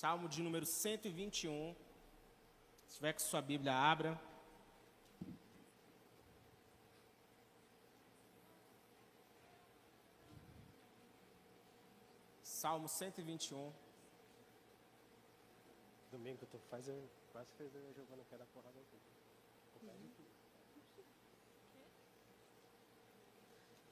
Salmo 0.00 0.28
de 0.28 0.40
número 0.40 0.64
121. 0.64 1.74
Se 2.86 2.94
tiver 2.94 3.14
com 3.14 3.18
sua 3.18 3.42
Bíblia, 3.42 3.74
abra. 3.74 4.16
Salmo 12.44 12.86
121. 12.86 13.72
Domingo 16.12 16.38
que 16.38 16.46
tu 16.46 16.60
faz, 16.70 16.86
eu 16.86 17.10
quase 17.32 17.52
fez 17.54 17.74
eu 17.74 17.92
jogando 17.92 18.24
pé 18.30 18.38
da 18.38 18.46
porrada 18.46 18.78
aqui. 18.78 19.00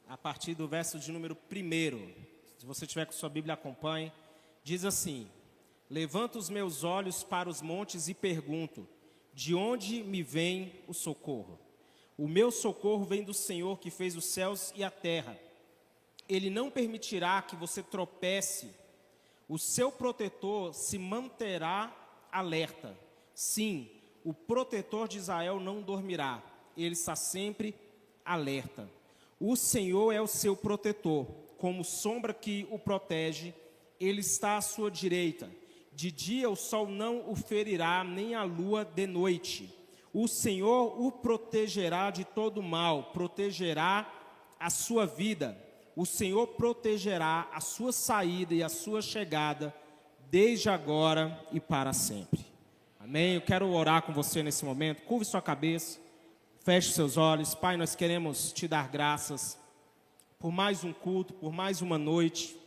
A 0.07 0.17
partir 0.17 0.55
do 0.55 0.69
verso 0.69 1.01
de 1.01 1.11
número 1.11 1.37
1. 1.37 2.59
Se 2.61 2.65
você 2.65 2.87
tiver 2.87 3.07
com 3.07 3.13
sua 3.13 3.29
Bíblia, 3.29 3.55
acompanhe. 3.55 4.13
Diz 4.63 4.85
assim: 4.85 5.29
Levanto 5.89 6.37
os 6.39 6.51
meus 6.51 6.83
olhos 6.83 7.23
para 7.23 7.49
os 7.49 7.63
montes 7.63 8.09
e 8.09 8.15
pergunto: 8.15 8.89
De 9.33 9.55
onde 9.55 10.03
me 10.03 10.23
vem 10.23 10.73
o 10.87 10.95
socorro? 10.95 11.59
O 12.19 12.27
meu 12.27 12.51
socorro 12.51 13.05
vem 13.05 13.23
do 13.23 13.35
Senhor 13.35 13.79
que 13.79 13.91
fez 13.91 14.17
os 14.17 14.25
céus 14.25 14.73
e 14.75 14.83
a 14.83 14.91
terra. 14.91 15.39
Ele 16.29 16.51
não 16.51 16.71
permitirá 16.71 17.41
que 17.43 17.55
você 17.55 17.83
tropece. 17.83 18.71
O 19.49 19.59
seu 19.59 19.93
protetor 19.93 20.75
se 20.75 20.99
manterá 20.99 21.95
alerta. 22.33 22.99
Sim, 23.35 23.89
o 24.25 24.35
protetor 24.35 25.07
de 25.07 25.19
Israel 25.19 25.61
não 25.61 25.83
dormirá. 25.83 26.43
Ele 26.77 26.95
está 26.95 27.15
sempre 27.15 27.75
alerta. 28.25 28.91
O 29.39 29.55
Senhor 29.55 30.11
é 30.11 30.21
o 30.21 30.27
seu 30.27 30.57
protetor, 30.57 31.27
como 31.59 31.85
sombra 31.85 32.33
que 32.35 32.67
o 32.71 32.79
protege, 32.79 33.55
ele 34.01 34.21
está 34.21 34.57
à 34.57 34.61
sua 34.63 34.91
direita. 34.91 35.49
De 35.97 36.13
dia 36.13 36.51
o 36.51 36.55
sol 36.55 36.87
não 36.87 37.25
o 37.27 37.35
ferirá, 37.35 38.05
nem 38.05 38.35
a 38.35 38.43
lua 38.43 38.85
de 38.85 39.07
noite. 39.07 39.75
O 40.13 40.29
Senhor 40.29 41.01
o 41.01 41.11
protegerá 41.11 42.11
de 42.11 42.23
todo 42.23 42.63
mal, 42.63 43.05
protegerá 43.15 44.07
a 44.61 44.69
sua 44.69 45.07
vida. 45.07 45.57
O 45.97 46.05
Senhor 46.05 46.49
protegerá 46.49 47.49
a 47.51 47.63
sua 47.63 47.93
saída 47.93 48.53
e 48.53 48.63
a 48.63 48.69
sua 48.69 49.01
chegada, 49.01 49.75
desde 50.31 50.69
agora 50.69 51.43
e 51.51 51.59
para 51.59 51.95
sempre. 51.95 52.45
Amém? 53.01 53.37
Eu 53.37 53.41
quero 53.41 53.67
orar 53.73 54.03
com 54.03 54.13
você 54.13 54.43
nesse 54.43 54.67
momento. 54.67 55.01
Curve 55.05 55.25
sua 55.25 55.41
cabeça, 55.41 55.99
feche 56.61 56.93
seus 56.93 57.17
olhos. 57.17 57.55
Pai, 57.55 57.79
nós 57.79 57.95
queremos 57.95 58.53
te 58.53 58.69
dar 58.69 58.91
graças 58.91 59.59
por 60.39 60.53
mais 60.53 60.85
um 60.85 60.93
culto, 60.93 61.33
por 61.33 61.55
mais 61.55 61.81
uma 61.81 61.97
noite 61.97 62.66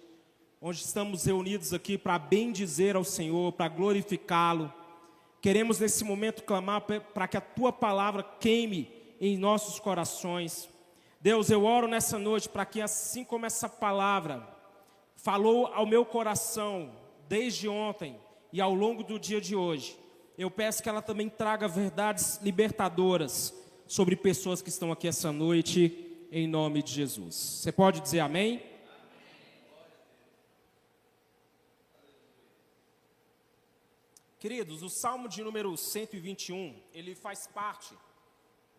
onde 0.62 0.80
estamos 0.80 1.26
reunidos 1.26 1.74
aqui 1.74 1.98
para 1.98 2.20
bendizer 2.20 2.96
ao 2.96 3.04
Senhor, 3.04 3.54
para 3.54 3.70
glorificá-lo. 3.70 4.74
Queremos 5.42 5.80
nesse 5.80 6.04
momento 6.04 6.44
clamar 6.44 6.82
para 6.82 7.28
que 7.28 7.38
a 7.38 7.42
tua 7.42 7.72
palavra 7.72 8.24
queime 8.24 8.92
em 9.22 9.38
nossos 9.38 9.80
corações. 9.80 10.68
Deus, 11.22 11.50
eu 11.50 11.64
oro 11.64 11.88
nessa 11.88 12.20
noite 12.20 12.50
para 12.50 12.66
que 12.66 12.82
assim 12.82 13.24
como 13.24 13.46
essa 13.46 13.70
palavra 13.70 14.46
falou 15.16 15.68
ao 15.68 15.86
meu 15.86 16.06
coração 16.06 16.92
desde 17.28 17.68
ontem 17.68 18.18
e 18.52 18.60
ao 18.60 18.74
longo 18.74 19.04
do 19.04 19.20
dia 19.20 19.40
de 19.40 19.56
hoje, 19.56 19.98
eu 20.38 20.50
peço 20.50 20.82
que 20.82 20.90
ela 20.90 21.02
também 21.02 21.30
traga 21.30 21.68
verdades 21.68 22.40
libertadoras 22.42 23.54
sobre 23.88 24.16
pessoas 24.16 24.62
que 24.62 24.70
estão 24.70 24.92
aqui 24.92 25.08
essa 25.08 25.32
noite, 25.32 26.28
em 26.32 26.48
nome 26.48 26.84
de 26.84 26.94
Jesus. 26.94 27.36
Você 27.36 27.72
pode 27.72 28.02
dizer 28.02 28.20
amém? 28.20 28.69
Queridos, 34.40 34.82
o 34.84 34.90
Salmo 34.90 35.28
de 35.28 35.44
número 35.44 35.76
121, 35.76 36.82
ele 36.94 37.14
faz 37.14 37.46
parte 37.46 37.94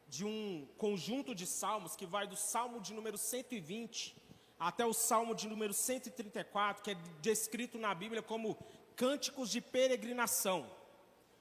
de 0.09 0.25
um 0.25 0.67
conjunto 0.79 1.35
de 1.35 1.47
salmos 1.47 1.95
que 1.95 2.07
vai 2.07 2.27
do 2.27 2.35
Salmo 2.35 2.81
de 2.81 2.95
número 2.95 3.19
120 3.19 4.17
até 4.59 4.87
o 4.87 4.95
Salmo 4.95 5.35
de 5.35 5.47
número 5.47 5.75
134, 5.75 6.83
que 6.83 6.93
é 6.93 6.95
descrito 7.21 7.77
na 7.77 7.95
Bíblia 7.95 8.23
como 8.23 8.57
cânticos 8.97 9.51
de 9.51 9.61
peregrinação, 9.61 10.67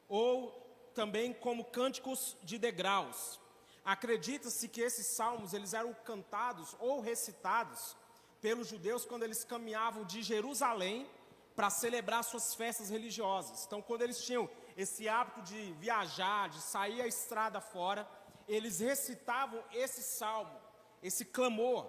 ou 0.10 0.52
também 0.94 1.32
como 1.32 1.64
cânticos 1.64 2.36
de 2.44 2.58
degraus. 2.58 3.40
Acredita-se 3.86 4.68
que 4.68 4.82
esses 4.82 5.16
salmos 5.16 5.54
eles 5.54 5.74
eram 5.74 5.94
cantados 5.94 6.76
ou 6.78 7.00
recitados 7.00 7.96
pelos 8.42 8.68
judeus 8.68 9.06
quando 9.06 9.24
eles 9.24 9.46
caminhavam 9.46 10.04
de 10.04 10.22
Jerusalém 10.22 11.08
para 11.60 11.70
celebrar 11.70 12.24
suas 12.24 12.56
festas 12.56 12.90
religiosas. 12.90 13.66
Então, 13.66 13.82
quando 13.82 14.02
eles 14.02 14.24
tinham 14.24 14.50
esse 14.78 15.10
hábito 15.10 15.42
de 15.42 15.74
viajar, 15.74 16.48
de 16.48 16.62
sair 16.62 17.02
a 17.02 17.06
estrada 17.06 17.60
fora, 17.60 18.10
eles 18.48 18.80
recitavam 18.80 19.62
esse 19.74 20.02
salmo, 20.02 20.58
esse 21.04 21.26
clamor. 21.26 21.86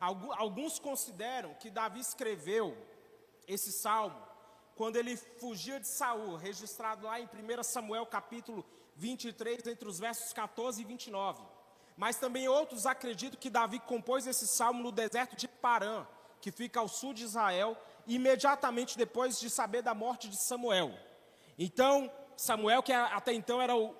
Alguns 0.00 0.78
consideram 0.78 1.52
que 1.52 1.68
Davi 1.68 2.00
escreveu 2.00 2.74
esse 3.46 3.72
salmo 3.72 4.16
quando 4.74 4.96
ele 4.96 5.18
fugia 5.18 5.78
de 5.78 5.86
Saul, 5.86 6.36
registrado 6.36 7.04
lá 7.04 7.20
em 7.20 7.26
1 7.26 7.62
Samuel 7.62 8.06
capítulo 8.06 8.64
23, 8.96 9.66
entre 9.66 9.86
os 9.86 9.98
versos 9.98 10.32
14 10.32 10.80
e 10.80 10.84
29. 10.86 11.42
Mas 11.94 12.16
também 12.16 12.48
outros 12.48 12.86
acreditam 12.86 13.38
que 13.38 13.50
Davi 13.50 13.80
compôs 13.80 14.26
esse 14.26 14.48
salmo 14.48 14.82
no 14.82 14.90
deserto 14.90 15.36
de 15.36 15.46
Parã, 15.46 16.06
que 16.40 16.50
fica 16.50 16.80
ao 16.80 16.88
sul 16.88 17.12
de 17.12 17.22
Israel, 17.22 17.76
imediatamente 18.06 18.96
depois 18.96 19.38
de 19.38 19.48
saber 19.50 19.82
da 19.82 19.94
morte 19.94 20.28
de 20.28 20.36
Samuel. 20.36 20.92
Então, 21.58 22.10
Samuel, 22.36 22.82
que 22.82 22.92
até 22.92 23.32
então 23.32 23.60
era 23.60 23.76
o, 23.76 23.94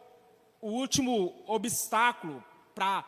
o 0.60 0.70
último 0.70 1.42
obstáculo 1.46 2.42
para 2.74 3.04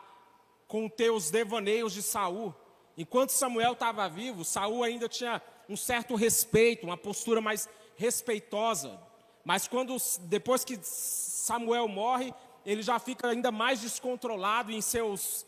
conter 0.67 1.11
os 1.11 1.29
devaneios 1.29 1.93
de 1.93 2.01
Saul, 2.01 2.53
enquanto 2.97 3.31
Samuel 3.31 3.73
estava 3.73 4.07
vivo, 4.09 4.43
Saul 4.43 4.83
ainda 4.83 5.07
tinha 5.07 5.41
um 5.69 5.77
certo 5.77 6.15
respeito, 6.15 6.85
uma 6.85 6.97
postura 6.97 7.41
mais 7.41 7.69
respeitosa. 7.95 8.99
Mas 9.43 9.67
quando 9.67 9.95
depois 10.21 10.63
que 10.63 10.77
Samuel 10.81 11.87
morre, 11.87 12.33
ele 12.65 12.81
já 12.81 12.99
fica 12.99 13.29
ainda 13.29 13.51
mais 13.51 13.81
descontrolado 13.81 14.71
em 14.71 14.81
seus 14.81 15.45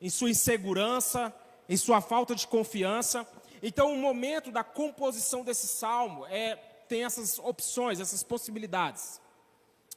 em 0.00 0.10
sua 0.10 0.30
insegurança, 0.30 1.32
em 1.68 1.76
sua 1.76 2.00
falta 2.00 2.34
de 2.34 2.48
confiança. 2.48 3.24
Então, 3.62 3.92
o 3.92 3.96
momento 3.96 4.50
da 4.50 4.64
composição 4.64 5.44
desse 5.44 5.68
salmo 5.68 6.26
é, 6.26 6.56
tem 6.88 7.04
essas 7.04 7.38
opções, 7.38 8.00
essas 8.00 8.22
possibilidades. 8.22 9.20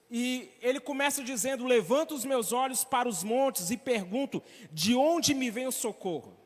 E 0.09 0.51
ele 0.61 0.79
começa 0.79 1.23
dizendo: 1.23 1.65
Levanto 1.65 2.13
os 2.13 2.23
meus 2.23 2.53
olhos 2.53 2.83
para 2.83 3.09
os 3.09 3.23
montes 3.23 3.71
e 3.71 3.77
pergunto: 3.77 4.41
De 4.71 4.93
onde 4.95 5.33
me 5.33 5.49
vem 5.49 5.65
o 5.65 5.71
socorro? 5.71 6.37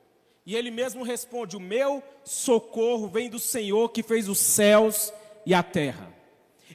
E 0.46 0.56
ele 0.56 0.72
mesmo 0.72 1.04
responde: 1.04 1.58
O 1.58 1.60
meu 1.60 2.02
socorro 2.24 3.08
vem 3.08 3.30
do 3.30 3.38
Senhor 3.38 3.90
que 3.90 4.02
fez 4.02 4.30
os 4.30 4.40
céus 4.40 5.12
e 5.46 5.54
a 5.54 5.62
terra. 5.62 6.14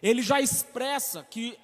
Ele 0.02 0.20
já 0.20 0.40
expressa 0.40 1.26
que 1.30 1.58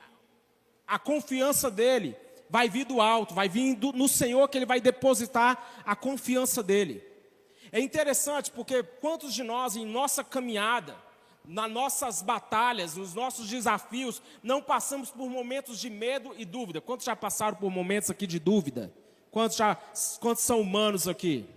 a 0.86 0.98
confiança 0.98 1.70
dele 1.70 2.16
vai 2.48 2.68
vir 2.68 2.84
do 2.84 3.00
alto, 3.00 3.34
vai 3.34 3.48
vir 3.48 3.76
do, 3.76 3.92
no 3.92 4.08
Senhor 4.08 4.48
que 4.48 4.58
ele 4.58 4.66
vai 4.66 4.80
depositar 4.80 5.82
a 5.84 5.94
confiança 5.94 6.62
dele. 6.62 7.09
É 7.72 7.80
interessante 7.80 8.50
porque 8.50 8.82
quantos 8.82 9.32
de 9.32 9.42
nós, 9.42 9.76
em 9.76 9.86
nossa 9.86 10.24
caminhada, 10.24 10.96
nas 11.44 11.70
nossas 11.70 12.22
batalhas, 12.22 12.96
nos 12.96 13.14
nossos 13.14 13.48
desafios, 13.48 14.20
não 14.42 14.60
passamos 14.60 15.10
por 15.10 15.28
momentos 15.28 15.78
de 15.78 15.88
medo 15.88 16.34
e 16.36 16.44
dúvida? 16.44 16.80
Quantos 16.80 17.06
já 17.06 17.14
passaram 17.14 17.56
por 17.56 17.70
momentos 17.70 18.10
aqui 18.10 18.26
de 18.26 18.38
dúvida? 18.38 18.92
Quantos, 19.30 19.56
já, 19.56 19.76
quantos 20.18 20.42
são 20.42 20.60
humanos 20.60 21.06
aqui? 21.06 21.48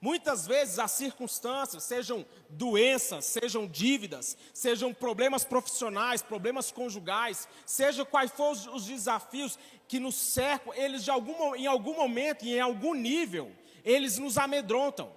Muitas 0.00 0.46
vezes 0.46 0.78
as 0.78 0.90
circunstâncias, 0.90 1.82
sejam 1.82 2.24
doenças, 2.48 3.24
sejam 3.24 3.66
dívidas, 3.66 4.36
sejam 4.52 4.92
problemas 4.92 5.44
profissionais, 5.44 6.22
problemas 6.22 6.70
conjugais, 6.70 7.48
seja 7.64 8.04
quais 8.04 8.30
forem 8.30 8.68
os 8.74 8.84
desafios 8.84 9.58
que 9.88 9.98
nos 9.98 10.14
cercam, 10.14 10.72
eles 10.74 11.08
algum, 11.08 11.54
em 11.54 11.66
algum 11.66 11.94
momento 11.94 12.44
e 12.44 12.54
em 12.54 12.60
algum 12.60 12.94
nível, 12.94 13.50
eles 13.86 14.18
nos 14.18 14.36
amedrontam. 14.36 15.10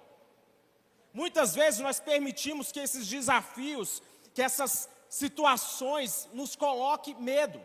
Muitas 1.12 1.56
vezes 1.56 1.80
nós 1.80 1.98
permitimos 1.98 2.70
que 2.70 2.78
esses 2.78 3.06
desafios, 3.08 4.00
que 4.32 4.40
essas 4.40 4.88
situações 5.08 6.28
nos 6.32 6.54
coloquem 6.54 7.16
medo. 7.16 7.60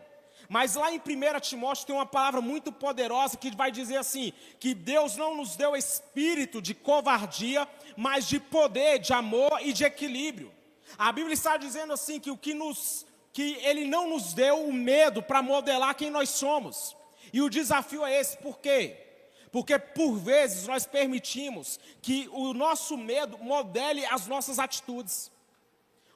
Mas 0.48 0.74
lá 0.74 0.92
em 0.92 0.98
1 0.98 1.40
Timóteo 1.40 1.86
tem 1.86 1.94
uma 1.94 2.04
palavra 2.04 2.40
muito 2.40 2.72
poderosa 2.72 3.36
que 3.36 3.54
vai 3.54 3.70
dizer 3.70 3.96
assim: 3.96 4.32
que 4.58 4.74
Deus 4.74 5.16
não 5.16 5.36
nos 5.36 5.56
deu 5.56 5.76
espírito 5.76 6.60
de 6.60 6.74
covardia, 6.74 7.68
mas 7.96 8.26
de 8.26 8.40
poder, 8.40 8.98
de 8.98 9.12
amor 9.12 9.60
e 9.62 9.72
de 9.72 9.84
equilíbrio. 9.84 10.52
A 10.98 11.12
Bíblia 11.12 11.34
está 11.34 11.56
dizendo 11.56 11.92
assim 11.92 12.18
que 12.18 12.30
o 12.30 12.36
que 12.36 12.52
nos 12.52 13.06
que 13.32 13.58
ele 13.62 13.84
não 13.84 14.08
nos 14.08 14.32
deu 14.32 14.66
o 14.66 14.72
medo 14.72 15.22
para 15.22 15.42
modelar 15.42 15.94
quem 15.94 16.10
nós 16.10 16.30
somos. 16.30 16.96
E 17.32 17.42
o 17.42 17.50
desafio 17.50 18.04
é 18.04 18.18
esse, 18.18 18.38
por 18.38 18.58
quê? 18.58 19.05
Porque 19.52 19.78
por 19.78 20.18
vezes 20.18 20.66
nós 20.66 20.86
permitimos 20.86 21.78
que 22.02 22.28
o 22.32 22.52
nosso 22.52 22.96
medo 22.96 23.38
modele 23.38 24.04
as 24.06 24.26
nossas 24.26 24.58
atitudes. 24.58 25.30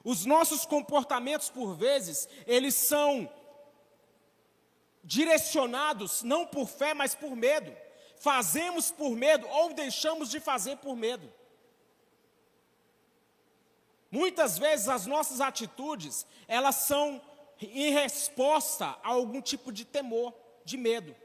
Os 0.03 0.25
nossos 0.25 0.65
comportamentos, 0.65 1.49
por 1.49 1.75
vezes, 1.75 2.27
eles 2.45 2.75
são 2.75 3.31
direcionados 5.03 6.23
não 6.23 6.45
por 6.45 6.67
fé, 6.67 6.93
mas 6.93 7.15
por 7.15 7.35
medo. 7.35 7.75
Fazemos 8.17 8.91
por 8.91 9.11
medo 9.11 9.47
ou 9.47 9.73
deixamos 9.73 10.29
de 10.29 10.39
fazer 10.39 10.77
por 10.77 10.95
medo. 10.95 11.31
Muitas 14.11 14.57
vezes 14.57 14.89
as 14.89 15.05
nossas 15.05 15.39
atitudes, 15.39 16.25
elas 16.47 16.75
são 16.75 17.21
em 17.61 17.91
resposta 17.91 18.85
a 19.03 19.09
algum 19.09 19.41
tipo 19.41 19.71
de 19.71 19.85
temor, 19.85 20.33
de 20.65 20.77
medo. 20.77 21.15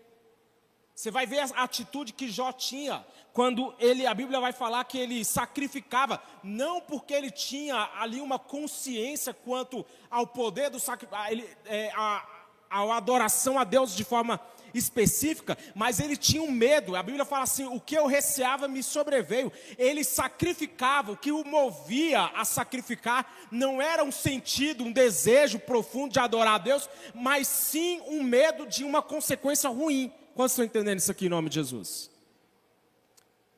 Você 0.97 1.11
vai 1.11 1.27
ver 1.27 1.41
a 1.41 1.63
atitude 1.63 2.15
que 2.15 2.27
Jó 2.27 2.51
tinha 2.53 3.05
quando 3.35 3.75
ele, 3.79 4.07
a 4.07 4.15
Bíblia 4.15 4.41
vai 4.41 4.51
falar 4.51 4.83
que 4.85 4.97
ele 4.97 5.27
sacrificava, 5.27 6.23
não 6.43 6.81
porque 6.81 7.13
ele 7.13 7.31
tinha 7.31 7.91
ali 7.99 8.19
uma 8.19 8.39
consciência 8.39 9.35
quanto 9.35 9.85
ao 10.11 10.27
poder 10.27 10.71
do 10.71 10.81
sacrifício, 10.81 11.47
é, 11.67 11.93
a, 11.95 12.27
a 12.71 12.97
adoração 12.97 13.59
a 13.59 13.65
Deus 13.65 13.95
de 13.95 14.05
forma 14.05 14.41
específica, 14.73 15.59
mas 15.75 16.01
ele 16.01 16.17
tinha 16.17 16.43
um 16.43 16.51
medo. 16.51 16.97
A 16.97 17.03
Bíblia 17.03 17.27
fala 17.27 17.43
assim: 17.43 17.67
o 17.67 17.79
que 17.79 17.95
eu 17.95 18.07
receava 18.07 18.67
me 18.67 18.83
sobreveio. 18.83 19.53
Ele 19.77 20.03
sacrificava, 20.03 21.13
o 21.13 21.17
que 21.17 21.31
o 21.31 21.45
movia 21.45 22.31
a 22.35 22.43
sacrificar 22.43 23.31
não 23.51 23.83
era 23.83 24.03
um 24.03 24.11
sentido, 24.11 24.83
um 24.83 24.93
desejo 24.93 25.59
profundo 25.59 26.15
de 26.15 26.19
adorar 26.19 26.55
a 26.55 26.59
Deus, 26.59 26.89
mas 27.15 27.47
sim 27.47 28.01
um 28.07 28.23
medo 28.23 28.67
de 28.67 28.83
uma 28.83 29.03
consequência 29.03 29.69
ruim. 29.69 30.11
Quantos 30.37 30.53
estão 30.53 30.67
entendendo 30.67 30.99
isso 30.99 31.11
aqui 31.11 31.27
em 31.27 31.31
nome 31.31 31.49
de 31.49 31.55
Jesus? 31.55 32.11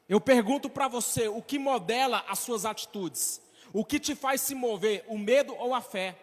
Eu 0.09 0.21
pergunto 0.21 0.71
para 0.71 0.87
você: 0.87 1.27
o 1.27 1.43
que 1.43 1.59
modela 1.59 2.25
as 2.29 2.39
suas 2.39 2.65
atitudes? 2.65 3.41
O 3.73 3.85
que 3.85 3.99
te 3.99 4.15
faz 4.15 4.43
se 4.43 4.55
mover, 4.55 5.05
o 5.09 5.19
medo 5.19 5.53
ou 5.57 5.75
a 5.75 5.81
fé? 5.81 6.17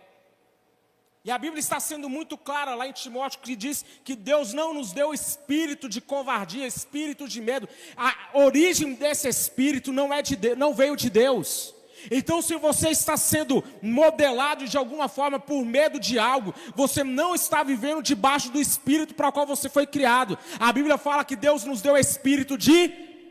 E 1.25 1.29
a 1.29 1.37
Bíblia 1.37 1.59
está 1.59 1.77
sendo 1.77 2.07
muito 2.07 2.37
clara 2.37 2.73
lá 2.73 2.87
em 2.87 2.93
Timóteo 2.93 3.41
que 3.41 3.53
diz 3.53 3.83
que 4.05 4.15
Deus 4.15 4.53
não 4.53 4.73
nos 4.73 4.93
deu 4.93 5.13
espírito 5.13 5.89
de 5.89 5.99
covardia, 5.99 6.65
espírito 6.65 7.27
de 7.27 7.41
medo. 7.41 7.67
A 7.97 8.29
origem 8.33 8.93
desse 8.93 9.27
espírito 9.27 9.91
não 9.91 10.13
é 10.13 10.21
de 10.21 10.55
não 10.55 10.73
veio 10.73 10.95
de 10.95 11.09
Deus. 11.09 11.74
Então, 12.11 12.41
se 12.41 12.55
você 12.55 12.89
está 12.89 13.17
sendo 13.17 13.63
modelado 13.81 14.67
de 14.67 14.77
alguma 14.77 15.07
forma 15.07 15.39
por 15.39 15.65
medo 15.65 15.99
de 15.99 16.19
algo, 16.19 16.53
você 16.75 17.03
não 17.03 17.35
está 17.35 17.63
vivendo 17.63 18.01
debaixo 18.01 18.51
do 18.51 18.59
espírito 18.59 19.13
para 19.13 19.29
o 19.29 19.31
qual 19.31 19.45
você 19.45 19.69
foi 19.69 19.85
criado. 19.85 20.37
A 20.59 20.71
Bíblia 20.71 20.97
fala 20.97 21.25
que 21.25 21.35
Deus 21.35 21.63
nos 21.63 21.81
deu 21.81 21.97
espírito 21.97 22.57
de 22.57 22.89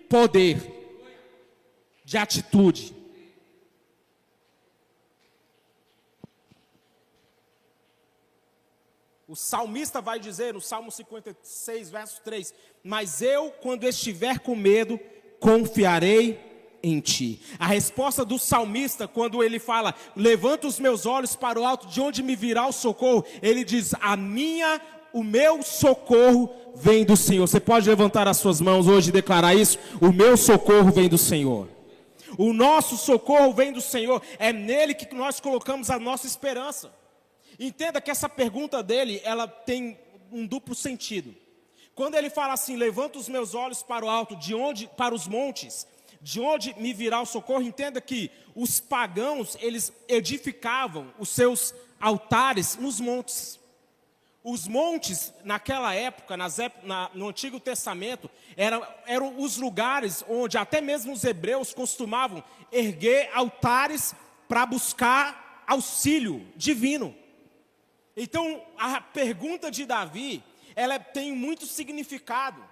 poder, 0.09 0.59
de 2.05 2.17
atitude. 2.17 2.95
O 9.27 9.35
salmista 9.35 10.01
vai 10.01 10.21
dizer 10.21 10.55
no 10.55 10.61
Salmo 10.61 10.93
56, 10.93 11.91
verso 11.91 12.21
3: 12.23 12.55
Mas 12.85 13.21
eu, 13.21 13.51
quando 13.51 13.83
estiver 13.83 14.39
com 14.39 14.55
medo, 14.55 15.01
confiarei 15.41 16.54
em 16.85 17.01
ti. 17.01 17.41
A 17.59 17.67
resposta 17.67 18.25
do 18.25 18.39
salmista, 18.39 19.09
quando 19.09 19.43
ele 19.43 19.59
fala, 19.59 19.95
levanta 20.15 20.67
os 20.67 20.79
meus 20.79 21.07
olhos 21.07 21.35
para 21.35 21.59
o 21.59 21.65
alto, 21.65 21.87
de 21.87 22.01
onde 22.01 22.23
me 22.23 22.37
virá 22.37 22.67
o 22.67 22.73
socorro, 22.73 23.25
ele 23.43 23.65
diz, 23.65 23.95
a 24.01 24.17
minha, 24.17 24.81
o 25.13 25.25
meu 25.25 25.63
socorro 25.63 26.53
vem 26.77 27.05
do 27.05 27.17
Senhor. 27.17 27.49
Você 27.49 27.59
pode 27.59 27.89
levantar 27.89 28.29
as 28.29 28.37
suas 28.37 28.61
mãos 28.61 28.87
hoje 28.87 29.09
e 29.09 29.13
declarar 29.13 29.55
isso? 29.55 29.79
O 30.01 30.13
meu 30.13 30.37
socorro 30.37 30.93
vem 30.93 31.09
do 31.09 31.17
Senhor. 31.19 31.69
O 32.37 32.53
nosso 32.53 32.97
socorro 32.97 33.53
vem 33.55 33.73
do 33.73 33.81
Senhor. 33.81 34.21
É 34.39 34.53
nele 34.53 34.93
que 34.95 35.15
nós 35.15 35.41
colocamos 35.41 35.89
a 35.89 35.99
nossa 35.99 36.27
esperança. 36.27 36.93
Entenda 37.59 38.01
que 38.01 38.11
essa 38.11 38.29
pergunta 38.29 38.83
dele, 38.83 39.21
ela 39.25 39.47
tem 39.47 39.97
um 40.31 40.47
duplo 40.47 40.75
sentido. 40.75 41.35
Quando 41.95 42.17
ele 42.17 42.29
fala 42.29 42.55
assim, 42.55 42.77
levanta 42.77 43.19
os 43.19 43.29
meus 43.29 43.55
olhos 43.55 43.83
para 43.83 44.05
o 44.05 44.11
alto, 44.11 44.35
de 44.35 44.53
onde 44.53 44.89
para 44.97 45.15
os 45.15 45.29
montes, 45.29 45.87
de 46.25 46.41
onde 46.41 46.75
me 46.81 46.95
virá 46.95 47.21
o 47.21 47.27
socorro? 47.27 47.61
Entenda 47.61 48.01
que 48.01 48.31
os 48.57 48.81
pagãos, 48.81 49.59
eles 49.61 49.93
edificavam 50.09 51.13
os 51.19 51.29
seus 51.29 51.75
altares 52.01 52.77
nos 52.77 52.99
montes. 52.99 53.61
Os 54.43 54.67
montes, 54.67 55.35
naquela 55.45 55.95
época, 55.95 56.35
nas 56.35 56.57
na, 56.83 57.11
no 57.13 57.29
Antigo 57.29 57.61
Testamento, 57.61 58.31
eram, 58.57 58.87
eram 59.07 59.39
os 59.39 59.59
lugares 59.59 60.25
onde 60.27 60.57
até 60.57 60.81
mesmo 60.81 61.13
os 61.13 61.25
hebreus 61.25 61.75
costumavam 61.75 62.43
erguer 62.73 63.31
altares 63.35 64.15
para 64.49 64.65
buscar 64.65 65.63
auxílio 65.67 66.47
divino. 66.57 67.15
Então, 68.17 68.63
a 68.79 68.99
pergunta 68.99 69.71
de 69.71 69.85
Davi, 69.85 70.43
ela 70.75 70.99
tem 70.99 71.33
muito 71.33 71.67
significado. 71.67 72.65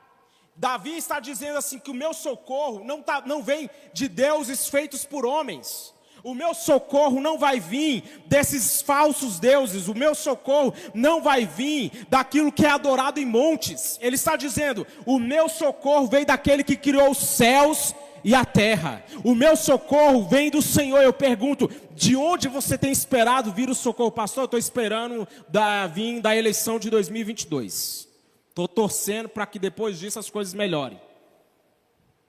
Davi 0.54 0.96
está 0.96 1.18
dizendo 1.18 1.58
assim 1.58 1.78
que 1.78 1.90
o 1.90 1.94
meu 1.94 2.12
socorro 2.12 2.84
não, 2.84 3.02
tá, 3.02 3.22
não 3.24 3.42
vem 3.42 3.70
de 3.92 4.08
deuses 4.08 4.68
feitos 4.68 5.04
por 5.04 5.24
homens. 5.24 5.92
O 6.22 6.34
meu 6.34 6.54
socorro 6.54 7.20
não 7.20 7.36
vai 7.36 7.58
vir 7.58 8.22
desses 8.26 8.80
falsos 8.80 9.40
deuses, 9.40 9.88
o 9.88 9.94
meu 9.94 10.14
socorro 10.14 10.72
não 10.94 11.20
vai 11.20 11.44
vir 11.44 12.06
daquilo 12.08 12.52
que 12.52 12.64
é 12.64 12.70
adorado 12.70 13.18
em 13.18 13.26
montes. 13.26 13.98
Ele 14.00 14.14
está 14.14 14.36
dizendo: 14.36 14.86
o 15.04 15.18
meu 15.18 15.48
socorro 15.48 16.06
vem 16.06 16.24
daquele 16.24 16.62
que 16.62 16.76
criou 16.76 17.10
os 17.10 17.18
céus 17.18 17.92
e 18.22 18.36
a 18.36 18.44
terra. 18.44 19.04
O 19.24 19.34
meu 19.34 19.56
socorro 19.56 20.28
vem 20.28 20.48
do 20.48 20.62
Senhor. 20.62 21.02
Eu 21.02 21.12
pergunto: 21.12 21.68
de 21.92 22.14
onde 22.14 22.46
você 22.46 22.78
tem 22.78 22.92
esperado 22.92 23.52
vir 23.52 23.68
o 23.68 23.74
socorro, 23.74 24.12
pastor? 24.12 24.42
Eu 24.42 24.46
estou 24.46 24.60
esperando 24.60 25.26
da, 25.48 25.88
vir 25.88 26.20
da 26.20 26.36
eleição 26.36 26.78
de 26.78 26.88
2022. 26.88 28.11
Estou 28.52 28.68
torcendo 28.68 29.30
para 29.30 29.46
que 29.46 29.58
depois 29.58 29.98
disso 29.98 30.18
as 30.18 30.28
coisas 30.28 30.52
melhorem. 30.52 31.00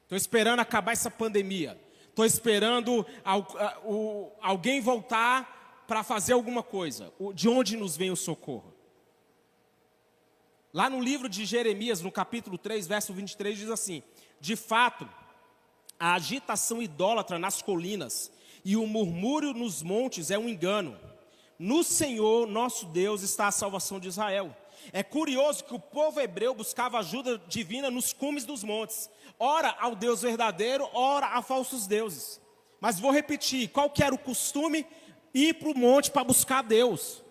Estou 0.04 0.16
esperando 0.16 0.62
acabar 0.62 0.94
essa 0.94 1.12
pandemia. 1.12 1.78
Estou 2.08 2.24
esperando 2.24 3.06
alguém 4.42 4.80
voltar 4.80 5.84
para 5.86 6.02
fazer 6.02 6.32
alguma 6.32 6.64
coisa. 6.64 7.12
De 7.36 7.50
onde 7.50 7.76
nos 7.76 7.98
vem 7.98 8.10
o 8.10 8.16
socorro? 8.16 8.74
Lá 10.74 10.90
no 10.90 11.02
livro 11.02 11.28
de 11.28 11.46
Jeremias, 11.46 12.00
no 12.00 12.10
capítulo 12.10 12.58
3, 12.58 12.88
verso 12.88 13.12
23, 13.12 13.58
diz 13.58 13.70
assim: 13.70 14.02
De 14.40 14.56
fato, 14.56 15.10
a 16.00 16.14
agitação 16.14 16.82
idólatra 16.82 17.38
nas 17.38 17.62
colinas 17.62 18.32
e 18.64 18.78
o 18.78 18.88
murmúrio 18.88 19.54
nos 19.54 19.84
montes 19.84 20.32
é 20.32 20.40
um 20.40 20.48
engano. 20.48 20.98
No 21.60 21.84
Senhor, 21.84 22.48
nosso 22.48 22.86
Deus, 22.86 23.24
está 23.24 23.48
a 23.48 23.52
salvação 23.52 24.00
de 24.00 24.08
Israel. 24.08 24.56
É 24.92 25.02
curioso 25.02 25.64
que 25.64 25.74
o 25.74 25.80
povo 25.80 26.20
hebreu 26.20 26.54
buscava 26.54 27.00
ajuda 27.00 27.42
divina 27.48 27.90
nos 27.90 28.12
cumes 28.12 28.46
dos 28.46 28.64
montes. 28.64 29.10
Ora 29.40 29.76
ao 29.80 29.96
Deus 29.96 30.22
verdadeiro, 30.22 30.90
ora 30.94 31.28
a 31.28 31.42
falsos 31.42 31.88
deuses. 31.88 32.42
Mas 32.80 33.00
vou 33.00 33.12
repetir, 33.12 33.70
qual 33.70 33.90
que 33.90 34.04
era 34.04 34.14
o 34.14 34.20
costume? 34.20 34.86
Ir 35.34 35.54
para 35.56 35.70
o 35.70 35.78
monte 35.78 36.12
para 36.12 36.24
buscar 36.24 36.62
Deus. 36.62 37.23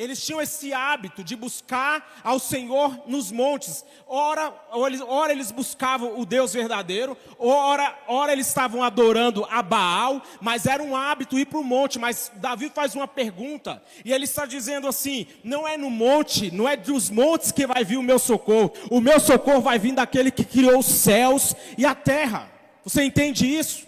Eles 0.00 0.24
tinham 0.24 0.40
esse 0.40 0.72
hábito 0.72 1.22
de 1.22 1.36
buscar 1.36 2.20
ao 2.24 2.38
Senhor 2.38 3.02
nos 3.06 3.30
montes. 3.30 3.84
Ora, 4.06 4.50
ora 4.70 5.30
eles 5.30 5.52
buscavam 5.52 6.18
o 6.18 6.24
Deus 6.24 6.54
verdadeiro, 6.54 7.14
ora, 7.38 7.98
ora 8.08 8.32
eles 8.32 8.46
estavam 8.46 8.82
adorando 8.82 9.46
a 9.50 9.60
Baal, 9.60 10.22
mas 10.40 10.64
era 10.64 10.82
um 10.82 10.96
hábito 10.96 11.38
ir 11.38 11.44
para 11.44 11.58
o 11.58 11.62
monte. 11.62 11.98
Mas 11.98 12.32
Davi 12.36 12.72
faz 12.74 12.94
uma 12.94 13.06
pergunta, 13.06 13.82
e 14.02 14.10
ele 14.10 14.24
está 14.24 14.46
dizendo 14.46 14.88
assim: 14.88 15.26
não 15.44 15.68
é 15.68 15.76
no 15.76 15.90
monte, 15.90 16.50
não 16.50 16.66
é 16.66 16.78
dos 16.78 17.10
montes 17.10 17.52
que 17.52 17.66
vai 17.66 17.84
vir 17.84 17.98
o 17.98 18.02
meu 18.02 18.18
socorro, 18.18 18.72
o 18.90 19.02
meu 19.02 19.20
socorro 19.20 19.60
vai 19.60 19.78
vir 19.78 19.92
daquele 19.92 20.30
que 20.30 20.44
criou 20.44 20.78
os 20.78 20.86
céus 20.86 21.54
e 21.76 21.84
a 21.84 21.94
terra. 21.94 22.50
Você 22.84 23.02
entende 23.02 23.46
isso? 23.46 23.86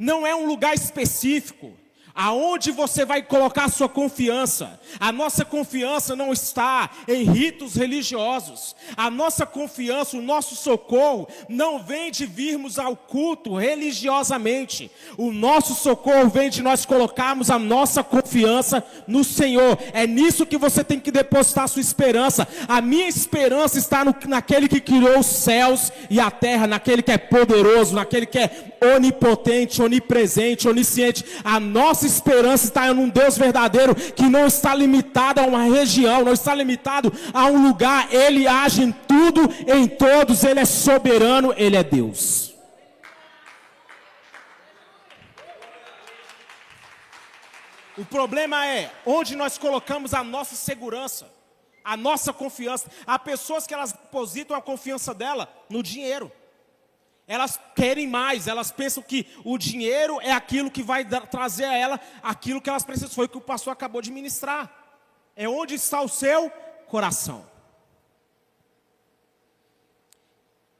Não 0.00 0.26
é 0.26 0.34
um 0.34 0.46
lugar 0.46 0.74
específico 0.74 1.76
aonde 2.20 2.72
você 2.72 3.04
vai 3.04 3.22
colocar 3.22 3.66
a 3.66 3.68
sua 3.68 3.88
confiança. 3.88 4.80
A 4.98 5.12
nossa 5.12 5.44
confiança 5.44 6.16
não 6.16 6.32
está 6.32 6.90
em 7.06 7.22
ritos 7.22 7.76
religiosos. 7.76 8.74
A 8.96 9.08
nossa 9.08 9.46
confiança, 9.46 10.16
o 10.16 10.22
nosso 10.22 10.56
socorro 10.56 11.28
não 11.48 11.78
vem 11.78 12.10
de 12.10 12.26
virmos 12.26 12.76
ao 12.76 12.96
culto 12.96 13.54
religiosamente. 13.54 14.90
O 15.16 15.30
nosso 15.30 15.76
socorro 15.76 16.28
vem 16.28 16.50
de 16.50 16.60
nós 16.60 16.84
colocarmos 16.84 17.52
a 17.52 17.58
nossa 17.58 18.02
confiança 18.02 18.84
no 19.06 19.22
Senhor. 19.22 19.78
É 19.92 20.04
nisso 20.04 20.44
que 20.44 20.58
você 20.58 20.82
tem 20.82 20.98
que 20.98 21.12
depositar 21.12 21.64
a 21.64 21.68
sua 21.68 21.82
esperança. 21.82 22.48
A 22.66 22.80
minha 22.80 23.06
esperança 23.06 23.78
está 23.78 24.04
no, 24.04 24.12
naquele 24.26 24.66
que 24.66 24.80
criou 24.80 25.20
os 25.20 25.26
céus 25.26 25.92
e 26.10 26.18
a 26.18 26.32
terra, 26.32 26.66
naquele 26.66 27.00
que 27.00 27.12
é 27.12 27.18
poderoso, 27.18 27.94
naquele 27.94 28.26
que 28.26 28.40
é 28.40 28.76
onipotente, 28.96 29.80
onipresente, 29.80 30.66
onisciente. 30.66 31.24
A 31.44 31.60
nossa 31.60 32.07
esperança 32.08 32.64
está 32.64 32.88
em 32.88 32.90
um 32.90 33.08
Deus 33.08 33.38
verdadeiro 33.38 33.94
que 33.94 34.24
não 34.24 34.46
está 34.46 34.74
limitado 34.74 35.40
a 35.40 35.44
uma 35.44 35.64
região, 35.64 36.24
não 36.24 36.32
está 36.32 36.54
limitado 36.54 37.12
a 37.32 37.46
um 37.46 37.66
lugar. 37.66 38.12
Ele 38.12 38.48
age 38.48 38.82
em 38.82 38.92
tudo, 38.92 39.42
em 39.66 39.86
todos. 39.86 40.44
Ele 40.44 40.60
é 40.60 40.64
soberano, 40.64 41.54
ele 41.56 41.76
é 41.76 41.84
Deus. 41.84 42.48
O 47.96 48.04
problema 48.04 48.64
é 48.64 48.92
onde 49.04 49.34
nós 49.34 49.58
colocamos 49.58 50.14
a 50.14 50.22
nossa 50.22 50.54
segurança, 50.54 51.28
a 51.84 51.96
nossa 51.96 52.32
confiança. 52.32 52.88
Há 53.04 53.18
pessoas 53.18 53.66
que 53.66 53.74
elas 53.74 53.92
depositam 53.92 54.56
a 54.56 54.62
confiança 54.62 55.12
dela 55.12 55.52
no 55.68 55.82
dinheiro. 55.82 56.30
Elas 57.28 57.60
querem 57.76 58.08
mais, 58.08 58.48
elas 58.48 58.72
pensam 58.72 59.02
que 59.02 59.26
o 59.44 59.56
dinheiro 59.56 60.20
é 60.20 60.32
aquilo 60.32 60.70
que 60.70 60.82
vai 60.82 61.04
trazer 61.04 61.66
a 61.66 61.76
ela 61.76 62.00
aquilo 62.22 62.60
que 62.60 62.70
elas 62.70 62.84
precisam. 62.84 63.10
Foi 63.10 63.26
o 63.26 63.28
que 63.28 63.38
o 63.38 63.42
pastor 63.42 63.72
acabou 63.72 64.02
de 64.02 64.10
ministrar. 64.10 64.96
É 65.36 65.48
onde 65.48 65.74
está 65.74 66.00
o 66.00 66.08
seu 66.08 66.50
coração. 66.88 67.46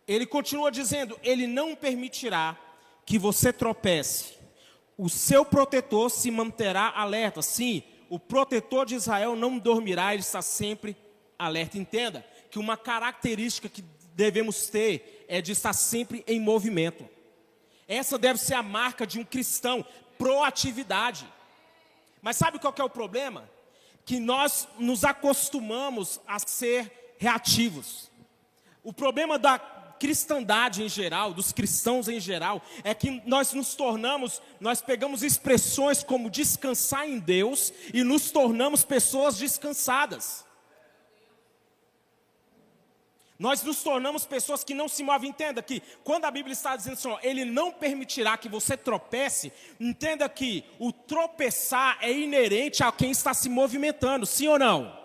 Ele 0.06 0.26
continua 0.26 0.72
dizendo: 0.72 1.20
Ele 1.22 1.46
não 1.46 1.76
permitirá 1.76 2.56
que 3.04 3.18
você 3.18 3.52
tropece 3.52 4.38
o 4.98 5.08
seu 5.08 5.44
protetor 5.44 6.10
se 6.10 6.28
manterá 6.28 6.92
alerta. 6.96 7.40
Sim, 7.40 7.84
o 8.10 8.18
protetor 8.18 8.84
de 8.84 8.96
Israel 8.96 9.36
não 9.36 9.56
dormirá, 9.56 10.12
ele 10.12 10.22
está 10.22 10.42
sempre 10.42 10.96
alerta. 11.38 11.78
Entenda 11.78 12.26
que 12.50 12.58
uma 12.58 12.76
característica 12.76 13.68
que 13.68 13.84
devemos 14.18 14.66
ter 14.66 15.24
é 15.28 15.40
de 15.40 15.52
estar 15.52 15.72
sempre 15.72 16.24
em 16.26 16.40
movimento. 16.40 17.08
Essa 17.86 18.18
deve 18.18 18.40
ser 18.40 18.54
a 18.54 18.62
marca 18.64 19.06
de 19.06 19.20
um 19.20 19.24
cristão, 19.24 19.86
proatividade. 20.18 21.24
Mas 22.20 22.36
sabe 22.36 22.58
qual 22.58 22.74
é 22.76 22.82
o 22.82 22.90
problema? 22.90 23.48
Que 24.04 24.18
nós 24.18 24.66
nos 24.76 25.04
acostumamos 25.04 26.20
a 26.26 26.40
ser 26.40 27.14
reativos. 27.16 28.10
O 28.82 28.92
problema 28.92 29.38
da 29.38 29.56
cristandade 30.00 30.82
em 30.82 30.88
geral, 30.88 31.32
dos 31.32 31.52
cristãos 31.52 32.08
em 32.08 32.18
geral, 32.18 32.60
é 32.82 32.94
que 32.94 33.22
nós 33.24 33.52
nos 33.52 33.76
tornamos, 33.76 34.42
nós 34.58 34.82
pegamos 34.82 35.22
expressões 35.22 36.02
como 36.02 36.28
descansar 36.28 37.08
em 37.08 37.20
Deus 37.20 37.72
e 37.94 38.02
nos 38.02 38.32
tornamos 38.32 38.84
pessoas 38.84 39.36
descansadas. 39.38 40.47
Nós 43.38 43.62
nos 43.62 43.82
tornamos 43.82 44.26
pessoas 44.26 44.64
que 44.64 44.74
não 44.74 44.88
se 44.88 45.02
movem. 45.04 45.30
Entenda 45.30 45.62
que 45.62 45.80
quando 46.02 46.24
a 46.24 46.30
Bíblia 46.30 46.52
está 46.52 46.74
dizendo 46.74 46.94
assim, 46.94 47.08
ó, 47.08 47.18
Ele 47.22 47.44
não 47.44 47.70
permitirá 47.70 48.36
que 48.36 48.48
você 48.48 48.76
tropece, 48.76 49.52
entenda 49.78 50.28
que 50.28 50.64
o 50.78 50.92
tropeçar 50.92 51.98
é 52.00 52.12
inerente 52.12 52.82
a 52.82 52.90
quem 52.90 53.12
está 53.12 53.32
se 53.32 53.48
movimentando, 53.48 54.26
sim 54.26 54.48
ou 54.48 54.58
não? 54.58 54.98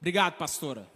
Obrigado, 0.00 0.34
pastora. 0.34 0.86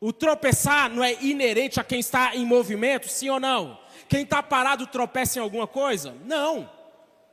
O 0.00 0.12
tropeçar 0.12 0.88
não 0.88 1.02
é 1.02 1.14
inerente 1.24 1.80
a 1.80 1.84
quem 1.84 1.98
está 1.98 2.36
em 2.36 2.46
movimento, 2.46 3.08
sim 3.08 3.28
ou 3.28 3.40
não? 3.40 3.80
Quem 4.08 4.22
está 4.22 4.40
parado 4.40 4.86
tropeça 4.86 5.40
em 5.40 5.42
alguma 5.42 5.66
coisa? 5.66 6.14
Não. 6.24 6.77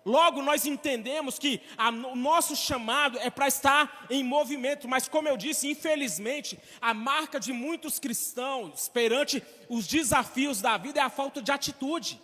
Logo, 0.05 0.43
nós 0.43 0.67
entendemos 0.67 1.39
que 1.39 1.59
a, 1.75 1.89
o 1.89 2.15
nosso 2.15 2.55
chamado 2.55 3.17
é 3.17 3.31
para 3.31 3.47
estar 3.47 4.05
em 4.07 4.23
movimento, 4.23 4.87
mas, 4.87 5.07
como 5.07 5.27
eu 5.27 5.35
disse, 5.35 5.67
infelizmente, 5.67 6.59
a 6.79 6.93
marca 6.93 7.39
de 7.39 7.51
muitos 7.51 7.97
cristãos 7.97 8.87
perante 8.87 9.41
os 9.67 9.87
desafios 9.87 10.61
da 10.61 10.77
vida 10.77 10.99
é 10.99 11.03
a 11.03 11.09
falta 11.09 11.41
de 11.41 11.51
atitude. 11.51 12.21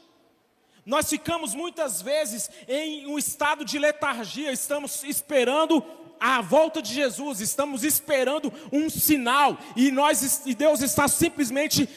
Nós 0.86 1.10
ficamos 1.10 1.56
muitas 1.56 2.04
vezes 2.04 2.52
em 2.68 3.08
um 3.08 3.18
estado 3.18 3.66
de 3.66 3.80
letargia, 3.80 4.52
estamos 4.52 5.04
esperando 5.04 5.84
a 6.20 6.40
volta 6.40 6.84
de 6.84 6.94
Jesus, 6.94 7.40
estamos 7.42 7.84
esperando 7.84 8.54
um 8.72 8.92
sinal 8.92 9.58
e 9.76 9.90
nós 9.90 10.46
e 10.46 10.54
Deus 10.54 10.82
está 10.82 11.08
simplesmente 11.08 11.90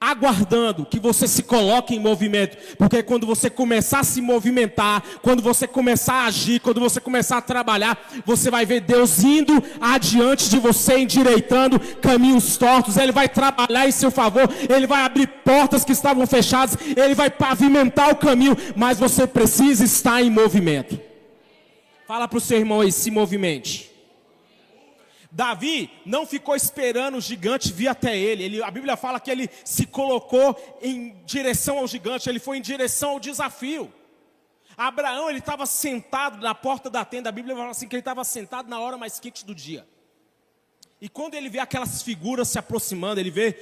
aguardando 0.00 0.84
que 0.84 1.00
você 1.00 1.26
se 1.26 1.42
coloque 1.42 1.94
em 1.94 1.98
movimento, 1.98 2.56
porque 2.76 3.02
quando 3.02 3.26
você 3.26 3.48
começar 3.48 4.00
a 4.00 4.04
se 4.04 4.20
movimentar, 4.20 5.02
quando 5.22 5.42
você 5.42 5.66
começar 5.66 6.14
a 6.14 6.26
agir, 6.26 6.60
quando 6.60 6.80
você 6.80 7.00
começar 7.00 7.38
a 7.38 7.42
trabalhar, 7.42 7.98
você 8.26 8.50
vai 8.50 8.66
ver 8.66 8.80
Deus 8.80 9.22
indo 9.24 9.62
adiante 9.80 10.50
de 10.50 10.58
você, 10.58 10.98
endireitando 10.98 11.80
caminhos 12.02 12.56
tortos, 12.56 12.96
Ele 12.96 13.12
vai 13.12 13.28
trabalhar 13.28 13.88
em 13.88 13.92
seu 13.92 14.10
favor, 14.10 14.48
Ele 14.68 14.86
vai 14.86 15.02
abrir 15.02 15.26
portas 15.26 15.84
que 15.84 15.92
estavam 15.92 16.26
fechadas, 16.26 16.76
Ele 16.96 17.14
vai 17.14 17.30
pavimentar 17.30 18.10
o 18.10 18.16
caminho, 18.16 18.56
mas 18.76 18.98
você 18.98 19.26
precisa 19.26 19.84
estar 19.84 20.22
em 20.22 20.30
movimento. 20.30 21.00
Fala 22.06 22.28
para 22.28 22.36
o 22.36 22.40
seu 22.40 22.58
irmão 22.58 22.82
aí, 22.82 22.92
se 22.92 23.10
movimente. 23.10 23.93
Davi 25.34 25.90
não 26.06 26.24
ficou 26.24 26.54
esperando 26.54 27.16
o 27.16 27.20
gigante 27.20 27.72
vir 27.72 27.88
até 27.88 28.16
ele. 28.16 28.44
ele. 28.44 28.62
A 28.62 28.70
Bíblia 28.70 28.96
fala 28.96 29.18
que 29.18 29.28
ele 29.28 29.50
se 29.64 29.84
colocou 29.84 30.56
em 30.80 31.20
direção 31.24 31.78
ao 31.78 31.88
gigante, 31.88 32.28
ele 32.28 32.38
foi 32.38 32.58
em 32.58 32.62
direção 32.62 33.10
ao 33.10 33.20
desafio. 33.20 33.92
Abraão, 34.76 35.28
ele 35.28 35.40
estava 35.40 35.66
sentado 35.66 36.40
na 36.40 36.54
porta 36.54 36.88
da 36.88 37.04
tenda. 37.04 37.30
A 37.30 37.32
Bíblia 37.32 37.56
fala 37.56 37.70
assim 37.70 37.88
que 37.88 37.96
ele 37.96 38.00
estava 38.00 38.22
sentado 38.22 38.68
na 38.68 38.78
hora 38.78 38.96
mais 38.96 39.18
quente 39.18 39.44
do 39.44 39.52
dia. 39.52 39.84
E 41.00 41.08
quando 41.08 41.34
ele 41.34 41.48
vê 41.48 41.58
aquelas 41.58 42.00
figuras 42.00 42.48
se 42.48 42.58
aproximando, 42.58 43.18
ele 43.18 43.30
vê 43.30 43.56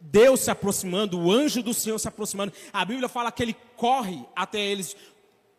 Deus 0.00 0.40
se 0.40 0.52
aproximando, 0.52 1.18
o 1.18 1.32
anjo 1.32 1.64
do 1.64 1.74
Senhor 1.74 1.98
se 1.98 2.06
aproximando. 2.06 2.52
A 2.72 2.84
Bíblia 2.84 3.08
fala 3.08 3.32
que 3.32 3.42
ele 3.42 3.56
corre 3.76 4.24
até 4.36 4.60
eles 4.60 4.96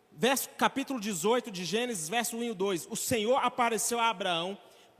verso, 0.09 0.47
capítulo 0.57 1.01
18 1.01 1.51
de 1.51 1.65
Gênesis, 1.65 2.07
verso 2.07 2.38
1 2.38 2.43
e 2.43 2.53
2. 2.53 2.88
O 2.89 2.95
Senhor 2.95 3.38
apareceu 3.38 4.00
a 4.00 4.09
Abraão 4.09 4.57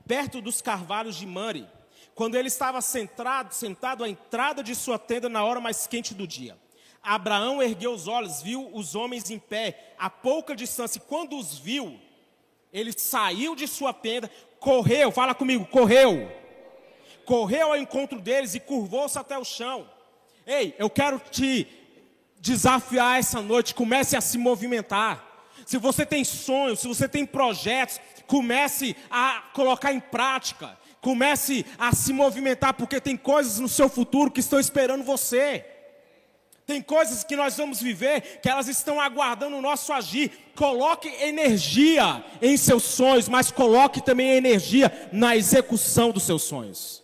perto 0.08 0.42
dos 0.42 0.62
carvalhos 0.62 1.16
de 1.16 1.26
Mare, 1.26 1.68
quando 2.16 2.36
ele 2.36 2.48
estava 2.48 2.82
sentado, 2.82 3.54
sentado 3.54 4.04
à 4.04 4.10
entrada 4.10 4.64
de 4.64 4.76
sua 4.76 5.00
tenda 5.00 5.30
na 5.30 5.44
hora 5.44 5.60
mais 5.60 5.88
quente 5.88 6.14
do 6.14 6.28
dia. 6.28 6.58
Abraão 7.02 7.62
ergueu 7.62 7.92
os 7.92 8.08
olhos, 8.08 8.42
viu 8.42 8.70
os 8.74 8.96
homens 8.96 9.30
em 9.30 9.38
pé 9.38 9.94
a 9.98 10.10
pouca 10.10 10.56
distância. 10.56 11.00
E 11.00 11.02
quando 11.02 11.38
os 11.38 11.58
viu, 11.58 12.00
ele 12.72 12.94
saiu 12.98 13.56
de 13.56 13.68
sua 13.68 13.94
tenda, 13.94 14.32
correu, 14.60 15.12
fala 15.12 15.36
comigo, 15.36 15.66
correu. 15.66 16.32
Correu 17.26 17.68
ao 17.70 17.78
encontro 17.78 18.20
deles 18.22 18.56
e 18.56 18.60
curvou-se 18.60 19.18
até 19.18 19.38
o 19.38 19.44
chão. 19.44 19.90
Ei, 20.46 20.76
eu 20.78 20.90
quero 20.90 21.20
te 21.20 21.68
desafiar 22.40 23.20
essa 23.20 23.42
noite, 23.42 23.74
comece 23.74 24.16
a 24.16 24.22
se 24.22 24.38
movimentar. 24.38 25.33
Se 25.66 25.78
você 25.78 26.06
tem 26.06 26.24
sonhos, 26.24 26.80
se 26.80 26.88
você 26.88 27.08
tem 27.08 27.26
projetos, 27.26 28.00
comece 28.28 28.96
a 29.10 29.44
colocar 29.54 29.94
em 29.94 30.00
prática. 30.00 30.78
Comece 31.02 31.66
a 31.78 31.94
se 31.94 32.14
movimentar, 32.14 32.74
porque 32.74 33.02
tem 33.02 33.18
coisas 33.18 33.60
no 33.60 33.68
seu 33.68 33.90
futuro 33.90 34.32
que 34.32 34.40
estão 34.40 34.60
esperando 34.60 35.04
você. 35.04 35.66
Tem 36.66 36.82
coisas 36.82 37.26
que 37.26 37.36
nós 37.36 37.58
vamos 37.58 37.82
viver 37.82 38.40
que 38.42 38.48
elas 38.48 38.70
estão 38.70 39.00
aguardando 39.00 39.58
o 39.58 39.62
nosso 39.62 39.92
agir. 39.92 40.32
Coloque 40.56 41.10
energia 41.10 42.24
em 42.42 42.56
seus 42.56 42.84
sonhos, 42.84 43.28
mas 43.28 43.52
coloque 43.52 44.02
também 44.02 44.30
energia 44.32 45.10
na 45.12 45.36
execução 45.36 46.12
dos 46.12 46.24
seus 46.24 46.44
sonhos. 46.44 47.03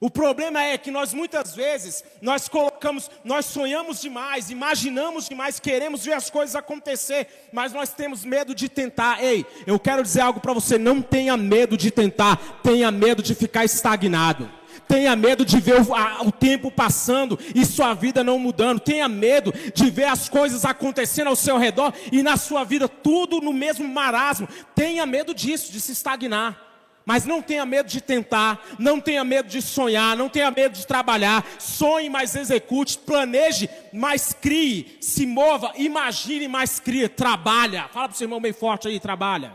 O 0.00 0.08
problema 0.08 0.62
é 0.62 0.78
que 0.78 0.90
nós 0.90 1.12
muitas 1.12 1.54
vezes 1.54 2.02
nós 2.22 2.48
colocamos, 2.48 3.10
nós 3.22 3.44
sonhamos 3.44 4.00
demais, 4.00 4.48
imaginamos 4.48 5.28
demais, 5.28 5.60
queremos 5.60 6.02
ver 6.02 6.14
as 6.14 6.30
coisas 6.30 6.56
acontecer, 6.56 7.50
mas 7.52 7.74
nós 7.74 7.90
temos 7.90 8.24
medo 8.24 8.54
de 8.54 8.66
tentar. 8.66 9.22
Ei, 9.22 9.44
eu 9.66 9.78
quero 9.78 10.02
dizer 10.02 10.22
algo 10.22 10.40
para 10.40 10.54
você, 10.54 10.78
não 10.78 11.02
tenha 11.02 11.36
medo 11.36 11.76
de 11.76 11.90
tentar, 11.90 12.38
tenha 12.62 12.90
medo 12.90 13.22
de 13.22 13.34
ficar 13.34 13.62
estagnado. 13.66 14.50
Tenha 14.88 15.14
medo 15.14 15.44
de 15.44 15.60
ver 15.60 15.82
o, 15.82 15.94
a, 15.94 16.22
o 16.22 16.32
tempo 16.32 16.70
passando 16.70 17.38
e 17.54 17.64
sua 17.66 17.92
vida 17.92 18.24
não 18.24 18.38
mudando. 18.38 18.80
Tenha 18.80 19.08
medo 19.08 19.52
de 19.74 19.90
ver 19.90 20.04
as 20.04 20.30
coisas 20.30 20.64
acontecendo 20.64 21.28
ao 21.28 21.36
seu 21.36 21.58
redor 21.58 21.92
e 22.10 22.22
na 22.22 22.38
sua 22.38 22.64
vida 22.64 22.88
tudo 22.88 23.40
no 23.40 23.52
mesmo 23.52 23.86
marasmo. 23.86 24.48
Tenha 24.74 25.04
medo 25.04 25.34
disso, 25.34 25.70
de 25.70 25.80
se 25.80 25.92
estagnar. 25.92 26.69
Mas 27.04 27.24
não 27.24 27.42
tenha 27.42 27.64
medo 27.66 27.88
de 27.88 28.00
tentar, 28.00 28.64
não 28.78 29.00
tenha 29.00 29.24
medo 29.24 29.48
de 29.48 29.60
sonhar, 29.60 30.16
não 30.16 30.28
tenha 30.28 30.50
medo 30.50 30.74
de 30.74 30.86
trabalhar. 30.86 31.44
Sonhe, 31.58 32.08
mas 32.08 32.36
execute, 32.36 32.98
planeje, 32.98 33.68
mas 33.92 34.32
crie, 34.32 34.98
se 35.00 35.26
mova, 35.26 35.72
imagine, 35.76 36.46
mas 36.46 36.78
crie, 36.78 37.08
trabalha. 37.08 37.88
Fala 37.88 38.08
para 38.08 38.14
o 38.14 38.18
seu 38.18 38.26
irmão 38.26 38.40
bem 38.40 38.52
forte 38.52 38.86
aí, 38.86 39.00
trabalha. 39.00 39.52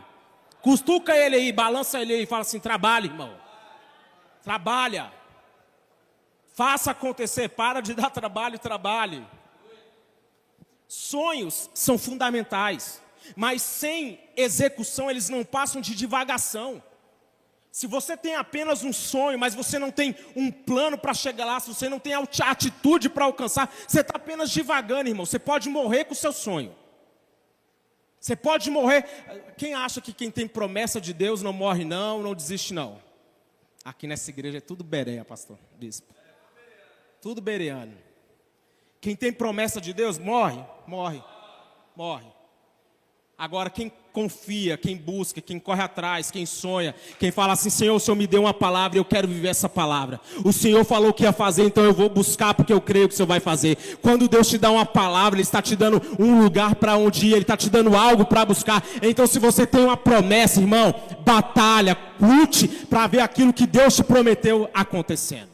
Custuca 0.61 1.15
ele 1.15 1.35
aí, 1.35 1.51
balança 1.51 2.01
ele 2.01 2.13
aí 2.13 2.23
e 2.23 2.25
fala 2.25 2.41
assim: 2.41 2.59
trabalha, 2.59 3.05
irmão. 3.05 3.37
Trabalha. 4.43 5.11
Faça 6.55 6.91
acontecer, 6.91 7.49
para 7.49 7.81
de 7.81 7.93
dar 7.95 8.09
trabalho, 8.09 8.57
trabalhe. 8.57 9.25
Sonhos 10.87 11.69
são 11.73 11.97
fundamentais, 11.97 13.01
mas 13.35 13.61
sem 13.61 14.19
execução 14.35 15.09
eles 15.09 15.29
não 15.29 15.43
passam 15.43 15.81
de 15.81 15.93
divagação. 15.95 16.81
Se 17.75 17.87
você 17.87 18.15
tem 18.15 18.35
apenas 18.35 18.83
um 18.83 18.93
sonho, 18.93 19.37
mas 19.37 19.53
você 19.53 19.77
não 19.77 19.91
tem 19.91 20.15
um 20.33 20.49
plano 20.49 20.97
para 20.97 21.13
chegar 21.13 21.43
lá, 21.43 21.59
se 21.59 21.67
você 21.67 21.89
não 21.89 21.99
tem 21.99 22.13
atitude 22.13 23.09
para 23.09 23.25
alcançar, 23.25 23.69
você 23.85 23.99
está 23.99 24.15
apenas 24.15 24.49
divagando, 24.49 25.09
irmão. 25.09 25.25
Você 25.25 25.37
pode 25.37 25.67
morrer 25.67 26.05
com 26.05 26.13
o 26.13 26.15
seu 26.15 26.31
sonho. 26.31 26.73
Você 28.17 28.33
pode 28.33 28.71
morrer. 28.71 29.03
Quem 29.57 29.73
acha 29.73 29.99
que 29.99 30.13
quem 30.13 30.31
tem 30.31 30.47
promessa 30.47 31.01
de 31.01 31.11
Deus 31.11 31.41
não 31.41 31.51
morre, 31.51 31.83
não, 31.83 32.23
não 32.23 32.33
desiste, 32.33 32.73
não? 32.73 32.97
Aqui 33.83 34.07
nessa 34.07 34.29
igreja 34.29 34.59
é 34.59 34.61
tudo 34.61 34.81
bereia, 34.81 35.25
pastor, 35.25 35.59
bispo. 35.77 36.15
Tudo 37.21 37.41
bereano. 37.41 37.97
Quem 39.01 39.17
tem 39.17 39.33
promessa 39.33 39.81
de 39.81 39.91
Deus 39.91 40.17
morre, 40.17 40.63
morre, 40.87 41.21
morre. 41.93 42.31
Agora, 43.37 43.69
quem 43.69 43.91
confia, 44.15 44.77
quem 44.77 44.95
busca, 44.95 45.41
quem 45.41 45.59
corre 45.59 45.83
atrás, 45.83 46.31
quem 46.31 46.45
sonha, 46.45 46.95
quem 47.19 47.31
fala 47.31 47.51
assim: 47.51 47.69
Senhor, 47.69 47.93
o 47.93 47.99
Senhor 47.99 48.15
me 48.15 48.25
deu 48.25 48.43
uma 48.43 48.53
palavra 48.53 48.97
eu 48.97 49.03
quero 49.03 49.27
viver 49.27 49.49
essa 49.49 49.67
palavra. 49.67 50.21
O 50.43 50.53
Senhor 50.53 50.85
falou 50.85 51.11
que 51.11 51.23
ia 51.23 51.33
fazer, 51.33 51.63
então 51.63 51.83
eu 51.83 51.93
vou 51.93 52.09
buscar 52.09 52.53
porque 52.53 52.71
eu 52.71 52.79
creio 52.79 53.09
que 53.09 53.13
o 53.13 53.17
Senhor 53.17 53.27
vai 53.27 53.41
fazer. 53.41 53.77
Quando 54.01 54.29
Deus 54.29 54.47
te 54.47 54.57
dá 54.57 54.71
uma 54.71 54.85
palavra, 54.85 55.35
Ele 55.35 55.43
está 55.43 55.61
te 55.61 55.75
dando 55.75 56.01
um 56.17 56.41
lugar 56.41 56.75
para 56.75 56.95
onde 56.95 57.27
ir, 57.27 57.33
Ele 57.33 57.41
está 57.41 57.57
te 57.57 57.69
dando 57.69 57.95
algo 57.95 58.25
para 58.25 58.45
buscar. 58.45 58.81
Então, 59.01 59.27
se 59.27 59.37
você 59.37 59.67
tem 59.67 59.83
uma 59.83 59.97
promessa, 59.97 60.61
irmão, 60.61 60.95
batalha, 61.25 61.97
lute 62.19 62.67
para 62.67 63.05
ver 63.07 63.19
aquilo 63.19 63.51
que 63.51 63.67
Deus 63.67 63.97
te 63.97 64.03
prometeu 64.03 64.69
acontecendo. 64.73 65.49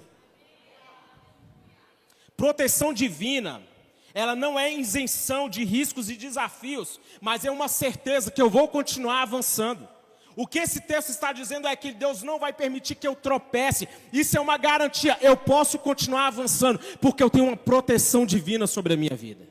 Proteção 2.38 2.94
divina 2.94 3.71
ela 4.14 4.36
não 4.36 4.60
é 4.60 4.72
isenção 4.74 5.50
de 5.50 5.64
riscos 5.64 6.10
e 6.10 6.16
desafios, 6.16 7.00
mas 7.20 7.46
é 7.46 7.52
uma 7.52 7.68
certeza 7.68 8.32
que 8.32 8.42
eu 8.42 8.50
vou 8.50 8.68
continuar 8.68 9.22
avançando. 9.22 9.88
O 10.36 10.48
que 10.48 10.60
esse 10.60 10.82
texto 10.82 11.10
está 11.10 11.34
dizendo 11.34 11.68
é 11.68 11.76
que 11.76 11.92
Deus 11.92 12.24
não 12.24 12.40
vai 12.40 12.54
permitir 12.54 12.96
que 12.96 13.08
eu 13.08 13.16
tropece. 13.16 13.88
Isso 14.14 14.38
é 14.38 14.40
uma 14.40 14.58
garantia. 14.58 15.18
Eu 15.22 15.36
posso 15.36 15.78
continuar 15.78 16.28
avançando, 16.28 16.80
porque 17.02 17.22
eu 17.22 17.30
tenho 17.30 17.46
uma 17.46 17.58
proteção 17.58 18.26
divina 18.26 18.66
sobre 18.66 18.94
a 18.94 18.98
minha 18.98 19.16
vida. 19.16 19.48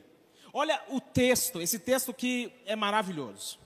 Olha 0.53 0.81
o 0.89 0.99
texto, 0.99 1.61
esse 1.61 1.79
texto 1.79 2.13
que 2.13 2.51
é 2.65 2.75
maravilhoso. 2.75 3.59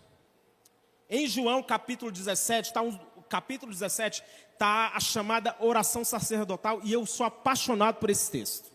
Em 1.09 1.27
João 1.27 1.63
capítulo 1.63 2.11
17, 2.11 2.67
está 2.67 2.81
um, 2.81 2.97
capítulo 3.29 3.71
17, 3.71 4.23
está 4.53 4.91
a 4.93 4.99
chamada 4.99 5.55
oração 5.59 6.03
sacerdotal, 6.03 6.81
e 6.83 6.93
eu 6.93 7.05
sou 7.05 7.25
apaixonado 7.25 7.95
por 7.95 8.09
esse 8.09 8.29
texto. 8.29 8.74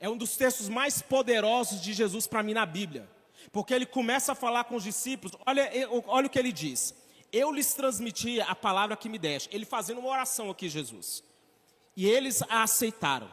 É 0.00 0.08
um 0.08 0.16
dos 0.16 0.36
textos 0.36 0.68
mais 0.68 1.02
poderosos 1.02 1.80
de 1.80 1.92
Jesus 1.92 2.26
para 2.26 2.42
mim 2.42 2.54
na 2.54 2.64
Bíblia. 2.64 3.08
Porque 3.50 3.74
ele 3.74 3.86
começa 3.86 4.32
a 4.32 4.34
falar 4.34 4.64
com 4.64 4.76
os 4.76 4.84
discípulos, 4.84 5.36
olha, 5.46 5.70
olha 6.06 6.26
o 6.26 6.30
que 6.30 6.38
ele 6.38 6.52
diz. 6.52 6.94
Eu 7.32 7.52
lhes 7.52 7.74
transmiti 7.74 8.40
a 8.40 8.54
palavra 8.54 8.96
que 8.96 9.08
me 9.08 9.18
deste. 9.18 9.54
Ele 9.54 9.64
fazendo 9.64 9.98
uma 9.98 10.08
oração 10.08 10.50
aqui, 10.50 10.68
Jesus. 10.68 11.22
E 11.96 12.06
eles 12.06 12.42
a 12.42 12.62
aceitaram. 12.62 13.28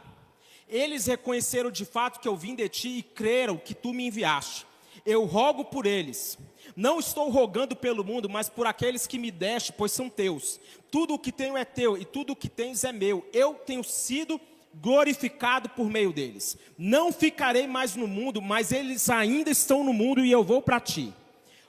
Eles 0.67 1.05
reconheceram 1.05 1.69
de 1.69 1.85
fato 1.85 2.19
que 2.19 2.27
eu 2.27 2.35
vim 2.35 2.55
de 2.55 2.67
ti 2.67 2.89
e 2.97 3.03
creram 3.03 3.57
que 3.57 3.73
tu 3.73 3.93
me 3.93 4.07
enviaste. 4.07 4.65
Eu 5.05 5.25
rogo 5.25 5.65
por 5.65 5.85
eles. 5.85 6.37
Não 6.75 6.99
estou 6.99 7.29
rogando 7.29 7.75
pelo 7.75 8.03
mundo, 8.03 8.27
mas 8.27 8.49
por 8.49 8.65
aqueles 8.65 9.05
que 9.05 9.19
me 9.19 9.29
deste, 9.29 9.71
pois 9.71 9.91
são 9.91 10.09
teus. 10.09 10.59
Tudo 10.89 11.13
o 11.13 11.19
que 11.19 11.31
tenho 11.31 11.55
é 11.55 11.63
teu 11.63 11.95
e 11.97 12.03
tudo 12.03 12.33
o 12.33 12.35
que 12.35 12.49
tens 12.49 12.83
é 12.83 12.91
meu. 12.91 13.27
Eu 13.31 13.53
tenho 13.53 13.83
sido 13.83 14.41
glorificado 14.81 15.69
por 15.69 15.89
meio 15.89 16.11
deles. 16.11 16.57
Não 16.77 17.11
ficarei 17.11 17.67
mais 17.67 17.95
no 17.95 18.07
mundo, 18.07 18.41
mas 18.41 18.71
eles 18.71 19.09
ainda 19.09 19.49
estão 19.49 19.83
no 19.83 19.93
mundo 19.93 20.23
e 20.23 20.31
eu 20.31 20.43
vou 20.43 20.61
para 20.61 20.79
ti. 20.79 21.13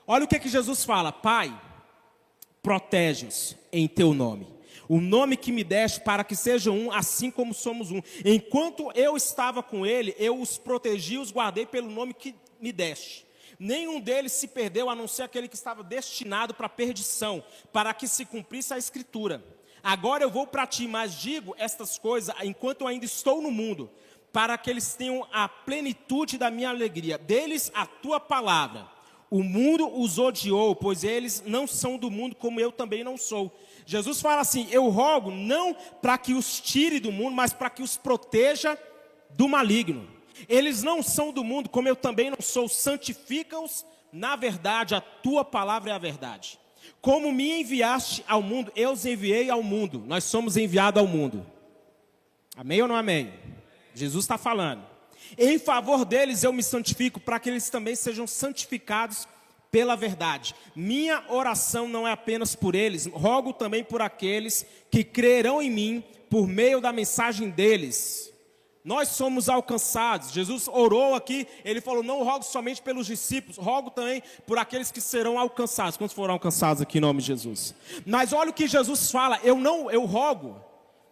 Olha 0.05 0.25
o 0.25 0.27
que, 0.27 0.39
que 0.39 0.49
Jesus 0.49 0.83
fala: 0.83 1.11
Pai, 1.11 1.53
protege-os 2.61 3.55
em 3.71 3.87
teu 3.87 4.13
nome. 4.13 4.47
O 4.89 5.01
nome 5.01 5.35
que 5.35 5.51
me 5.51 5.63
deste 5.63 5.99
para 5.99 6.23
que 6.23 6.35
sejam 6.35 6.77
um, 6.77 6.91
assim 6.91 7.29
como 7.29 7.53
somos 7.53 7.91
um. 7.91 8.01
Enquanto 8.23 8.89
eu 8.95 9.17
estava 9.17 9.61
com 9.61 9.85
ele, 9.85 10.15
eu 10.17 10.39
os 10.39 10.57
protegi 10.57 11.17
os 11.17 11.31
guardei 11.31 11.65
pelo 11.65 11.91
nome 11.91 12.13
que 12.13 12.33
me 12.59 12.71
deste. 12.71 13.25
Nenhum 13.59 13.99
deles 13.99 14.31
se 14.33 14.47
perdeu, 14.47 14.89
a 14.89 14.95
não 14.95 15.07
ser 15.07 15.23
aquele 15.23 15.47
que 15.47 15.55
estava 15.55 15.83
destinado 15.83 16.53
para 16.53 16.69
perdição, 16.69 17.43
para 17.73 17.93
que 17.93 18.07
se 18.07 18.23
cumprisse 18.23 18.73
a 18.73 18.77
escritura. 18.77 19.43
Agora 19.87 20.21
eu 20.21 20.29
vou 20.29 20.45
para 20.45 20.67
ti, 20.67 20.85
mas 20.85 21.15
digo 21.15 21.55
estas 21.57 21.97
coisas 21.97 22.35
enquanto 22.43 22.81
eu 22.81 22.87
ainda 22.87 23.05
estou 23.05 23.41
no 23.41 23.49
mundo, 23.49 23.89
para 24.33 24.57
que 24.57 24.69
eles 24.69 24.95
tenham 24.95 25.25
a 25.31 25.47
plenitude 25.47 26.37
da 26.37 26.51
minha 26.51 26.67
alegria. 26.67 27.17
Deles 27.17 27.71
a 27.73 27.85
tua 27.85 28.19
palavra. 28.19 28.85
O 29.31 29.41
mundo 29.41 29.89
os 29.97 30.19
odiou, 30.19 30.75
pois 30.75 31.05
eles 31.05 31.41
não 31.45 31.65
são 31.65 31.97
do 31.97 32.11
mundo, 32.11 32.35
como 32.35 32.59
eu 32.59 32.69
também 32.69 33.01
não 33.01 33.15
sou. 33.15 33.49
Jesus 33.85 34.19
fala 34.19 34.41
assim: 34.41 34.67
Eu 34.71 34.89
rogo 34.89 35.31
não 35.31 35.73
para 36.01 36.17
que 36.17 36.33
os 36.33 36.59
tire 36.59 36.99
do 36.99 37.09
mundo, 37.09 37.33
mas 37.33 37.53
para 37.53 37.69
que 37.69 37.81
os 37.81 37.95
proteja 37.95 38.77
do 39.29 39.47
maligno. 39.47 40.05
Eles 40.49 40.83
não 40.83 41.01
são 41.01 41.31
do 41.31 41.45
mundo, 41.45 41.69
como 41.69 41.87
eu 41.87 41.95
também 41.95 42.29
não 42.29 42.41
sou. 42.41 42.67
Santifica-os 42.67 43.85
na 44.11 44.35
verdade, 44.35 44.95
a 44.95 45.01
tua 45.01 45.45
palavra 45.45 45.91
é 45.91 45.93
a 45.93 45.97
verdade. 45.97 46.59
Como 47.01 47.31
me 47.31 47.61
enviaste 47.61 48.23
ao 48.27 48.41
mundo, 48.41 48.71
eu 48.75 48.91
os 48.91 49.05
enviei 49.05 49.49
ao 49.49 49.63
mundo. 49.63 50.03
Nós 50.05 50.23
somos 50.23 50.57
enviados 50.57 51.01
ao 51.01 51.07
mundo. 51.07 51.45
Amém 52.55 52.81
ou 52.81 52.87
não 52.87 52.95
amém? 52.95 53.33
Jesus 53.93 54.23
está 54.25 54.37
falando. 54.37 54.83
Em 55.37 55.59
favor 55.59 56.05
deles 56.05 56.43
eu 56.43 56.53
me 56.53 56.63
santifico, 56.63 57.19
para 57.19 57.39
que 57.39 57.49
eles 57.49 57.69
também 57.69 57.95
sejam 57.95 58.25
santificados 58.25 59.27
pela 59.71 59.95
verdade. 59.95 60.55
Minha 60.75 61.23
oração 61.29 61.87
não 61.87 62.07
é 62.07 62.11
apenas 62.11 62.55
por 62.55 62.75
eles, 62.75 63.05
rogo 63.07 63.53
também 63.53 63.83
por 63.83 64.01
aqueles 64.01 64.65
que 64.89 65.03
crerão 65.03 65.61
em 65.61 65.69
mim 65.69 66.03
por 66.29 66.47
meio 66.47 66.79
da 66.79 66.91
mensagem 66.91 67.49
deles 67.49 68.33
nós 68.87 69.09
somos 69.09 69.49
alcançados. 69.49 70.31
Jesus 70.31 70.69
orou 70.69 71.13
aqui, 71.13 71.45
ele 71.65 71.81
falou: 71.81 72.01
Não 72.01 72.23
rogo 72.23 72.45
somente 72.45 72.81
pelos 72.81 73.05
discípulos, 73.05 73.57
rogo 73.57 73.91
também 73.91 74.23
por 74.45 74.57
aqueles 74.57 74.91
que 74.91 75.01
serão 75.01 75.37
alcançados. 75.37 75.97
Quantos 75.97 76.15
foram 76.15 76.33
alcançados 76.33 76.81
aqui 76.81 76.97
em 76.97 77.01
nome 77.01 77.19
de 77.19 77.27
Jesus? 77.27 77.75
Mas 78.05 78.31
olha 78.31 78.49
o 78.49 78.53
que 78.53 78.65
Jesus 78.65 79.11
fala: 79.11 79.41
Eu 79.43 79.57
não, 79.57 79.91
eu 79.91 80.05
rogo, 80.05 80.55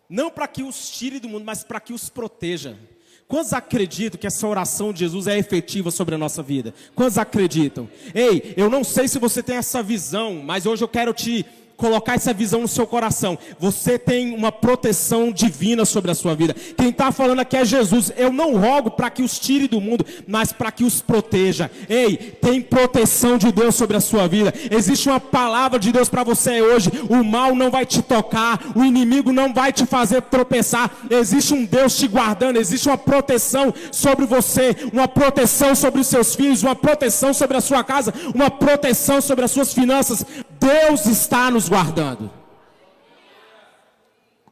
não 0.10 0.32
para 0.32 0.48
que 0.48 0.64
os 0.64 0.90
tire 0.90 1.20
do 1.20 1.28
mundo, 1.28 1.44
mas 1.44 1.66
para 1.66 1.82
que 1.82 1.92
os 1.92 2.08
proteja. 2.08 2.80
Quantos 3.28 3.52
acreditam 3.52 4.18
que 4.18 4.28
essa 4.28 4.48
oração 4.48 4.94
de 4.94 5.00
Jesus 5.00 5.28
é 5.28 5.38
efetiva 5.38 5.92
sobre 5.92 6.16
a 6.16 6.18
nossa 6.18 6.42
vida? 6.42 6.74
Quantos 6.96 7.18
acreditam? 7.18 7.90
Ei, 8.14 8.54
eu 8.56 8.70
não 8.70 8.86
sei 8.86 9.10
se 9.10 9.20
você 9.20 9.44
tem 9.44 9.58
essa 9.58 9.84
visão, 9.84 10.36
mas 10.36 10.66
hoje 10.66 10.82
eu 10.82 10.88
quero 10.88 11.14
te 11.14 11.46
colocar 11.78 12.16
essa 12.16 12.34
visão 12.34 12.62
no 12.62 12.68
seu 12.68 12.88
coração. 12.88 13.38
Você 13.60 13.98
tem 13.98 14.34
uma 14.34 14.52
proteção 14.52 15.32
divina 15.32 15.86
sobre 15.86 16.12
a 16.12 16.16
sua 16.16 16.36
vida. 16.36 16.56
Quem 16.78 16.90
está 16.90 17.12
falando 17.12 17.40
aqui 17.40 17.58
é 17.58 17.66
Jesus. 17.66 18.12
Eu 18.18 18.32
não 18.32 18.58
rogo 18.58 18.92
para 18.92 19.10
que 19.10 19.22
os 19.22 19.40
tire 19.40 19.68
do 19.68 19.82
mundo, 19.82 20.06
mas 20.28 20.52
para 20.52 20.72
que 20.72 20.84
os 20.84 21.02
proteja. 21.02 21.70
Ei, 21.90 22.16
tem 22.42 22.62
proteção 22.62 23.38
de 23.38 23.52
Deus 23.52 23.76
sobre 23.76 23.98
a 23.98 24.02
sua 24.02 24.28
vida. 24.28 24.54
Existe 24.70 25.10
uma 25.10 25.20
palavra 25.20 25.80
de 25.80 25.92
Deus 25.92 26.10
para 26.10 26.24
você 26.24 26.62
hoje. 26.62 26.90
O 27.10 27.24
mal 27.24 27.56
não 27.56 27.70
vai 27.70 27.86
te 27.86 28.02
tocar, 28.02 28.60
o 28.76 28.84
inimigo 28.84 29.32
não 29.32 29.54
vai 29.54 29.72
te 29.72 29.86
fazer 29.86 30.22
tropeçar. 30.24 30.92
Existe 31.10 31.54
um 31.54 31.66
Deus 31.66 31.98
te 31.98 32.08
guardando, 32.08 32.58
existe 32.58 32.88
uma 32.88 32.98
proteção 32.98 33.74
sobre 33.92 34.26
você, 34.26 34.76
uma 34.92 35.08
proteção 35.08 35.76
sobre 35.76 36.02
os 36.02 36.08
seus 36.08 36.36
filhos, 36.36 36.64
uma 36.64 36.76
proteção 36.76 37.34
sobre 37.34 37.58
a 37.58 37.62
sua 37.62 37.84
casa, 37.84 38.14
uma 38.34 38.50
proteção 38.50 39.22
sobre 39.22 39.46
as 39.46 39.52
suas 39.52 39.74
finanças. 39.74 40.26
Deus 40.66 41.06
está 41.06 41.52
nos 41.52 41.70
guardando. 41.70 42.34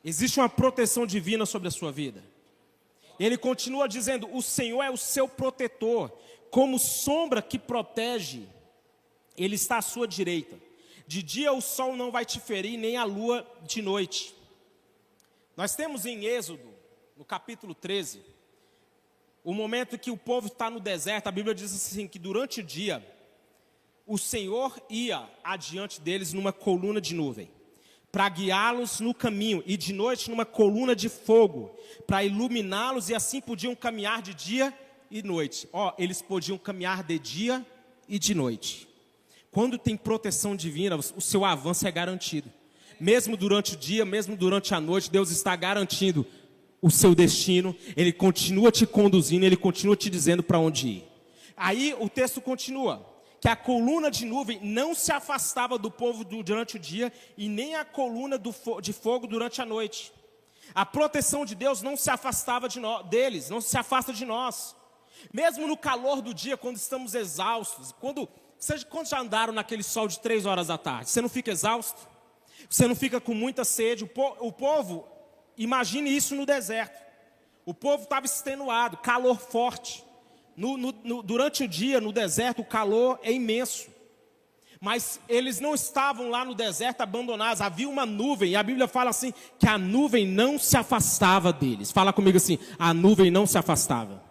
Existe 0.05 0.39
uma 0.39 0.47
proteção 0.47 1.07
divina 1.07 1.43
sobre 1.43 1.67
a 1.67 1.71
sua 1.71 1.91
vida. 1.91 2.23
Ele 3.19 3.35
continua 3.35 3.87
dizendo: 3.87 4.29
O 4.31 4.39
Senhor 4.39 4.83
é 4.83 4.91
o 4.91 4.97
seu 4.97 5.27
protetor, 5.27 6.11
como 6.51 6.77
sombra 6.77 7.41
que 7.41 7.57
protege, 7.57 8.47
Ele 9.35 9.55
está 9.55 9.79
à 9.79 9.81
sua 9.81 10.07
direita. 10.07 10.55
De 11.07 11.23
dia 11.23 11.51
o 11.51 11.61
sol 11.61 11.95
não 11.95 12.11
vai 12.11 12.25
te 12.25 12.39
ferir, 12.39 12.77
nem 12.77 12.95
a 12.95 13.03
lua 13.03 13.45
de 13.63 13.81
noite. 13.81 14.35
Nós 15.57 15.75
temos 15.75 16.05
em 16.05 16.25
Êxodo, 16.25 16.69
no 17.17 17.25
capítulo 17.25 17.73
13, 17.73 18.21
o 19.43 19.51
momento 19.51 19.97
que 19.97 20.11
o 20.11 20.17
povo 20.17 20.45
está 20.45 20.69
no 20.69 20.79
deserto, 20.79 21.25
a 21.25 21.31
Bíblia 21.31 21.55
diz 21.55 21.73
assim: 21.73 22.07
que 22.07 22.19
durante 22.19 22.59
o 22.59 22.63
dia 22.63 23.03
o 24.05 24.17
Senhor 24.17 24.81
ia 24.89 25.27
adiante 25.43 26.01
deles 26.01 26.33
numa 26.33 26.51
coluna 26.51 26.99
de 26.99 27.13
nuvem, 27.13 27.49
para 28.11 28.29
guiá-los 28.29 28.99
no 28.99 29.13
caminho, 29.13 29.63
e 29.65 29.75
de 29.75 29.93
noite 29.93 30.29
numa 30.29 30.45
coluna 30.45 30.95
de 30.95 31.09
fogo, 31.09 31.75
para 32.05 32.23
iluminá-los, 32.23 33.09
e 33.09 33.15
assim 33.15 33.41
podiam 33.41 33.75
caminhar 33.75 34.21
de 34.21 34.33
dia 34.33 34.73
e 35.09 35.23
noite. 35.23 35.67
Ó, 35.71 35.93
eles 35.97 36.21
podiam 36.21 36.57
caminhar 36.57 37.03
de 37.03 37.17
dia 37.17 37.65
e 38.07 38.19
de 38.19 38.35
noite. 38.35 38.87
Quando 39.51 39.77
tem 39.77 39.95
proteção 39.95 40.55
divina, 40.55 40.95
o 40.95 41.21
seu 41.21 41.45
avanço 41.45 41.87
é 41.87 41.91
garantido. 41.91 42.51
Mesmo 42.99 43.35
durante 43.37 43.73
o 43.73 43.77
dia, 43.77 44.05
mesmo 44.05 44.35
durante 44.35 44.73
a 44.75 44.79
noite, 44.79 45.09
Deus 45.09 45.31
está 45.31 45.55
garantindo 45.55 46.25
o 46.81 46.91
seu 46.91 47.15
destino, 47.15 47.75
Ele 47.95 48.11
continua 48.11 48.71
te 48.71 48.85
conduzindo, 48.85 49.45
Ele 49.45 49.55
continua 49.55 49.95
te 49.95 50.09
dizendo 50.09 50.43
para 50.43 50.59
onde 50.59 50.87
ir. 50.87 51.03
Aí 51.55 51.95
o 51.99 52.09
texto 52.09 52.41
continua 52.41 53.12
que 53.43 53.49
a 53.49 53.57
coluna 53.57 54.09
de 54.09 54.25
nuvem 54.25 54.57
não 54.63 54.95
se 54.95 55.11
afastava 55.11 55.77
do 55.77 55.91
povo 55.91 56.23
durante 56.23 56.77
o 56.77 56.79
dia 56.79 57.11
e 57.35 57.49
nem 57.49 57.75
a 57.75 57.83
coluna 57.83 58.39
de 58.81 58.93
fogo 58.93 59.27
durante 59.27 59.61
a 59.61 59.65
noite. 59.65 60.13
A 60.73 60.85
proteção 60.85 61.43
de 61.43 61.53
Deus 61.53 61.81
não 61.81 61.97
se 61.97 62.09
afastava 62.09 62.69
de 62.69 62.79
nós, 62.79 63.05
deles, 63.07 63.49
não 63.49 63.59
se 63.59 63.77
afasta 63.77 64.13
de 64.13 64.23
nós. 64.23 64.73
Mesmo 65.33 65.67
no 65.67 65.75
calor 65.75 66.21
do 66.21 66.33
dia, 66.33 66.55
quando 66.55 66.77
estamos 66.77 67.13
exaustos, 67.15 67.91
quando, 67.99 68.29
seja, 68.57 68.85
quando 68.85 69.07
já 69.07 69.19
andaram 69.19 69.51
naquele 69.51 69.83
sol 69.83 70.07
de 70.07 70.21
três 70.21 70.45
horas 70.45 70.67
da 70.67 70.77
tarde, 70.77 71.09
você 71.09 71.19
não 71.19 71.27
fica 71.27 71.51
exausto? 71.51 71.99
Você 72.69 72.87
não 72.87 72.95
fica 72.95 73.19
com 73.19 73.33
muita 73.33 73.65
sede? 73.65 74.05
O, 74.05 74.07
po, 74.07 74.37
o 74.39 74.53
povo, 74.53 75.05
imagine 75.57 76.15
isso 76.15 76.33
no 76.33 76.45
deserto. 76.45 76.97
O 77.65 77.73
povo 77.73 78.03
estava 78.03 78.25
extenuado, 78.25 78.95
calor 78.95 79.37
forte. 79.37 80.01
No, 80.55 80.77
no, 80.77 80.93
no, 81.03 81.23
durante 81.23 81.63
o 81.63 81.67
dia, 81.67 81.99
no 81.99 82.11
deserto, 82.11 82.61
o 82.61 82.65
calor 82.65 83.19
é 83.23 83.31
imenso. 83.31 83.87
Mas 84.79 85.19
eles 85.29 85.61
não 85.61 85.73
estavam 85.73 86.29
lá 86.29 86.43
no 86.43 86.53
deserto 86.53 87.01
abandonados, 87.01 87.61
havia 87.61 87.87
uma 87.87 88.05
nuvem, 88.05 88.51
e 88.51 88.55
a 88.55 88.61
Bíblia 88.61 88.87
fala 88.87 89.11
assim: 89.11 89.33
que 89.57 89.67
a 89.67 89.77
nuvem 89.77 90.27
não 90.27 90.59
se 90.59 90.75
afastava 90.75 91.53
deles. 91.53 91.91
Fala 91.91 92.11
comigo 92.11 92.37
assim: 92.37 92.59
a 92.77 92.93
nuvem 92.93 93.31
não 93.31 93.47
se 93.47 93.57
afastava. 93.57 94.21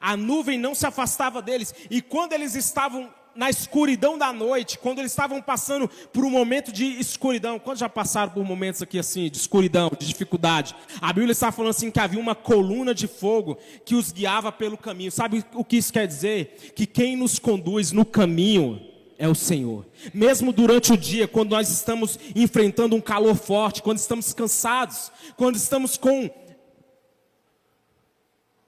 A 0.00 0.16
nuvem 0.16 0.58
não 0.58 0.74
se 0.74 0.86
afastava 0.86 1.42
deles, 1.42 1.74
e 1.90 2.00
quando 2.00 2.32
eles 2.32 2.54
estavam 2.54 3.12
na 3.34 3.48
escuridão 3.48 4.18
da 4.18 4.32
noite, 4.32 4.78
quando 4.78 4.98
eles 4.98 5.12
estavam 5.12 5.40
passando 5.40 5.88
por 6.12 6.24
um 6.24 6.30
momento 6.30 6.72
de 6.72 6.84
escuridão, 7.00 7.58
quando 7.58 7.78
já 7.78 7.88
passaram 7.88 8.32
por 8.32 8.44
momentos 8.44 8.82
aqui 8.82 8.98
assim, 8.98 9.28
de 9.30 9.36
escuridão, 9.36 9.90
de 9.98 10.06
dificuldade, 10.06 10.74
a 11.00 11.12
Bíblia 11.12 11.32
está 11.32 11.52
falando 11.52 11.70
assim 11.70 11.90
que 11.90 12.00
havia 12.00 12.20
uma 12.20 12.34
coluna 12.34 12.94
de 12.94 13.06
fogo 13.06 13.58
que 13.84 13.94
os 13.94 14.12
guiava 14.12 14.50
pelo 14.50 14.76
caminho. 14.76 15.10
Sabe 15.10 15.44
o 15.54 15.64
que 15.64 15.76
isso 15.76 15.92
quer 15.92 16.06
dizer? 16.06 16.72
Que 16.74 16.86
quem 16.86 17.16
nos 17.16 17.38
conduz 17.38 17.92
no 17.92 18.04
caminho 18.04 18.80
é 19.18 19.28
o 19.28 19.34
Senhor. 19.34 19.86
Mesmo 20.14 20.52
durante 20.52 20.92
o 20.92 20.96
dia, 20.96 21.28
quando 21.28 21.50
nós 21.50 21.68
estamos 21.68 22.18
enfrentando 22.34 22.96
um 22.96 23.00
calor 23.00 23.36
forte, 23.36 23.82
quando 23.82 23.98
estamos 23.98 24.32
cansados, 24.32 25.12
quando 25.36 25.56
estamos 25.56 25.96
com 25.96 26.30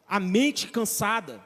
a 0.07 0.21
mente 0.21 0.69
cansada, 0.69 1.41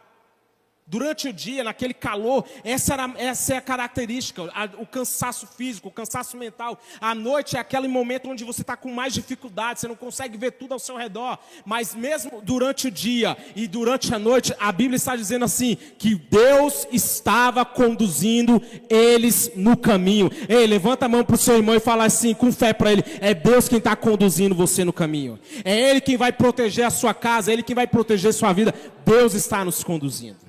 Durante 0.88 1.28
o 1.28 1.32
dia, 1.32 1.64
naquele 1.64 1.92
calor, 1.92 2.44
essa, 2.62 2.94
era, 2.94 3.12
essa 3.16 3.54
é 3.54 3.56
a 3.56 3.60
característica, 3.60 4.42
a, 4.54 4.68
o 4.78 4.86
cansaço 4.86 5.44
físico, 5.44 5.88
o 5.88 5.90
cansaço 5.90 6.36
mental. 6.36 6.78
À 7.00 7.12
noite 7.12 7.56
é 7.56 7.60
aquele 7.60 7.88
momento 7.88 8.30
onde 8.30 8.44
você 8.44 8.60
está 8.60 8.76
com 8.76 8.92
mais 8.92 9.12
dificuldade, 9.12 9.80
você 9.80 9.88
não 9.88 9.96
consegue 9.96 10.38
ver 10.38 10.52
tudo 10.52 10.74
ao 10.74 10.78
seu 10.78 10.96
redor. 10.96 11.40
Mas 11.64 11.92
mesmo 11.92 12.40
durante 12.40 12.86
o 12.86 12.90
dia 12.90 13.36
e 13.56 13.66
durante 13.66 14.14
a 14.14 14.18
noite, 14.18 14.54
a 14.60 14.70
Bíblia 14.70 14.96
está 14.96 15.16
dizendo 15.16 15.44
assim: 15.44 15.76
que 15.98 16.14
Deus 16.14 16.86
estava 16.92 17.64
conduzindo 17.64 18.62
eles 18.88 19.50
no 19.56 19.76
caminho. 19.76 20.30
Ei, 20.48 20.68
levanta 20.68 21.06
a 21.06 21.08
mão 21.08 21.24
para 21.24 21.34
o 21.34 21.38
seu 21.38 21.56
irmão 21.56 21.74
e 21.74 21.80
fala 21.80 22.04
assim, 22.04 22.32
com 22.32 22.52
fé 22.52 22.72
para 22.72 22.92
ele: 22.92 23.02
é 23.20 23.34
Deus 23.34 23.68
quem 23.68 23.78
está 23.78 23.96
conduzindo 23.96 24.54
você 24.54 24.84
no 24.84 24.92
caminho. 24.92 25.36
É 25.64 25.90
Ele 25.90 26.00
quem 26.00 26.16
vai 26.16 26.32
proteger 26.32 26.84
a 26.84 26.90
sua 26.90 27.12
casa, 27.12 27.50
é 27.50 27.54
Ele 27.54 27.64
quem 27.64 27.74
vai 27.74 27.88
proteger 27.88 28.30
a 28.30 28.32
sua 28.32 28.52
vida. 28.52 28.72
Deus 29.04 29.34
está 29.34 29.64
nos 29.64 29.82
conduzindo. 29.82 30.45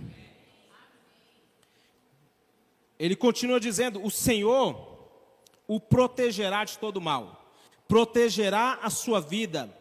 Ele 3.00 3.16
continua 3.16 3.60
dizendo: 3.60 4.04
O 4.04 4.10
Senhor 4.10 4.98
o 5.68 5.80
protegerá 5.80 6.64
de 6.64 6.78
todo 6.78 7.02
mal, 7.02 7.54
protegerá 7.88 8.80
a 8.82 8.90
sua 8.90 9.20
vida. 9.20 9.76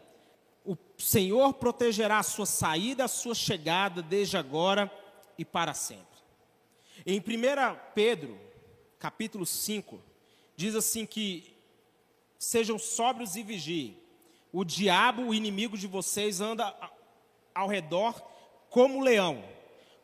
O 0.65 0.77
Senhor 0.97 1.53
protegerá 1.53 2.19
a 2.19 2.23
sua 2.23 2.45
saída, 2.45 3.05
a 3.05 3.07
sua 3.07 3.33
chegada, 3.33 4.01
desde 4.01 4.37
agora 4.37 4.91
e 5.37 5.45
para 5.45 5.73
sempre. 5.73 6.05
Em 7.05 7.19
1 7.19 7.23
Pedro, 7.95 8.37
capítulo 8.99 9.45
5, 9.45 10.01
diz 10.55 10.75
assim 10.75 11.05
que 11.05 11.55
sejam 12.37 12.77
sóbrios 12.77 13.35
e 13.35 13.43
vigiem. 13.43 13.97
O 14.51 14.63
diabo, 14.63 15.23
o 15.23 15.33
inimigo 15.33 15.77
de 15.77 15.87
vocês, 15.87 16.41
anda 16.41 16.75
ao 17.53 17.67
redor 17.67 18.13
como 18.69 19.01
leão 19.01 19.43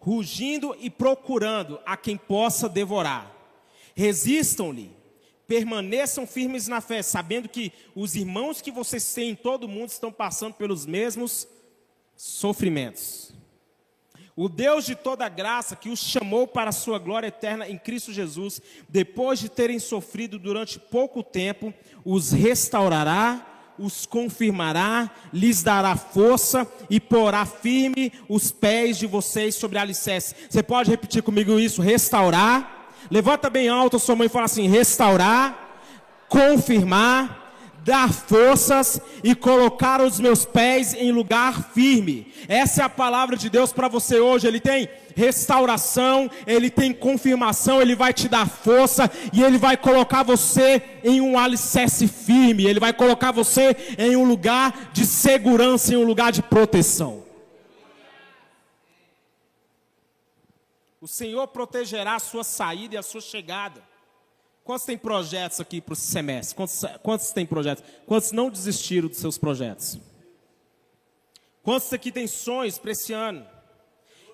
rugindo 0.04 0.76
e 0.82 0.90
procurando 0.90 1.80
a 1.86 1.96
quem 1.96 2.18
possa 2.18 2.68
devorar. 2.68 3.32
Resistam-lhe, 3.96 4.92
permaneçam 5.48 6.28
firmes 6.28 6.68
na 6.68 6.82
fé, 6.82 7.02
sabendo 7.02 7.48
que 7.48 7.72
os 7.96 8.14
irmãos 8.14 8.62
que 8.62 8.70
vocês 8.70 9.14
têm 9.14 9.30
em 9.30 9.36
todo 9.36 9.64
o 9.64 9.70
mundo 9.70 9.90
estão 9.90 10.12
passando 10.12 10.56
pelos 10.56 10.86
mesmos 10.86 11.48
sofrimentos. 12.18 13.34
O 14.36 14.50
Deus 14.50 14.86
de 14.86 14.96
toda 14.96 15.30
graça, 15.30 15.76
que 15.76 15.90
os 15.90 16.00
chamou 16.00 16.48
para 16.48 16.72
a 16.72 16.74
sua 16.74 17.00
glória 17.00 17.28
eterna 17.28 17.70
em 17.70 17.78
Cristo 17.78 18.12
Jesus, 18.12 18.62
depois 18.90 19.40
de 19.40 19.48
terem 19.48 19.80
sofrido 19.80 20.38
durante 20.38 20.80
pouco 20.80 21.24
tempo, 21.24 21.74
os 22.04 22.32
restaurará 22.32 23.53
os 23.78 24.06
confirmará, 24.06 25.10
lhes 25.32 25.64
dará 25.64 25.96
força 25.96 26.68
e 26.90 27.00
porá 27.00 27.46
firme 27.46 28.12
os 28.30 28.52
pés 28.52 28.98
de 28.98 29.08
vocês 29.08 29.56
sobre 29.56 29.78
alicerce. 29.78 30.36
Você 30.50 30.62
pode 30.62 30.90
repetir 30.90 31.24
comigo 31.24 31.60
isso? 31.60 31.82
Restaurar. 31.82 32.88
Levanta 33.10 33.50
bem 33.50 33.68
alto 33.68 33.98
a 33.98 34.00
sua 34.00 34.16
mãe 34.16 34.28
e 34.28 34.30
fala 34.30 34.46
assim: 34.46 34.68
restaurar, 34.68 35.80
confirmar, 36.30 37.43
dar 37.84 38.12
forças 38.12 39.00
e 39.24 39.36
colocar 39.36 40.02
os 40.02 40.20
meus 40.20 40.46
pés 40.46 40.94
em 40.94 41.12
lugar 41.12 41.72
firme. 41.74 42.32
Essa 42.48 42.82
é 42.82 42.86
a 42.86 42.90
palavra 42.90 43.36
de 43.36 43.50
Deus 43.50 43.74
para 43.74 43.88
você 43.88 44.20
hoje. 44.20 44.48
Ele 44.48 44.60
tem 44.60 44.88
restauração, 45.16 46.30
ele 46.48 46.70
tem 46.70 46.94
confirmação, 46.94 47.82
ele 47.82 47.96
vai 47.96 48.14
te 48.14 48.28
dar 48.28 48.48
força 48.48 49.12
e 49.32 49.44
ele 49.44 49.58
vai 49.58 49.76
colocar 49.76 50.24
você 50.24 50.82
em 51.04 51.22
um 51.22 51.38
alicerce 51.38 52.08
firme. 52.08 52.66
Ele 52.66 52.80
vai 52.80 52.94
colocar 52.94 53.32
você 53.32 53.76
em 53.98 54.16
um 54.16 54.24
lugar 54.24 54.92
de 54.94 55.06
segurança, 55.06 55.94
em 55.94 55.98
um 55.98 56.06
lugar 56.06 56.32
de 56.32 56.42
proteção. 56.42 57.24
O 61.02 61.08
Senhor 61.08 61.46
protegerá 61.50 62.16
a 62.16 62.20
sua 62.20 62.46
saída 62.46 62.96
e 62.96 62.98
a 62.98 63.04
sua 63.04 63.20
chegada. 63.20 63.93
Quantos 64.64 64.86
têm 64.86 64.98
projetos 64.98 65.60
aqui 65.60 65.82
para 65.82 65.94
o 65.94 65.96
semestre? 65.96 66.56
Quantos, 66.56 66.86
quantos 67.02 67.32
têm 67.32 67.46
projetos? 67.46 67.84
Quantos 68.06 68.32
não 68.32 68.50
desistiram 68.50 69.10
dos 69.10 69.18
seus 69.18 69.38
projetos? 69.38 70.00
Quantos 71.62 71.92
aqui 71.92 72.12
têm 72.12 72.28
sonhos 72.28 72.78
para 72.78 72.92
esse 72.92 73.12
ano? 73.12 73.46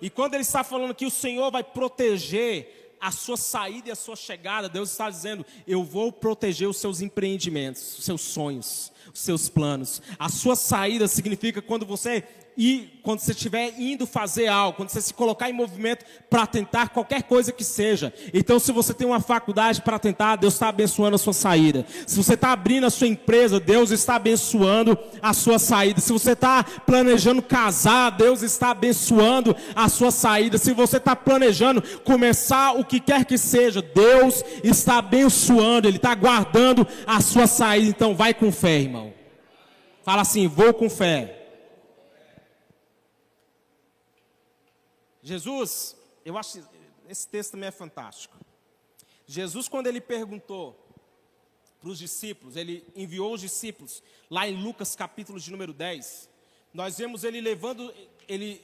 E 0.00 0.08
quando 0.08 0.34
ele 0.34 0.42
está 0.42 0.62
falando 0.62 0.94
que 0.94 1.06
o 1.06 1.10
Senhor 1.10 1.50
vai 1.50 1.64
proteger 1.64 2.96
a 3.00 3.10
sua 3.10 3.36
saída 3.36 3.88
e 3.88 3.92
a 3.92 3.96
sua 3.96 4.14
chegada, 4.14 4.68
Deus 4.68 4.90
está 4.90 5.10
dizendo: 5.10 5.44
Eu 5.66 5.82
vou 5.82 6.12
proteger 6.12 6.68
os 6.68 6.76
seus 6.76 7.00
empreendimentos, 7.00 7.98
os 7.98 8.04
seus 8.04 8.20
sonhos, 8.20 8.92
os 9.12 9.20
seus 9.20 9.48
planos. 9.48 10.00
A 10.18 10.28
sua 10.28 10.54
saída 10.54 11.08
significa 11.08 11.60
quando 11.60 11.86
você 11.86 12.22
e 12.56 13.00
quando 13.02 13.20
você 13.20 13.32
estiver 13.32 13.72
indo 13.78 14.06
fazer 14.06 14.46
algo, 14.46 14.76
quando 14.76 14.90
você 14.90 15.00
se 15.00 15.14
colocar 15.14 15.48
em 15.48 15.52
movimento 15.52 16.04
para 16.28 16.46
tentar 16.46 16.90
qualquer 16.90 17.22
coisa 17.22 17.52
que 17.52 17.64
seja. 17.64 18.12
Então, 18.34 18.58
se 18.58 18.72
você 18.72 18.92
tem 18.92 19.06
uma 19.06 19.20
faculdade 19.20 19.80
para 19.80 19.98
tentar, 19.98 20.36
Deus 20.36 20.54
está 20.54 20.68
abençoando 20.68 21.16
a 21.16 21.18
sua 21.18 21.32
saída. 21.32 21.86
Se 22.06 22.16
você 22.16 22.34
está 22.34 22.52
abrindo 22.52 22.84
a 22.84 22.90
sua 22.90 23.06
empresa, 23.06 23.58
Deus 23.58 23.90
está 23.90 24.16
abençoando 24.16 24.98
a 25.22 25.32
sua 25.32 25.58
saída. 25.58 26.00
Se 26.00 26.12
você 26.12 26.32
está 26.32 26.62
planejando 26.62 27.40
casar, 27.40 28.10
Deus 28.10 28.42
está 28.42 28.70
abençoando 28.70 29.56
a 29.74 29.88
sua 29.88 30.10
saída. 30.10 30.58
Se 30.58 30.72
você 30.72 30.98
está 30.98 31.16
planejando 31.16 31.82
começar 32.04 32.72
o 32.72 32.84
que 32.84 33.00
quer 33.00 33.24
que 33.24 33.38
seja, 33.38 33.80
Deus 33.80 34.44
está 34.62 34.98
abençoando, 34.98 35.88
Ele 35.88 35.96
está 35.96 36.14
guardando 36.14 36.86
a 37.06 37.20
sua 37.20 37.46
saída. 37.46 37.88
Então, 37.88 38.14
vai 38.14 38.34
com 38.34 38.52
fé, 38.52 38.80
irmão. 38.80 39.12
Fala 40.04 40.22
assim: 40.22 40.46
vou 40.46 40.74
com 40.74 40.90
fé. 40.90 41.39
Jesus, 45.30 45.94
eu 46.24 46.36
acho 46.36 46.58
esse 47.08 47.28
texto 47.28 47.52
também 47.52 47.68
é 47.68 47.70
fantástico. 47.70 48.36
Jesus, 49.28 49.68
quando 49.68 49.86
ele 49.86 50.00
perguntou 50.00 50.76
para 51.80 51.88
os 51.88 52.00
discípulos, 52.00 52.56
ele 52.56 52.84
enviou 52.96 53.32
os 53.32 53.40
discípulos, 53.40 54.02
lá 54.28 54.48
em 54.48 54.60
Lucas 54.60 54.96
capítulo 54.96 55.38
de 55.38 55.48
número 55.52 55.72
10, 55.72 56.28
nós 56.74 56.98
vemos 56.98 57.22
ele 57.22 57.40
levando, 57.40 57.94
ele 58.28 58.60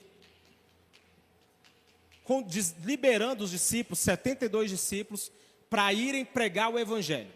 liberando 2.85 3.45
os 3.45 3.53
discípulos, 3.53 4.01
72 4.01 4.69
discípulos, 4.69 5.31
para 5.71 5.93
irem 5.93 6.25
pregar 6.25 6.69
o 6.69 6.81
evangelho. 6.81 7.33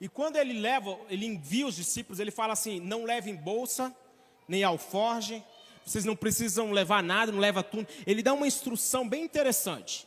E 0.00 0.08
quando 0.08 0.36
ele 0.36 0.52
leva, 0.52 0.96
ele 1.08 1.26
envia 1.26 1.66
os 1.66 1.74
discípulos, 1.74 2.20
ele 2.20 2.30
fala 2.30 2.52
assim: 2.52 2.78
não 2.78 3.02
levem 3.04 3.34
bolsa, 3.34 3.92
nem 4.46 4.62
alforge, 4.62 5.42
vocês 5.84 6.04
não 6.04 6.16
precisam 6.16 6.72
levar 6.72 7.02
nada, 7.02 7.30
não 7.30 7.38
leva 7.38 7.62
tudo. 7.62 7.86
Ele 8.06 8.22
dá 8.22 8.32
uma 8.32 8.46
instrução 8.46 9.08
bem 9.08 9.22
interessante. 9.24 10.06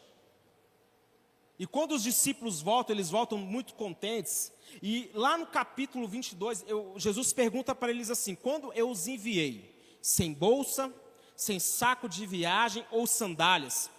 E 1.59 1.65
quando 1.65 1.93
os 1.93 2.03
discípulos 2.03 2.61
voltam, 2.61 2.95
eles 2.95 3.09
voltam 3.09 3.37
muito 3.37 3.73
contentes. 3.73 4.51
E 4.81 5.09
lá 5.13 5.37
no 5.37 5.45
capítulo 5.47 6.07
22, 6.07 6.65
eu, 6.67 6.93
Jesus 6.97 7.33
pergunta 7.33 7.73
para 7.73 7.91
eles 7.91 8.09
assim: 8.09 8.35
Quando 8.35 8.71
eu 8.73 8.89
os 8.89 9.07
enviei, 9.07 9.75
sem 10.01 10.33
bolsa, 10.33 10.93
sem 11.35 11.59
saco 11.59 12.07
de 12.07 12.25
viagem 12.25 12.85
ou 12.91 13.07
sandálias, 13.07 13.89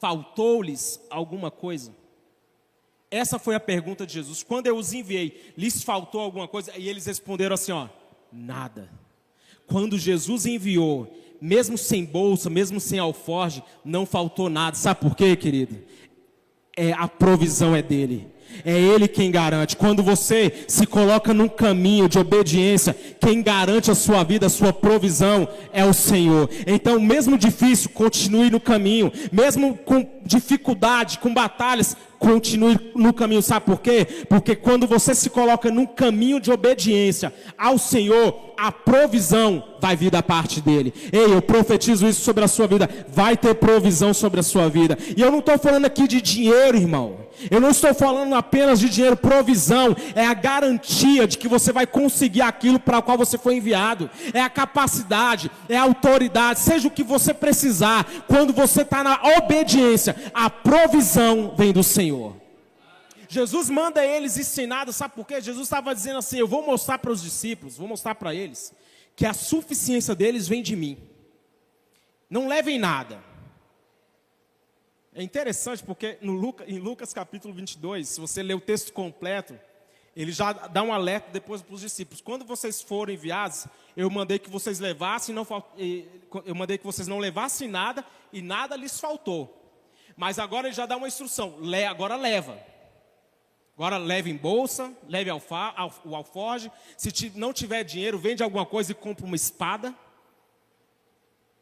faltou-lhes 0.00 1.00
alguma 1.08 1.50
coisa? 1.50 1.94
Essa 3.10 3.38
foi 3.38 3.54
a 3.54 3.60
pergunta 3.60 4.04
de 4.04 4.12
Jesus. 4.12 4.42
Quando 4.42 4.66
eu 4.66 4.76
os 4.76 4.92
enviei, 4.92 5.52
lhes 5.56 5.84
faltou 5.84 6.20
alguma 6.20 6.48
coisa? 6.48 6.76
E 6.76 6.88
eles 6.88 7.06
responderam 7.06 7.54
assim: 7.54 7.70
Ó, 7.70 7.88
nada. 8.32 8.90
Quando 9.66 9.98
Jesus 9.98 10.46
enviou, 10.46 11.16
mesmo 11.40 11.76
sem 11.78 12.04
bolsa, 12.04 12.48
mesmo 12.50 12.80
sem 12.80 12.98
alforge, 12.98 13.62
não 13.84 14.04
faltou 14.06 14.48
nada. 14.48 14.76
Sabe 14.76 15.00
por 15.00 15.14
quê, 15.16 15.36
querido? 15.36 15.76
É, 16.76 16.92
a 16.92 17.06
provisão 17.06 17.74
é 17.74 17.82
dele. 17.82 18.33
É 18.64 18.72
Ele 18.72 19.08
quem 19.08 19.30
garante. 19.30 19.76
Quando 19.76 20.02
você 20.02 20.64
se 20.66 20.86
coloca 20.86 21.34
num 21.34 21.48
caminho 21.48 22.08
de 22.08 22.18
obediência, 22.18 22.96
quem 23.20 23.42
garante 23.42 23.90
a 23.90 23.94
sua 23.94 24.22
vida, 24.24 24.46
a 24.46 24.50
sua 24.50 24.72
provisão 24.72 25.48
é 25.72 25.84
o 25.84 25.92
Senhor. 25.92 26.48
Então, 26.66 27.00
mesmo 27.00 27.36
difícil, 27.38 27.90
continue 27.90 28.50
no 28.50 28.60
caminho. 28.60 29.12
Mesmo 29.32 29.76
com 29.76 30.06
dificuldade, 30.24 31.18
com 31.18 31.32
batalhas, 31.32 31.96
continue 32.18 32.78
no 32.94 33.12
caminho. 33.12 33.42
Sabe 33.42 33.66
por 33.66 33.80
quê? 33.80 34.06
Porque 34.28 34.56
quando 34.56 34.86
você 34.86 35.14
se 35.14 35.28
coloca 35.28 35.70
num 35.70 35.86
caminho 35.86 36.40
de 36.40 36.50
obediência 36.50 37.32
ao 37.58 37.76
Senhor, 37.76 38.54
a 38.56 38.72
provisão 38.72 39.62
vai 39.80 39.94
vir 39.94 40.10
da 40.10 40.22
parte 40.22 40.60
dele. 40.60 40.94
Ei, 41.12 41.34
eu 41.34 41.42
profetizo 41.42 42.06
isso 42.06 42.22
sobre 42.22 42.44
a 42.44 42.48
sua 42.48 42.66
vida. 42.66 42.88
Vai 43.08 43.36
ter 43.36 43.54
provisão 43.54 44.14
sobre 44.14 44.40
a 44.40 44.42
sua 44.42 44.68
vida. 44.68 44.96
E 45.16 45.20
eu 45.20 45.30
não 45.30 45.40
estou 45.40 45.58
falando 45.58 45.84
aqui 45.84 46.08
de 46.08 46.22
dinheiro, 46.22 46.76
irmão. 46.76 47.23
Eu 47.50 47.60
não 47.60 47.70
estou 47.70 47.94
falando 47.94 48.34
apenas 48.34 48.80
de 48.80 48.88
dinheiro, 48.88 49.16
provisão 49.16 49.96
é 50.14 50.26
a 50.26 50.34
garantia 50.34 51.26
de 51.26 51.38
que 51.38 51.48
você 51.48 51.72
vai 51.72 51.86
conseguir 51.86 52.42
aquilo 52.42 52.78
para 52.78 52.98
o 52.98 53.02
qual 53.02 53.18
você 53.18 53.36
foi 53.38 53.56
enviado, 53.56 54.10
é 54.32 54.40
a 54.40 54.50
capacidade, 54.50 55.50
é 55.68 55.76
a 55.76 55.82
autoridade, 55.82 56.60
seja 56.60 56.88
o 56.88 56.90
que 56.90 57.02
você 57.02 57.34
precisar, 57.34 58.04
quando 58.26 58.52
você 58.52 58.82
está 58.82 59.02
na 59.02 59.20
obediência, 59.38 60.16
a 60.32 60.48
provisão 60.48 61.54
vem 61.56 61.72
do 61.72 61.82
Senhor. 61.82 62.36
Jesus 63.28 63.68
manda 63.68 64.04
eles 64.04 64.38
ensinar, 64.38 64.90
sabe 64.92 65.14
por 65.14 65.26
quê? 65.26 65.40
Jesus 65.40 65.66
estava 65.66 65.94
dizendo 65.94 66.18
assim: 66.18 66.38
Eu 66.38 66.46
vou 66.46 66.64
mostrar 66.64 66.98
para 66.98 67.10
os 67.10 67.20
discípulos, 67.20 67.76
vou 67.76 67.88
mostrar 67.88 68.14
para 68.14 68.32
eles, 68.34 68.72
que 69.16 69.26
a 69.26 69.34
suficiência 69.34 70.14
deles 70.14 70.46
vem 70.46 70.62
de 70.62 70.76
mim. 70.76 70.98
Não 72.30 72.46
levem 72.46 72.78
nada. 72.78 73.33
É 75.14 75.22
interessante 75.22 75.80
porque 75.84 76.18
no 76.20 76.54
em 76.66 76.80
Lucas 76.80 77.12
capítulo 77.12 77.54
22, 77.54 78.08
se 78.08 78.20
você 78.20 78.42
ler 78.42 78.54
o 78.54 78.60
texto 78.60 78.92
completo, 78.92 79.56
ele 80.16 80.32
já 80.32 80.52
dá 80.52 80.82
um 80.82 80.92
alerta 80.92 81.30
depois 81.30 81.62
para 81.62 81.72
os 81.72 81.80
discípulos. 81.80 82.20
Quando 82.20 82.44
vocês 82.44 82.82
forem 82.82 83.14
enviados, 83.14 83.68
eu 83.96 84.10
mandei 84.10 84.40
que 84.40 84.50
vocês 84.50 84.80
levassem, 84.80 85.32
não, 85.32 85.46
eu 86.44 86.54
mandei 86.56 86.78
que 86.78 86.84
vocês 86.84 87.06
não 87.06 87.20
levassem 87.20 87.68
nada 87.68 88.04
e 88.32 88.42
nada 88.42 88.74
lhes 88.74 88.98
faltou. 88.98 89.60
Mas 90.16 90.40
agora 90.40 90.66
ele 90.66 90.74
já 90.74 90.84
dá 90.84 90.96
uma 90.96 91.06
instrução: 91.06 91.58
agora 91.88 92.16
leva. 92.16 92.58
Agora 93.76 93.96
leve 93.96 94.30
em 94.30 94.36
bolsa, 94.36 94.92
leve 95.08 95.30
alfa, 95.30 95.74
o 96.04 96.16
alforge. 96.16 96.70
Se 96.96 97.32
não 97.36 97.52
tiver 97.52 97.84
dinheiro, 97.84 98.18
vende 98.18 98.42
alguma 98.42 98.66
coisa 98.66 98.90
e 98.90 98.94
compra 98.96 99.24
uma 99.24 99.36
espada. 99.36 99.94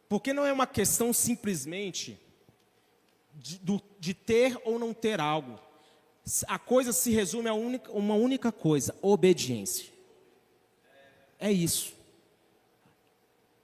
Porque 0.09 0.33
não 0.33 0.45
é 0.45 0.53
uma 0.53 0.67
questão 0.67 1.13
simplesmente 1.13 2.19
de, 3.43 3.83
de 3.99 4.15
ter 4.15 4.61
ou 4.65 4.79
não 4.79 4.95
ter 4.95 5.21
algo. 5.21 5.59
A 6.47 6.59
coisa 6.59 6.93
se 6.93 7.11
resume 7.11 7.49
a 7.49 7.55
uma 7.55 8.15
única 8.15 8.53
coisa: 8.53 8.95
obediência. 9.03 9.87
É 11.39 11.51
isso. 11.51 11.93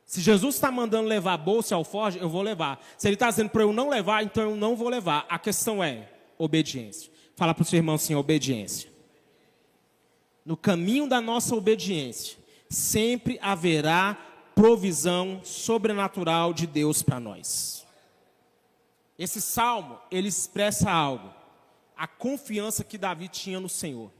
Se 0.04 0.20
Jesus 0.20 0.56
está 0.56 0.70
mandando 0.72 1.06
levar 1.06 1.36
bolsa 1.36 1.74
e 1.74 1.76
alforge, 1.76 2.18
eu 2.18 2.28
vou 2.28 2.42
levar. 2.42 2.82
Se 2.96 3.06
ele 3.06 3.14
está 3.14 3.28
dizendo 3.28 3.50
para 3.50 3.62
eu 3.62 3.72
não 3.72 3.88
levar, 3.90 4.24
então 4.24 4.42
eu 4.42 4.56
não 4.56 4.74
vou 4.74 4.88
levar. 4.88 5.26
A 5.28 5.38
questão 5.38 5.84
é 5.84 6.08
obediência. 6.36 7.12
Fala 7.36 7.54
para 7.54 7.62
o 7.62 7.64
seu 7.64 7.76
irmão 7.76 7.94
assim: 7.94 8.14
obediência. 8.14 8.90
No 10.44 10.56
caminho 10.56 11.06
da 11.06 11.20
nossa 11.20 11.54
obediência, 11.54 12.38
sempre 12.68 13.38
haverá 13.40 14.16
provisão 14.54 15.40
sobrenatural 15.44 16.52
de 16.52 16.66
Deus 16.66 17.02
para 17.02 17.20
nós. 17.20 17.86
Esse 19.18 19.40
salmo, 19.40 19.98
ele 20.10 20.28
expressa 20.28 20.90
algo. 20.90 21.34
A 21.96 22.06
confiança 22.06 22.84
que 22.84 22.96
Davi 22.96 23.28
tinha 23.28 23.58
no 23.58 23.68
Senhor. 23.68 24.10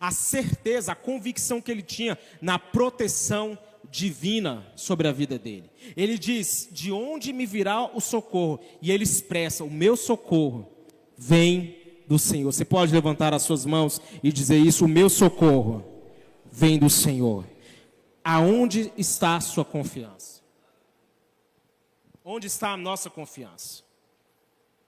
A 0.00 0.10
certeza, 0.10 0.92
a 0.92 0.96
convicção 0.96 1.60
que 1.60 1.70
ele 1.70 1.82
tinha 1.82 2.18
na 2.40 2.58
proteção 2.58 3.58
divina 3.90 4.66
sobre 4.76 5.08
a 5.08 5.12
vida 5.12 5.38
dele. 5.38 5.68
Ele 5.96 6.16
diz: 6.16 6.68
De 6.70 6.92
onde 6.92 7.32
me 7.32 7.44
virá 7.44 7.84
o 7.84 8.00
socorro? 8.00 8.60
E 8.80 8.90
ele 8.90 9.04
expressa: 9.04 9.64
O 9.64 9.70
meu 9.70 9.96
socorro 9.96 10.70
vem 11.16 11.76
do 12.06 12.18
Senhor. 12.18 12.52
Você 12.52 12.64
pode 12.64 12.92
levantar 12.92 13.34
as 13.34 13.42
suas 13.42 13.66
mãos 13.66 14.00
e 14.22 14.32
dizer 14.32 14.58
isso: 14.58 14.84
o 14.84 14.88
meu 14.88 15.10
socorro 15.10 15.84
vem 16.50 16.78
do 16.78 16.90
Senhor. 16.90 17.44
Aonde 18.24 18.92
está 18.96 19.36
a 19.36 19.40
sua 19.40 19.64
confiança? 19.64 20.40
Onde 22.24 22.46
está 22.46 22.72
a 22.72 22.76
nossa 22.76 23.08
confiança? 23.08 23.82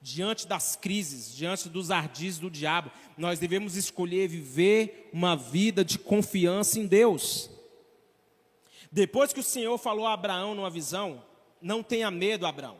Diante 0.03 0.45
das 0.45 0.75
crises, 0.75 1.33
diante 1.33 1.69
dos 1.69 1.89
ardis 1.89 2.37
do 2.37 2.51
diabo, 2.51 2.91
nós 3.17 3.39
devemos 3.39 3.77
escolher 3.77 4.27
viver 4.27 5.09
uma 5.13 5.33
vida 5.33 5.83
de 5.85 5.97
confiança 5.97 6.77
em 6.77 6.85
Deus. 6.85 7.49
Depois 8.91 9.31
que 9.31 9.39
o 9.39 9.43
Senhor 9.43 9.77
falou 9.77 10.05
a 10.05 10.11
Abraão 10.11 10.53
numa 10.53 10.69
visão, 10.69 11.23
não 11.61 11.81
tenha 11.81 12.11
medo, 12.11 12.45
Abraão. 12.45 12.75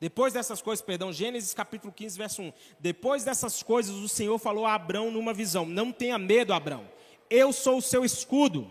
Depois 0.00 0.32
dessas 0.32 0.62
coisas, 0.62 0.82
perdão, 0.82 1.12
Gênesis 1.12 1.52
capítulo 1.52 1.92
15, 1.92 2.16
verso 2.16 2.40
1. 2.40 2.52
Depois 2.80 3.24
dessas 3.24 3.62
coisas, 3.62 3.94
o 3.96 4.08
Senhor 4.08 4.38
falou 4.38 4.64
a 4.64 4.72
Abraão 4.72 5.10
numa 5.10 5.34
visão: 5.34 5.66
Não 5.66 5.92
tenha 5.92 6.16
medo, 6.16 6.54
Abraão. 6.54 6.88
Eu 7.28 7.52
sou 7.52 7.76
o 7.76 7.82
seu 7.82 8.06
escudo. 8.06 8.66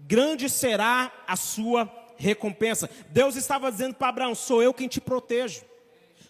Grande 0.00 0.50
será 0.50 1.12
a 1.28 1.36
sua 1.36 1.88
recompensa. 2.16 2.90
Deus 3.10 3.36
estava 3.36 3.70
dizendo 3.70 3.94
para 3.94 4.08
Abraão: 4.08 4.34
Sou 4.34 4.60
eu 4.60 4.74
quem 4.74 4.88
te 4.88 5.00
protejo. 5.00 5.62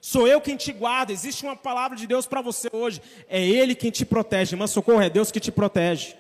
Sou 0.06 0.28
eu 0.28 0.38
quem 0.38 0.54
te 0.54 0.70
guarda. 0.70 1.14
Existe 1.14 1.46
uma 1.46 1.56
palavra 1.56 1.96
de 1.96 2.06
Deus 2.06 2.26
para 2.26 2.42
você 2.42 2.68
hoje. 2.70 3.00
É 3.26 3.42
Ele 3.42 3.74
quem 3.74 3.90
te 3.90 4.04
protege. 4.04 4.54
Mas 4.54 4.70
socorro, 4.70 5.00
é 5.00 5.08
Deus 5.08 5.32
que 5.32 5.40
te 5.40 5.50
protege. 5.50 6.14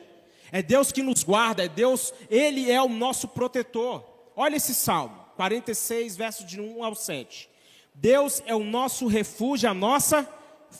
É 0.50 0.62
Deus 0.62 0.90
que 0.90 1.02
nos 1.02 1.22
guarda. 1.22 1.66
É 1.66 1.68
Deus, 1.68 2.10
Ele 2.30 2.70
é 2.70 2.80
o 2.80 2.88
nosso 2.88 3.28
protetor. 3.28 4.02
Olha 4.34 4.56
esse 4.56 4.74
salmo, 4.74 5.14
46, 5.36 6.16
verso 6.16 6.46
de 6.46 6.62
1 6.62 6.82
ao 6.82 6.94
7. 6.94 7.46
Deus 7.94 8.42
é 8.46 8.54
o 8.54 8.64
nosso 8.64 9.06
refúgio, 9.06 9.68
a 9.68 9.74
nossa 9.74 10.26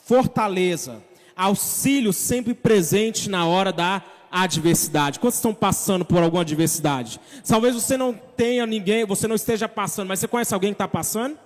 fortaleza, 0.07 1.05
auxílio 1.37 2.11
sempre 2.11 2.55
presente 2.55 3.29
na 3.29 3.47
hora 3.47 3.71
da 3.71 4.03
adversidade. 4.33 5.21
Quantos 5.21 5.37
estão 5.37 5.53
passando 5.53 6.07
por 6.07 6.23
alguma 6.23 6.41
adversidade? 6.41 7.21
Talvez 7.47 7.75
você 7.75 7.99
não 7.99 8.15
tenha 8.15 8.65
ninguém, 8.65 9.05
você 9.05 9.29
não 9.29 9.37
esteja 9.37 9.69
passando, 9.69 10.09
mas 10.09 10.21
você 10.21 10.27
conhece 10.27 10.55
alguém 10.55 10.71
que 10.71 10.77
está 10.77 10.89
passando 10.89 11.44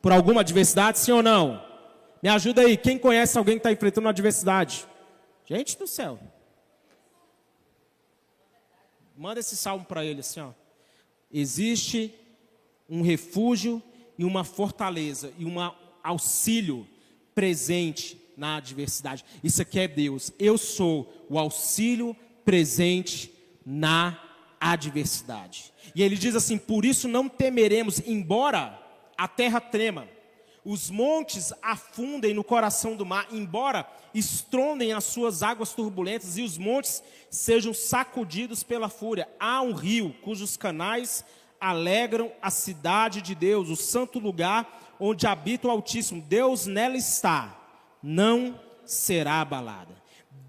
por 0.00 0.12
alguma 0.12 0.40
adversidade, 0.40 0.98
sim 0.98 1.12
ou 1.12 1.22
não? 1.22 1.62
Me 2.22 2.28
ajuda 2.28 2.62
aí, 2.62 2.76
quem 2.76 2.98
conhece 2.98 3.38
alguém 3.38 3.54
que 3.56 3.60
está 3.60 3.72
enfrentando 3.72 4.06
uma 4.06 4.10
adversidade? 4.10 4.86
Gente 5.44 5.78
do 5.78 5.86
céu. 5.86 6.18
Manda 9.16 9.40
esse 9.40 9.56
salmo 9.56 9.84
para 9.84 10.04
ele 10.04 10.20
assim, 10.20 10.40
ó. 10.40 10.50
Existe 11.32 12.14
um 12.88 13.02
refúgio 13.02 13.82
e 14.16 14.24
uma 14.24 14.44
fortaleza 14.44 15.32
e 15.38 15.44
um 15.44 15.56
auxílio 16.02 16.86
presente 17.34 18.20
na 18.36 18.56
adversidade. 18.56 19.24
Isso 19.42 19.60
aqui 19.60 19.80
é 19.80 19.88
Deus. 19.88 20.32
Eu 20.38 20.56
sou 20.56 21.26
o 21.28 21.38
auxílio 21.38 22.16
presente 22.44 23.32
na 23.64 24.18
adversidade. 24.60 25.72
E 25.94 26.02
ele 26.02 26.16
diz 26.16 26.34
assim: 26.34 26.56
Por 26.56 26.84
isso 26.84 27.06
não 27.08 27.28
temeremos, 27.28 28.00
embora 28.06 28.78
a 29.18 29.26
terra 29.26 29.60
trema, 29.60 30.08
os 30.64 30.90
montes 30.90 31.52
afundem 31.60 32.32
no 32.32 32.44
coração 32.44 32.94
do 32.94 33.04
mar, 33.04 33.26
embora 33.32 33.84
estrondem 34.14 34.92
as 34.92 35.04
suas 35.04 35.42
águas 35.42 35.72
turbulentas 35.72 36.38
e 36.38 36.42
os 36.42 36.56
montes 36.56 37.02
sejam 37.28 37.74
sacudidos 37.74 38.62
pela 38.62 38.88
fúria. 38.88 39.28
Há 39.40 39.60
um 39.60 39.72
rio 39.72 40.14
cujos 40.22 40.56
canais 40.56 41.24
alegram 41.60 42.30
a 42.40 42.50
cidade 42.50 43.20
de 43.20 43.34
Deus, 43.34 43.68
o 43.68 43.76
santo 43.76 44.20
lugar 44.20 44.96
onde 45.00 45.26
habita 45.26 45.66
o 45.66 45.70
Altíssimo. 45.70 46.22
Deus 46.22 46.66
nela 46.66 46.96
está, 46.96 47.58
não 48.02 48.58
será 48.84 49.40
abalada. 49.40 49.96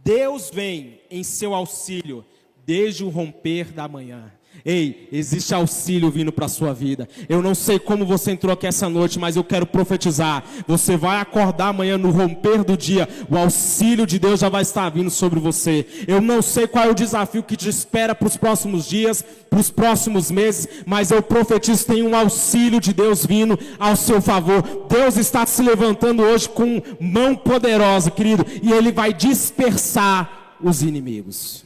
Deus 0.04 0.50
vem 0.50 1.02
em 1.10 1.24
seu 1.24 1.54
auxílio 1.54 2.26
desde 2.66 3.04
o 3.04 3.10
romper 3.10 3.72
da 3.72 3.88
manhã. 3.88 4.32
Ei, 4.66 5.08
existe 5.12 5.54
auxílio 5.54 6.12
vindo 6.12 6.32
para 6.32 6.46
a 6.46 6.50
sua 6.50 6.74
vida. 6.74 7.08
Eu 7.28 7.42
não 7.42 7.56
sei 7.56 7.80
como 7.80 8.06
você 8.06 8.32
entrou 8.32 8.54
aqui 8.54 8.68
essa 8.68 8.90
noite, 8.90 9.18
mas 9.18 9.36
eu 9.36 9.44
quero 9.44 9.66
profetizar. 9.66 10.44
Você 10.68 10.98
vai 10.98 11.20
acordar 11.20 11.70
amanhã 11.70 11.98
no 11.98 12.12
romper 12.12 12.64
do 12.64 12.76
dia. 12.76 13.08
O 13.30 13.38
auxílio 13.38 14.06
de 14.06 14.20
Deus 14.20 14.40
já 14.40 14.50
vai 14.50 14.62
estar 14.62 14.90
vindo 14.90 15.10
sobre 15.10 15.40
você. 15.40 15.86
Eu 16.08 16.22
não 16.22 16.42
sei 16.42 16.68
qual 16.68 16.86
é 16.86 16.90
o 16.90 16.96
desafio 16.96 17.44
que 17.44 17.56
te 17.56 17.70
espera 17.70 18.14
para 18.14 18.28
os 18.28 18.38
próximos 18.38 18.88
dias, 18.88 19.24
para 19.50 19.60
os 19.60 19.72
próximos 19.72 20.30
meses, 20.30 20.68
mas 20.86 21.12
eu 21.12 21.22
profetizo: 21.22 21.86
tem 21.86 22.04
um 22.04 22.16
auxílio 22.16 22.80
de 22.80 22.94
Deus 22.94 23.26
vindo 23.26 23.58
ao 23.80 23.96
seu 23.96 24.22
favor. 24.22 24.62
Deus 24.90 25.18
está 25.18 25.46
se 25.46 25.62
levantando 25.62 26.24
hoje 26.24 26.50
com 26.50 26.82
mão 27.00 27.36
poderosa, 27.36 28.12
querido, 28.12 28.46
e 28.62 28.72
Ele 28.72 28.92
vai 28.92 29.14
dispersar 29.14 30.58
os 30.62 30.82
inimigos. 30.82 31.64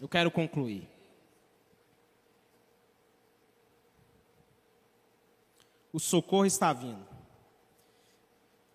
Eu 0.00 0.08
quero 0.08 0.30
concluir. 0.30 0.97
O 5.98 6.00
socorro 6.00 6.46
está 6.46 6.72
vindo. 6.72 7.04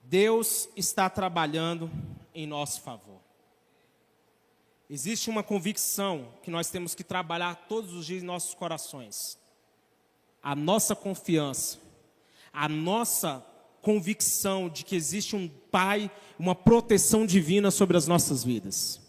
Deus 0.03 0.67
está 0.75 1.09
trabalhando 1.09 1.89
em 2.35 2.45
nosso 2.45 2.81
favor. 2.81 3.21
Existe 4.89 5.29
uma 5.29 5.41
convicção 5.41 6.33
que 6.43 6.51
nós 6.51 6.69
temos 6.69 6.93
que 6.93 7.01
trabalhar 7.01 7.65
todos 7.69 7.93
os 7.93 8.05
dias 8.05 8.21
em 8.21 8.25
nossos 8.25 8.53
corações. 8.53 9.39
A 10.43 10.53
nossa 10.53 10.97
confiança, 10.97 11.79
a 12.51 12.67
nossa 12.67 13.41
convicção 13.81 14.67
de 14.67 14.83
que 14.83 14.93
existe 14.93 15.33
um 15.33 15.47
Pai, 15.47 16.11
uma 16.37 16.53
proteção 16.53 17.25
divina 17.25 17.71
sobre 17.71 17.95
as 17.95 18.05
nossas 18.05 18.43
vidas. 18.43 18.99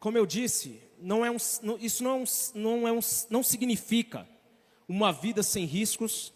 Como 0.00 0.18
eu 0.18 0.26
disse, 0.26 0.82
não 1.00 1.24
é 1.24 1.30
um, 1.30 1.36
isso 1.78 2.02
não, 2.02 2.24
é 2.24 2.24
não, 2.52 2.88
é 2.88 2.92
um, 2.92 3.00
não 3.30 3.44
significa 3.44 4.26
uma 4.92 5.10
vida 5.10 5.42
sem 5.42 5.64
riscos, 5.64 6.34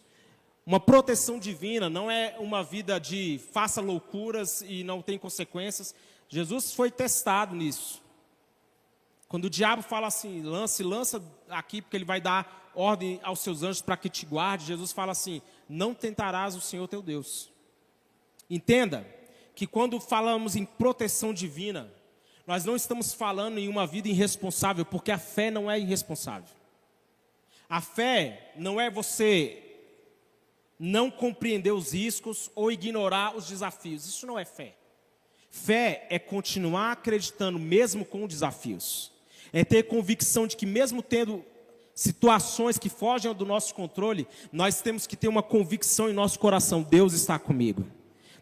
uma 0.64 0.80
proteção 0.80 1.38
divina, 1.38 1.90
não 1.90 2.10
é 2.10 2.36
uma 2.38 2.64
vida 2.64 2.98
de 2.98 3.38
faça 3.52 3.82
loucuras 3.82 4.62
e 4.66 4.82
não 4.82 5.02
tem 5.02 5.18
consequências. 5.18 5.94
Jesus 6.26 6.72
foi 6.72 6.90
testado 6.90 7.54
nisso. 7.54 8.02
Quando 9.28 9.44
o 9.44 9.50
diabo 9.50 9.82
fala 9.82 10.06
assim, 10.06 10.40
lance, 10.42 10.82
lança 10.82 11.22
aqui, 11.50 11.82
porque 11.82 11.98
ele 11.98 12.06
vai 12.06 12.18
dar 12.18 12.72
ordem 12.74 13.20
aos 13.22 13.40
seus 13.40 13.62
anjos 13.62 13.82
para 13.82 13.96
que 13.96 14.08
te 14.08 14.24
guarde, 14.24 14.64
Jesus 14.64 14.90
fala 14.90 15.12
assim: 15.12 15.42
não 15.68 15.92
tentarás 15.92 16.56
o 16.56 16.60
Senhor 16.60 16.88
teu 16.88 17.02
Deus. 17.02 17.52
Entenda 18.48 19.06
que 19.54 19.66
quando 19.66 20.00
falamos 20.00 20.56
em 20.56 20.64
proteção 20.64 21.34
divina, 21.34 21.92
nós 22.46 22.64
não 22.64 22.74
estamos 22.74 23.12
falando 23.12 23.58
em 23.58 23.68
uma 23.68 23.86
vida 23.86 24.08
irresponsável, 24.08 24.86
porque 24.86 25.10
a 25.10 25.18
fé 25.18 25.50
não 25.50 25.70
é 25.70 25.78
irresponsável. 25.78 26.56
A 27.68 27.80
fé 27.80 28.52
não 28.56 28.80
é 28.80 28.90
você 28.90 29.62
não 30.78 31.10
compreender 31.10 31.72
os 31.72 31.92
riscos 31.92 32.50
ou 32.54 32.70
ignorar 32.70 33.36
os 33.36 33.46
desafios. 33.46 34.06
Isso 34.06 34.26
não 34.26 34.38
é 34.38 34.44
fé. 34.44 34.76
Fé 35.50 36.06
é 36.10 36.18
continuar 36.18 36.92
acreditando 36.92 37.58
mesmo 37.58 38.04
com 38.04 38.26
desafios. 38.26 39.10
É 39.52 39.64
ter 39.64 39.84
convicção 39.84 40.46
de 40.46 40.56
que 40.56 40.66
mesmo 40.66 41.02
tendo 41.02 41.44
situações 41.94 42.78
que 42.78 42.90
fogem 42.90 43.32
do 43.32 43.46
nosso 43.46 43.74
controle, 43.74 44.28
nós 44.52 44.82
temos 44.82 45.06
que 45.06 45.16
ter 45.16 45.28
uma 45.28 45.42
convicção 45.42 46.10
em 46.10 46.12
nosso 46.12 46.38
coração: 46.38 46.82
Deus 46.82 47.14
está 47.14 47.38
comigo. 47.38 47.86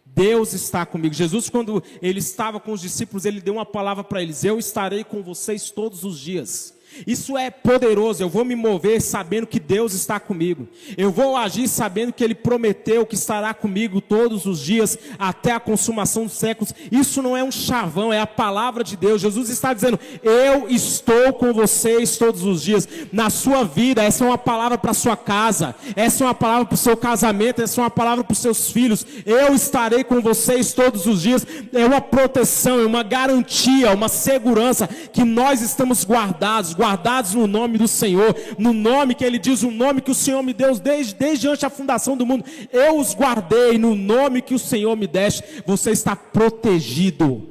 Deus 0.05 0.53
está 0.53 0.85
comigo. 0.85 1.15
Jesus, 1.15 1.49
quando 1.49 1.83
ele 2.03 2.19
estava 2.19 2.61
com 2.61 2.73
os 2.73 2.81
discípulos, 2.81 3.25
ele 3.25 3.41
deu 3.41 3.55
uma 3.55 3.67
palavra 3.67 4.03
para 4.03 4.23
eles: 4.23 4.45
Eu 4.45 4.59
estarei 4.59 5.05
com 5.05 5.23
vocês 5.23 5.71
todos 5.71 6.05
os 6.05 6.19
dias. 6.19 6.75
Isso 7.07 7.37
é 7.37 7.51
poderoso. 7.51 8.23
Eu 8.23 8.29
vou 8.29 8.45
me 8.45 8.55
mover 8.55 9.01
sabendo 9.01 9.47
que 9.47 9.61
Deus 9.61 9.95
está 9.95 10.21
comigo. 10.21 10.69
Eu 10.97 11.11
vou 11.11 11.37
agir 11.37 11.69
sabendo 11.69 12.13
que 12.13 12.23
Ele 12.23 12.35
prometeu 12.35 13.07
que 13.07 13.15
estará 13.15 13.53
comigo 13.53 14.01
todos 14.01 14.47
os 14.47 14.61
dias 14.61 14.99
até 15.19 15.53
a 15.53 15.61
consumação 15.61 16.25
dos 16.25 16.35
séculos. 16.35 16.75
Isso 16.91 17.23
não 17.23 17.37
é 17.37 17.43
um 17.43 17.53
chavão, 17.53 18.13
é 18.13 18.21
a 18.21 18.27
palavra 18.27 18.85
de 18.85 18.97
Deus. 18.97 19.21
Jesus 19.21 19.49
está 19.49 19.73
dizendo: 19.73 19.99
Eu 20.23 20.69
estou 20.69 21.33
com 21.33 21.53
vocês 21.53 22.17
todos 22.17 22.45
os 22.45 22.63
dias. 22.63 22.89
Na 23.13 23.31
sua 23.31 23.65
vida, 23.65 24.03
essa 24.03 24.25
é 24.25 24.27
uma 24.27 24.39
palavra 24.39 24.77
para 24.79 24.95
sua 24.95 25.17
casa, 25.17 25.75
essa 25.97 26.25
é 26.25 26.27
uma 26.27 26.35
palavra 26.35 26.67
para 26.67 26.75
o 26.75 26.79
seu 26.79 26.97
casamento, 26.97 27.63
essa 27.63 27.81
é 27.81 27.85
uma 27.85 27.91
palavra 27.91 28.25
para 28.25 28.33
os 28.33 28.39
seus 28.39 28.71
filhos. 28.71 29.07
Eu 29.25 29.55
estarei 29.55 30.05
com 30.05 30.21
vocês 30.21 30.73
todos 30.73 31.07
os 31.07 31.23
dias. 31.23 31.47
É 31.73 31.85
uma 31.85 32.01
proteção, 32.01 32.81
é 32.81 32.87
uma 32.87 33.03
garantia, 33.03 33.93
uma 33.93 34.09
segurança 34.09 34.89
que 35.13 35.25
nós 35.25 35.61
estamos 35.61 36.05
guardados 36.05 36.75
guardados 36.85 37.33
no 37.33 37.47
nome 37.47 37.79
do 37.79 37.89
Senhor, 37.89 38.37
no 38.59 38.75
nome 38.75 39.15
que 39.15 39.25
Ele 39.25 39.39
diz, 39.39 39.63
o 39.63 39.71
nome 39.71 40.03
que 40.03 40.11
o 40.11 40.15
Senhor 40.15 40.43
me 40.43 40.53
deu 40.53 40.79
desde, 40.79 41.15
desde 41.15 41.49
antes 41.49 41.63
da 41.63 41.71
fundação 41.71 42.15
do 42.15 42.27
mundo. 42.27 42.45
Eu 42.71 42.99
os 42.99 43.15
guardei 43.15 43.79
no 43.79 43.95
nome 43.95 44.43
que 44.43 44.53
o 44.53 44.59
Senhor 44.59 44.95
me 44.95 45.07
deste. 45.07 45.63
Você 45.67 45.93
está 45.93 46.15
protegido. 46.15 47.49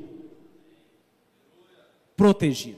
Protegido. 2.16 2.78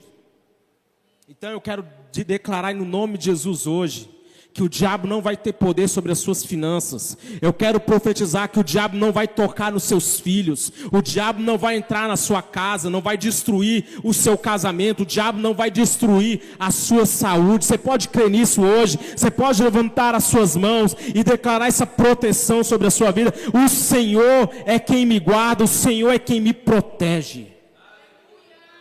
Então 1.28 1.52
eu 1.52 1.60
quero 1.60 1.86
te 2.10 2.24
declarar 2.24 2.74
no 2.74 2.86
nome 2.86 3.18
de 3.18 3.26
Jesus 3.26 3.68
hoje 3.68 4.14
que 4.56 4.63
o 4.63 4.70
diabo 4.70 5.06
não 5.06 5.22
vai 5.22 5.36
ter 5.36 5.52
poder 5.52 5.89
sobre 5.89 6.13
as 6.13 6.20
suas 6.20 6.46
finanças. 6.46 7.18
Eu 7.41 7.52
quero 7.52 7.78
profetizar 7.78 8.50
que 8.50 8.58
o 8.58 8.63
diabo 8.63 8.96
não 8.96 9.12
vai 9.12 9.28
tocar 9.28 9.70
nos 9.70 9.84
seus 9.84 10.18
filhos. 10.18 10.72
O 10.94 11.02
diabo 11.02 11.41
não 11.41 11.58
vai 11.58 11.76
entrar 11.76 12.08
na 12.08 12.15
sua 12.15 12.41
casa, 12.41 12.89
não 12.89 13.02
vai 13.02 13.18
destruir 13.18 14.00
o 14.02 14.13
seu 14.13 14.38
casamento. 14.38 15.04
O 15.04 15.06
diabo 15.06 15.41
não 15.41 15.54
vai 15.54 15.70
destruir 15.70 16.56
a 16.58 16.72
sua 16.72 17.06
saúde. 17.06 17.65
Você 17.65 17.78
pode 17.78 18.08
crer 18.08 18.30
nisso 18.30 18.62
hoje. 18.62 18.98
Você 19.13 19.30
pode 19.30 19.62
levantar 19.62 20.15
as 20.15 20.24
suas 20.24 20.56
mãos 20.56 20.96
e 21.13 21.22
declarar 21.22 21.68
essa 21.68 21.86
proteção 21.86 22.63
sobre 22.63 22.88
a 22.88 22.91
sua 22.91 23.12
vida. 23.12 23.34
O 23.54 23.68
Senhor 23.68 24.50
é 24.65 24.80
quem 24.80 25.06
me 25.06 25.20
guarda, 25.20 25.65
o 25.65 25.68
Senhor 25.68 26.13
é 26.13 26.18
quem 26.18 26.39
me 26.39 26.54
protege. 26.54 27.48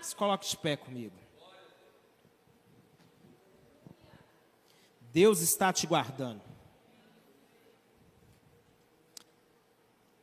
Se 0.01 0.15
coloque 0.15 0.49
de 0.49 0.57
pé 0.57 0.77
comigo. 0.77 1.24
Deus 5.15 5.41
está 5.41 5.73
te 5.73 5.87
guardando. 5.87 6.43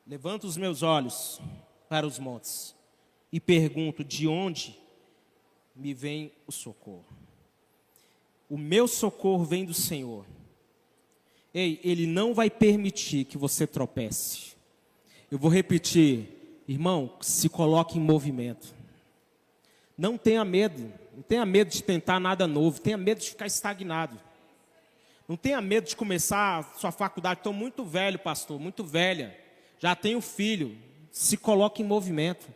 Levanto 0.06 0.44
os 0.44 0.58
meus 0.58 0.84
olhos 0.84 1.40
para 1.88 2.06
os 2.06 2.20
montes 2.20 2.76
e 3.32 3.40
pergunto: 3.40 4.04
de 4.04 4.28
onde 4.28 4.78
me 5.74 5.94
vem 5.94 6.34
o 6.46 6.52
socorro? 6.52 7.06
O 8.50 8.58
meu 8.58 8.86
socorro 8.86 9.46
vem 9.46 9.64
do 9.64 9.74
Senhor. 9.74 10.26
Ei, 11.54 11.80
Ele 11.86 12.06
não 12.06 12.34
vai 12.34 12.50
permitir 12.50 13.24
que 13.24 13.38
você 13.38 13.66
tropece. 13.66 14.58
Eu 15.32 15.40
vou 15.40 15.50
repetir, 15.50 16.64
irmão, 16.68 17.16
se 17.22 17.48
coloque 17.48 17.98
em 17.98 18.02
movimento. 18.02 18.76
Não 19.98 20.18
tenha 20.18 20.44
medo, 20.44 20.92
não 21.16 21.24
tenha 21.24 21.46
medo 21.46 21.72
de 21.72 21.82
tentar 21.82 22.20
nada 22.20 22.46
novo, 22.46 22.82
tenha 22.82 22.98
medo 22.98 23.22
de 23.22 23.30
ficar 23.30 23.46
estagnado. 23.46 24.20
Não 25.32 25.38
tenha 25.38 25.62
medo 25.62 25.88
de 25.88 25.96
começar 25.96 26.60
a 26.60 26.78
sua 26.78 26.92
faculdade. 26.92 27.40
Estou 27.40 27.54
muito 27.54 27.86
velho, 27.86 28.20
pastor, 28.20 28.60
muito 28.60 28.84
velha. 28.84 29.34
Já 29.80 29.96
tenho 29.96 30.20
filho. 30.20 30.78
Se 31.10 31.38
coloque 31.38 31.82
em 31.82 31.86
movimento. 31.86 32.48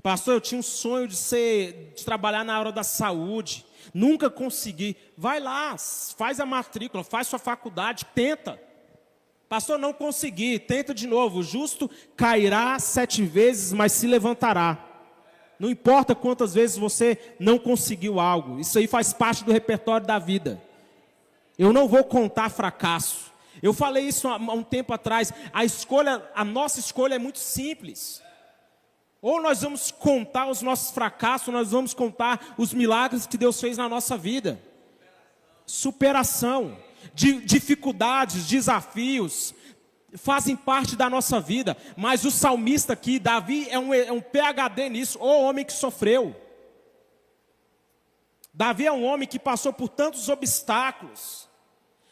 Pastor, 0.00 0.34
eu 0.34 0.40
tinha 0.40 0.60
um 0.60 0.62
sonho 0.62 1.08
de 1.08 1.16
ser, 1.16 1.92
de 1.96 2.04
trabalhar 2.04 2.44
na 2.44 2.56
área 2.56 2.70
da 2.70 2.84
saúde. 2.84 3.66
Nunca 3.92 4.30
consegui. 4.30 4.96
Vai 5.18 5.40
lá, 5.40 5.74
faz 5.76 6.38
a 6.38 6.46
matrícula, 6.46 7.02
faz 7.02 7.26
sua 7.26 7.40
faculdade, 7.40 8.06
tenta. 8.14 8.62
Pastor, 9.48 9.76
não 9.76 9.92
consegui, 9.92 10.60
tenta 10.60 10.94
de 10.94 11.08
novo. 11.08 11.40
O 11.40 11.42
justo 11.42 11.90
cairá 12.16 12.78
sete 12.78 13.24
vezes, 13.24 13.72
mas 13.72 13.90
se 13.90 14.06
levantará. 14.06 14.78
Não 15.58 15.68
importa 15.68 16.14
quantas 16.14 16.54
vezes 16.54 16.76
você 16.76 17.34
não 17.40 17.58
conseguiu 17.58 18.20
algo, 18.20 18.60
isso 18.60 18.78
aí 18.78 18.86
faz 18.86 19.12
parte 19.12 19.42
do 19.42 19.50
repertório 19.50 20.06
da 20.06 20.20
vida. 20.20 20.69
Eu 21.60 21.74
não 21.74 21.86
vou 21.86 22.02
contar 22.02 22.48
fracasso. 22.48 23.30
Eu 23.62 23.74
falei 23.74 24.08
isso 24.08 24.26
há 24.26 24.36
um 24.36 24.62
tempo 24.62 24.94
atrás. 24.94 25.30
A 25.52 25.62
escolha, 25.62 26.26
a 26.34 26.42
nossa 26.42 26.80
escolha 26.80 27.16
é 27.16 27.18
muito 27.18 27.38
simples. 27.38 28.22
Ou 29.20 29.42
nós 29.42 29.60
vamos 29.60 29.90
contar 29.90 30.48
os 30.48 30.62
nossos 30.62 30.90
fracassos, 30.90 31.48
ou 31.48 31.52
nós 31.52 31.70
vamos 31.70 31.92
contar 31.92 32.54
os 32.56 32.72
milagres 32.72 33.26
que 33.26 33.36
Deus 33.36 33.60
fez 33.60 33.76
na 33.76 33.90
nossa 33.90 34.16
vida. 34.16 34.58
Superação, 35.66 36.78
de, 37.12 37.42
dificuldades, 37.42 38.46
desafios, 38.46 39.54
fazem 40.14 40.56
parte 40.56 40.96
da 40.96 41.10
nossa 41.10 41.38
vida. 41.38 41.76
Mas 41.94 42.24
o 42.24 42.30
salmista 42.30 42.94
aqui, 42.94 43.18
Davi, 43.18 43.68
é 43.68 43.78
um, 43.78 43.92
é 43.92 44.10
um 44.10 44.22
PhD 44.22 44.88
nisso, 44.88 45.18
o 45.18 45.42
homem 45.42 45.66
que 45.66 45.74
sofreu. 45.74 46.34
Davi 48.54 48.86
é 48.86 48.92
um 48.92 49.04
homem 49.04 49.28
que 49.28 49.38
passou 49.38 49.74
por 49.74 49.90
tantos 49.90 50.30
obstáculos. 50.30 51.49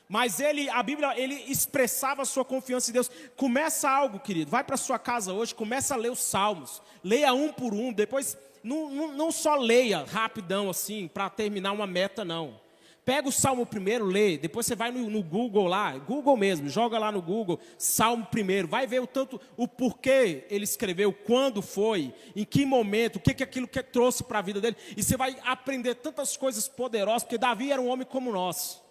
Mas 0.08 0.40
ele, 0.40 0.70
a 0.70 0.82
Bíblia, 0.82 1.12
ele 1.20 1.34
expressava 1.48 2.22
a 2.22 2.24
sua 2.24 2.44
confiança 2.44 2.90
em 2.90 2.94
Deus. 2.94 3.10
Começa 3.36 3.90
algo, 3.90 4.18
querido. 4.18 4.50
Vai 4.50 4.64
para 4.64 4.78
sua 4.78 4.98
casa 4.98 5.34
hoje, 5.34 5.54
começa 5.54 5.94
a 5.94 5.98
ler 5.98 6.10
os 6.10 6.20
salmos. 6.20 6.80
Leia 7.04 7.34
um 7.34 7.52
por 7.52 7.74
um. 7.74 7.92
Depois, 7.92 8.36
não, 8.64 9.12
não, 9.12 9.30
só 9.30 9.54
leia 9.56 10.04
rapidão 10.04 10.70
assim, 10.70 11.08
para 11.08 11.28
terminar 11.28 11.72
uma 11.72 11.86
meta, 11.86 12.24
não. 12.24 12.58
Pega 13.04 13.28
o 13.28 13.32
salmo 13.32 13.66
primeiro, 13.66 14.06
lê. 14.06 14.38
Depois 14.38 14.64
você 14.64 14.74
vai 14.74 14.90
no, 14.90 15.10
no, 15.10 15.22
Google 15.22 15.66
lá, 15.66 15.96
Google 15.98 16.36
mesmo, 16.36 16.68
joga 16.68 16.98
lá 16.98 17.12
no 17.12 17.20
Google, 17.20 17.60
salmo 17.76 18.26
primeiro. 18.26 18.66
Vai 18.66 18.86
ver 18.86 19.00
o 19.00 19.06
tanto, 19.06 19.38
o 19.58 19.68
porquê 19.68 20.46
ele 20.50 20.64
escreveu, 20.64 21.12
quando 21.12 21.60
foi, 21.60 22.14
em 22.34 22.44
que 22.44 22.64
momento, 22.64 23.16
o 23.16 23.20
que, 23.20 23.34
que 23.34 23.42
aquilo 23.42 23.68
que 23.68 23.82
trouxe 23.82 24.24
para 24.24 24.38
a 24.38 24.42
vida 24.42 24.60
dele. 24.60 24.76
E 24.96 25.02
você 25.02 25.18
vai 25.18 25.36
aprender 25.44 25.96
tantas 25.96 26.34
coisas 26.34 26.66
poderosas, 26.66 27.24
porque 27.24 27.38
Davi 27.38 27.72
era 27.72 27.80
um 27.80 27.88
homem 27.88 28.06
como 28.06 28.32
nós. 28.32 28.82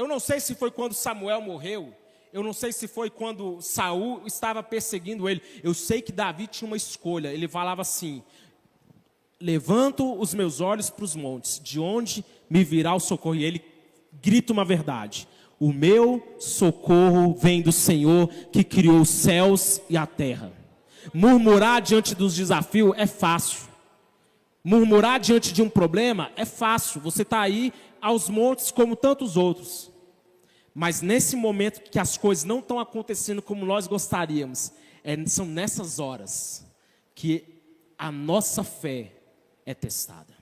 Eu 0.00 0.08
não 0.08 0.18
sei 0.18 0.40
se 0.40 0.54
foi 0.54 0.70
quando 0.70 0.94
Samuel 0.94 1.42
morreu, 1.42 1.92
eu 2.32 2.42
não 2.42 2.54
sei 2.54 2.72
se 2.72 2.88
foi 2.88 3.10
quando 3.10 3.60
Saul 3.60 4.22
estava 4.24 4.62
perseguindo 4.62 5.28
ele. 5.28 5.42
Eu 5.62 5.74
sei 5.74 6.00
que 6.00 6.10
Davi 6.10 6.46
tinha 6.46 6.66
uma 6.66 6.76
escolha. 6.76 7.28
Ele 7.28 7.46
falava 7.46 7.82
assim: 7.82 8.22
Levanto 9.38 10.18
os 10.18 10.32
meus 10.32 10.58
olhos 10.58 10.88
para 10.88 11.04
os 11.04 11.14
montes, 11.14 11.60
de 11.62 11.78
onde 11.78 12.24
me 12.48 12.64
virá 12.64 12.94
o 12.94 12.98
socorro? 12.98 13.34
E 13.34 13.44
ele 13.44 13.62
grita 14.22 14.54
uma 14.54 14.64
verdade: 14.64 15.28
O 15.58 15.70
meu 15.70 16.34
socorro 16.38 17.34
vem 17.34 17.60
do 17.60 17.70
Senhor 17.70 18.26
que 18.50 18.64
criou 18.64 19.02
os 19.02 19.10
céus 19.10 19.82
e 19.90 19.98
a 19.98 20.06
terra. 20.06 20.50
Murmurar 21.12 21.82
diante 21.82 22.14
dos 22.14 22.34
desafios 22.34 22.94
é 22.96 23.06
fácil. 23.06 23.68
Murmurar 24.64 25.20
diante 25.20 25.52
de 25.52 25.60
um 25.60 25.68
problema 25.68 26.30
é 26.36 26.46
fácil. 26.46 27.02
Você 27.02 27.20
está 27.20 27.40
aí 27.40 27.70
aos 28.00 28.30
montes 28.30 28.70
como 28.70 28.96
tantos 28.96 29.36
outros. 29.36 29.89
Mas 30.74 31.00
nesse 31.00 31.36
momento 31.36 31.82
que 31.90 31.98
as 31.98 32.16
coisas 32.16 32.44
não 32.44 32.60
estão 32.60 32.78
acontecendo 32.78 33.42
como 33.42 33.66
nós 33.66 33.86
gostaríamos, 33.86 34.72
é, 35.02 35.26
são 35.26 35.44
nessas 35.44 35.98
horas 35.98 36.64
que 37.14 37.62
a 37.98 38.10
nossa 38.10 38.62
fé 38.62 39.12
é 39.66 39.74
testada. 39.74 40.34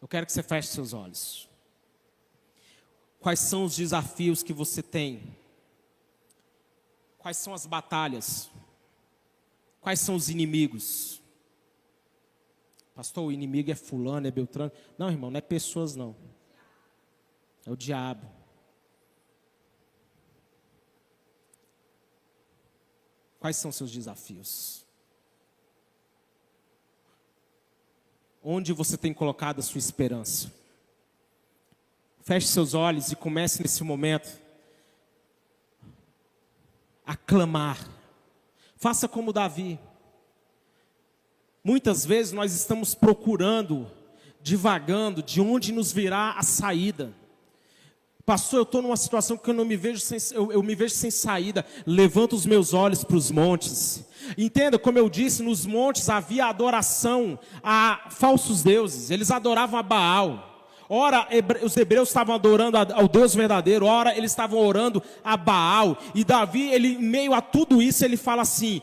Eu 0.00 0.08
quero 0.08 0.26
que 0.26 0.32
você 0.32 0.42
feche 0.42 0.68
seus 0.68 0.92
olhos. 0.92 1.48
Quais 3.18 3.40
são 3.40 3.64
os 3.64 3.76
desafios 3.76 4.42
que 4.42 4.52
você 4.52 4.82
tem? 4.82 5.36
Quais 7.18 7.36
são 7.36 7.52
as 7.52 7.66
batalhas? 7.66 8.50
Quais 9.80 10.00
são 10.00 10.14
os 10.14 10.28
inimigos? 10.28 11.20
Pastor, 12.94 13.26
o 13.26 13.32
inimigo 13.32 13.70
é 13.70 13.74
fulano, 13.74 14.26
é 14.26 14.30
Beltrano. 14.30 14.72
Não, 14.98 15.10
irmão, 15.10 15.30
não 15.30 15.38
é 15.38 15.40
pessoas 15.40 15.96
não. 15.96 16.16
É 17.66 17.70
o 17.70 17.76
diabo. 17.76 18.26
Quais 23.40 23.56
são 23.56 23.72
seus 23.72 23.90
desafios? 23.90 24.84
Onde 28.44 28.72
você 28.72 28.98
tem 28.98 29.14
colocado 29.14 29.58
a 29.58 29.62
sua 29.62 29.78
esperança? 29.78 30.52
Feche 32.22 32.46
seus 32.46 32.74
olhos 32.74 33.10
e 33.10 33.16
comece 33.16 33.62
nesse 33.62 33.82
momento 33.82 34.38
a 37.04 37.16
clamar. 37.16 37.78
Faça 38.76 39.08
como 39.08 39.32
Davi. 39.32 39.80
Muitas 41.64 42.04
vezes 42.04 42.32
nós 42.32 42.54
estamos 42.54 42.94
procurando, 42.94 43.90
divagando, 44.40 45.22
de 45.22 45.40
onde 45.40 45.72
nos 45.72 45.92
virá 45.92 46.32
a 46.38 46.42
saída. 46.42 47.12
Pastor, 48.30 48.60
eu 48.60 48.62
estou 48.62 48.80
numa 48.80 48.96
situação 48.96 49.36
que 49.36 49.50
eu 49.50 49.54
não 49.54 49.64
me 49.64 49.76
vejo 49.76 49.98
sem, 49.98 50.16
eu, 50.30 50.52
eu 50.52 50.62
me 50.62 50.76
vejo 50.76 50.94
sem 50.94 51.10
saída. 51.10 51.66
Levanto 51.84 52.36
os 52.36 52.46
meus 52.46 52.72
olhos 52.72 53.02
para 53.02 53.16
os 53.16 53.28
montes. 53.28 54.04
Entenda, 54.38 54.78
como 54.78 54.96
eu 54.96 55.10
disse, 55.10 55.42
nos 55.42 55.66
montes 55.66 56.08
havia 56.08 56.46
adoração 56.46 57.36
a 57.60 58.06
falsos 58.08 58.62
deuses. 58.62 59.10
Eles 59.10 59.32
adoravam 59.32 59.80
a 59.80 59.82
Baal. 59.82 60.68
Ora, 60.88 61.26
os 61.60 61.76
hebreus 61.76 62.08
estavam 62.08 62.32
adorando 62.32 62.76
ao 62.78 63.08
Deus 63.08 63.34
verdadeiro, 63.34 63.84
ora, 63.84 64.16
eles 64.16 64.30
estavam 64.30 64.60
orando 64.60 65.02
a 65.24 65.36
Baal. 65.36 65.98
E 66.14 66.22
Davi, 66.22 66.70
ele, 66.70 66.94
em 66.94 67.02
meio 67.02 67.34
a 67.34 67.40
tudo 67.40 67.82
isso, 67.82 68.04
ele 68.04 68.16
fala 68.16 68.42
assim: 68.42 68.80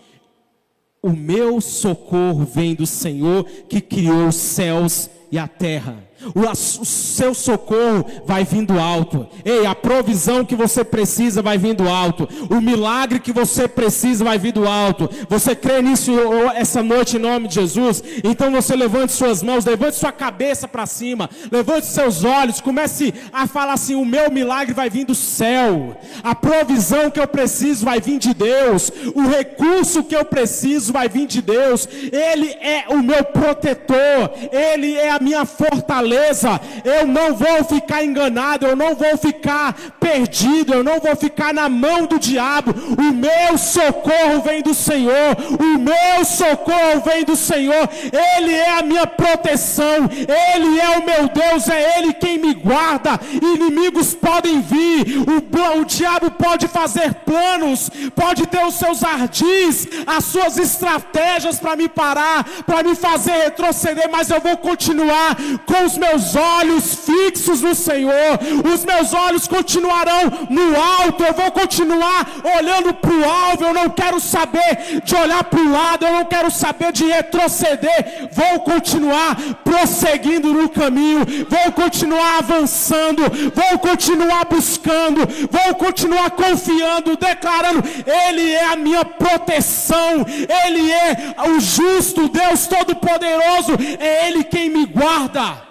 O 1.01 1.11
meu 1.11 1.61
socorro 1.61 2.43
vem 2.43 2.75
do 2.75 2.85
Senhor 2.85 3.45
que 3.69 3.79
criou 3.79 4.27
os 4.27 4.35
céus 4.35 5.09
e 5.31 5.39
a 5.39 5.47
terra 5.47 6.06
o, 6.33 6.49
o 6.49 6.85
seu 6.85 7.33
socorro 7.33 8.05
vai 8.25 8.43
vindo 8.43 8.79
alto. 8.79 9.27
Ei, 9.45 9.65
a 9.65 9.75
provisão 9.75 10.43
que 10.43 10.55
você 10.55 10.83
precisa 10.83 11.41
vai 11.41 11.57
vindo 11.57 11.87
alto. 11.87 12.27
O 12.49 12.59
milagre 12.59 13.19
que 13.19 13.31
você 13.31 13.67
precisa 13.67 14.23
vai 14.23 14.37
vindo 14.37 14.67
alto. 14.67 15.09
Você 15.29 15.55
crê 15.55 15.81
nisso 15.81 16.11
essa 16.55 16.81
noite 16.81 17.17
em 17.17 17.19
nome 17.19 17.47
de 17.47 17.55
Jesus? 17.55 18.03
Então 18.23 18.51
você 18.51 18.75
levante 18.75 19.13
suas 19.13 19.43
mãos, 19.43 19.65
levante 19.65 19.97
sua 19.97 20.11
cabeça 20.11 20.67
para 20.67 20.85
cima, 20.85 21.29
levante 21.51 21.85
seus 21.85 22.23
olhos, 22.23 22.61
comece 22.61 23.13
a 23.31 23.47
falar 23.47 23.73
assim: 23.73 23.95
o 23.95 24.05
meu 24.05 24.31
milagre 24.31 24.73
vai 24.73 24.89
vir 24.89 25.05
do 25.05 25.15
céu. 25.15 25.97
A 26.23 26.33
provisão 26.33 27.11
que 27.11 27.19
eu 27.19 27.27
preciso 27.27 27.85
vai 27.85 27.99
vir 27.99 28.17
de 28.17 28.33
Deus. 28.33 28.91
O 29.15 29.27
recurso 29.27 30.03
que 30.03 30.15
eu 30.15 30.25
preciso 30.25 30.91
vai 30.91 31.07
vir 31.07 31.27
de 31.27 31.41
Deus. 31.41 31.87
Ele 32.11 32.49
é 32.49 32.85
o 32.89 33.01
meu 33.01 33.23
protetor. 33.23 34.31
Ele 34.51 34.95
é 34.95 35.11
a 35.11 35.19
minha 35.19 35.45
fortaleza 35.45 36.06
fortaleza. 36.07 36.59
Eu 36.83 37.05
não 37.05 37.33
vou 37.33 37.63
ficar 37.65 38.03
enganado, 38.03 38.65
eu 38.65 38.75
não 38.75 38.95
vou 38.95 39.17
ficar 39.17 39.73
perdido, 39.99 40.73
eu 40.73 40.83
não 40.83 40.99
vou 40.99 41.15
ficar 41.15 41.53
na 41.53 41.67
mão 41.67 42.05
do 42.05 42.19
diabo. 42.19 42.73
O 42.97 43.13
meu 43.13 43.57
socorro 43.57 44.41
vem 44.43 44.61
do 44.61 44.73
Senhor, 44.73 45.35
o 45.59 45.77
meu 45.77 46.25
socorro 46.25 47.01
vem 47.05 47.23
do 47.23 47.35
Senhor. 47.35 47.89
Ele 48.37 48.53
é 48.53 48.79
a 48.79 48.83
minha 48.83 49.05
proteção, 49.05 50.09
ele 50.11 50.79
é 50.79 50.97
o 50.97 51.05
meu 51.05 51.29
Deus, 51.29 51.67
é 51.67 51.99
ele 51.99 52.13
quem 52.13 52.37
me 52.37 52.53
guarda. 52.53 53.19
Inimigos 53.33 54.13
podem 54.13 54.61
vir, 54.61 55.17
o, 55.19 55.79
o 55.79 55.85
diabo 55.85 56.31
pode 56.31 56.67
fazer 56.67 57.13
planos, 57.25 57.89
pode 58.15 58.45
ter 58.47 58.63
os 58.65 58.75
seus 58.75 59.03
ardis, 59.03 59.87
as 60.05 60.23
suas 60.25 60.57
estratégias 60.57 61.59
para 61.59 61.75
me 61.75 61.89
parar, 61.89 62.45
para 62.65 62.83
me 62.83 62.95
fazer 62.95 63.31
retroceder, 63.31 64.09
mas 64.11 64.29
eu 64.29 64.39
vou 64.39 64.57
continuar 64.57 65.35
com 65.65 65.96
meus 65.97 66.35
olhos 66.35 66.95
fixos 66.95 67.61
no 67.61 67.75
Senhor, 67.75 68.39
os 68.73 68.85
meus 68.85 69.13
olhos 69.13 69.47
continuarão 69.47 70.47
no 70.49 70.75
alto, 70.79 71.23
eu 71.23 71.33
vou 71.33 71.51
continuar 71.51 72.27
olhando 72.57 72.93
para 72.93 73.13
o 73.13 73.29
alvo, 73.29 73.65
eu 73.65 73.73
não 73.73 73.89
quero 73.89 74.19
saber 74.19 75.01
de 75.03 75.15
olhar 75.15 75.43
para 75.43 75.59
o 75.59 75.71
lado, 75.71 76.05
eu 76.05 76.13
não 76.13 76.25
quero 76.25 76.51
saber 76.51 76.91
de 76.91 77.05
retroceder, 77.05 78.29
vou 78.31 78.59
continuar 78.61 79.35
prosseguindo 79.63 80.53
no 80.53 80.69
caminho, 80.69 81.25
vou 81.49 81.71
continuar 81.73 82.39
avançando, 82.39 83.23
vou 83.53 83.79
continuar 83.79 84.45
buscando, 84.45 85.21
vou 85.51 85.75
continuar 85.75 86.31
confiando, 86.31 87.17
declarando: 87.17 87.83
Ele 88.05 88.51
é 88.51 88.65
a 88.65 88.75
minha 88.75 89.03
proteção, 89.03 90.25
Ele 90.65 90.91
é 90.91 91.35
o 91.49 91.59
justo, 91.59 92.29
Deus 92.29 92.67
Todo-Poderoso, 92.67 93.73
é 93.99 94.27
Ele 94.27 94.43
quem 94.43 94.69
me 94.69 94.85
guarda. 94.85 95.66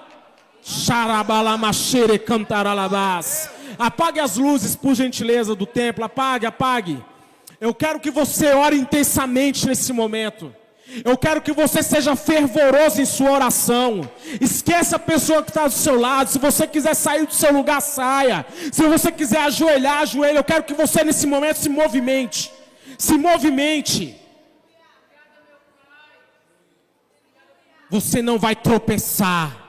Apague 3.78 4.18
as 4.18 4.36
luzes, 4.36 4.74
por 4.74 4.96
gentileza, 4.96 5.54
do 5.54 5.64
templo. 5.64 6.04
Apague, 6.04 6.44
apague. 6.44 7.04
Eu 7.60 7.72
quero 7.72 8.00
que 8.00 8.10
você 8.10 8.52
ore 8.52 8.76
intensamente 8.76 9.64
nesse 9.64 9.92
momento. 9.92 10.52
Eu 11.04 11.16
quero 11.16 11.40
que 11.40 11.52
você 11.52 11.84
seja 11.84 12.16
fervoroso 12.16 13.00
em 13.00 13.04
sua 13.04 13.30
oração. 13.30 14.10
Esqueça 14.40 14.96
a 14.96 14.98
pessoa 14.98 15.40
que 15.40 15.50
está 15.50 15.68
do 15.68 15.72
seu 15.72 16.00
lado. 16.00 16.30
Se 16.30 16.38
você 16.38 16.66
quiser 16.66 16.94
sair 16.94 17.26
do 17.26 17.32
seu 17.32 17.52
lugar, 17.52 17.80
saia. 17.80 18.44
Se 18.72 18.82
você 18.88 19.12
quiser 19.12 19.42
ajoelhar, 19.42 19.98
ajoelhe. 19.98 20.36
Eu 20.36 20.44
quero 20.44 20.64
que 20.64 20.74
você 20.74 21.04
nesse 21.04 21.28
momento 21.28 21.58
se 21.58 21.68
movimente. 21.68 22.52
Se 22.98 23.16
movimente. 23.16 24.16
Você 27.88 28.20
não 28.20 28.36
vai 28.36 28.56
tropeçar. 28.56 29.65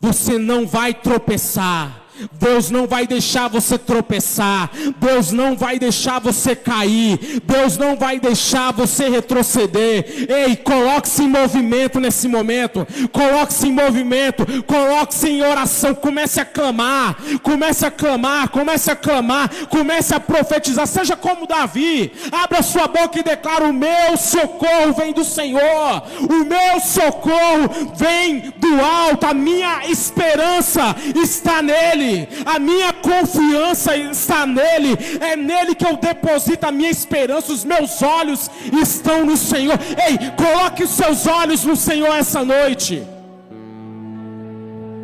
Você 0.00 0.38
não 0.38 0.66
vai 0.66 0.94
tropeçar. 0.94 1.99
Deus 2.32 2.70
não 2.70 2.86
vai 2.86 3.06
deixar 3.06 3.48
você 3.48 3.78
tropeçar, 3.78 4.70
Deus 4.98 5.32
não 5.32 5.56
vai 5.56 5.78
deixar 5.78 6.18
você 6.18 6.54
cair, 6.54 7.40
Deus 7.44 7.76
não 7.76 7.96
vai 7.96 8.18
deixar 8.18 8.72
você 8.72 9.08
retroceder. 9.08 10.26
Ei, 10.28 10.56
coloque-se 10.56 11.22
em 11.22 11.28
movimento 11.28 12.00
nesse 12.00 12.28
momento, 12.28 12.86
coloque-se 13.12 13.68
em 13.68 13.72
movimento, 13.72 14.44
coloque-se 14.64 15.28
em 15.28 15.42
oração, 15.42 15.94
comece 15.94 16.40
a 16.40 16.44
clamar, 16.44 17.16
comece 17.42 17.86
a 17.86 17.90
clamar, 17.90 18.48
comece 18.48 18.90
a 18.90 18.96
clamar, 18.96 19.50
comece 19.68 20.14
a 20.14 20.20
profetizar, 20.20 20.86
seja 20.86 21.16
como 21.16 21.46
Davi, 21.46 22.12
abra 22.32 22.62
sua 22.62 22.86
boca 22.86 23.18
e 23.18 23.22
declara: 23.22 23.64
O 23.64 23.72
meu 23.72 24.16
socorro 24.16 24.92
vem 24.96 25.12
do 25.12 25.24
Senhor, 25.24 26.02
o 26.28 26.44
meu 26.44 26.80
socorro 26.80 27.94
vem 27.96 28.52
do 28.56 28.80
alto, 28.80 29.26
a 29.26 29.34
minha 29.34 29.86
esperança 29.86 30.96
está 31.14 31.62
nele 31.62 32.09
a 32.44 32.58
minha 32.58 32.92
confiança 32.92 33.96
está 33.96 34.46
nele, 34.46 34.96
é 35.20 35.36
nele 35.36 35.74
que 35.74 35.86
eu 35.86 35.96
deposito 35.96 36.66
a 36.66 36.72
minha 36.72 36.90
esperança, 36.90 37.52
os 37.52 37.64
meus 37.64 38.02
olhos 38.02 38.50
estão 38.82 39.24
no 39.24 39.36
Senhor. 39.36 39.78
Ei, 40.08 40.18
coloque 40.36 40.84
os 40.84 40.90
seus 40.90 41.26
olhos 41.26 41.64
no 41.64 41.76
Senhor 41.76 42.12
essa 42.14 42.44
noite. 42.44 43.02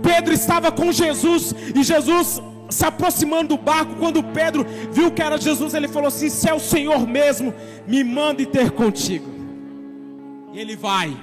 Pedro 0.02 0.32
estava 0.32 0.70
com 0.70 0.92
Jesus 0.92 1.54
e 1.74 1.82
Jesus 1.82 2.40
se 2.68 2.84
aproximando 2.84 3.56
do 3.56 3.58
barco, 3.62 3.94
quando 3.96 4.22
Pedro 4.22 4.66
viu 4.90 5.10
que 5.10 5.22
era 5.22 5.38
Jesus, 5.38 5.74
ele 5.74 5.88
falou 5.88 6.08
assim: 6.08 6.28
Se 6.28 6.48
é 6.48 6.54
o 6.54 6.60
Senhor 6.60 7.06
mesmo, 7.06 7.54
me 7.86 8.02
mande 8.02 8.46
ter 8.46 8.70
contigo. 8.70 9.30
E 10.52 10.58
ele 10.58 10.76
vai. 10.76 11.16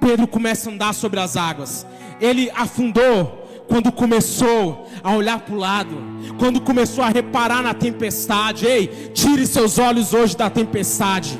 Pedro 0.00 0.26
começa 0.26 0.68
a 0.68 0.72
andar 0.72 0.94
sobre 0.94 1.20
as 1.20 1.36
águas. 1.36 1.86
Ele 2.20 2.50
afundou 2.54 3.47
quando 3.68 3.92
começou 3.92 4.88
a 5.04 5.14
olhar 5.14 5.38
para 5.40 5.54
o 5.54 5.58
lado, 5.58 5.96
quando 6.38 6.60
começou 6.60 7.04
a 7.04 7.08
reparar 7.08 7.62
na 7.62 7.74
tempestade, 7.74 8.66
ei, 8.66 9.10
tire 9.12 9.46
seus 9.46 9.78
olhos 9.78 10.14
hoje 10.14 10.36
da 10.36 10.48
tempestade. 10.48 11.38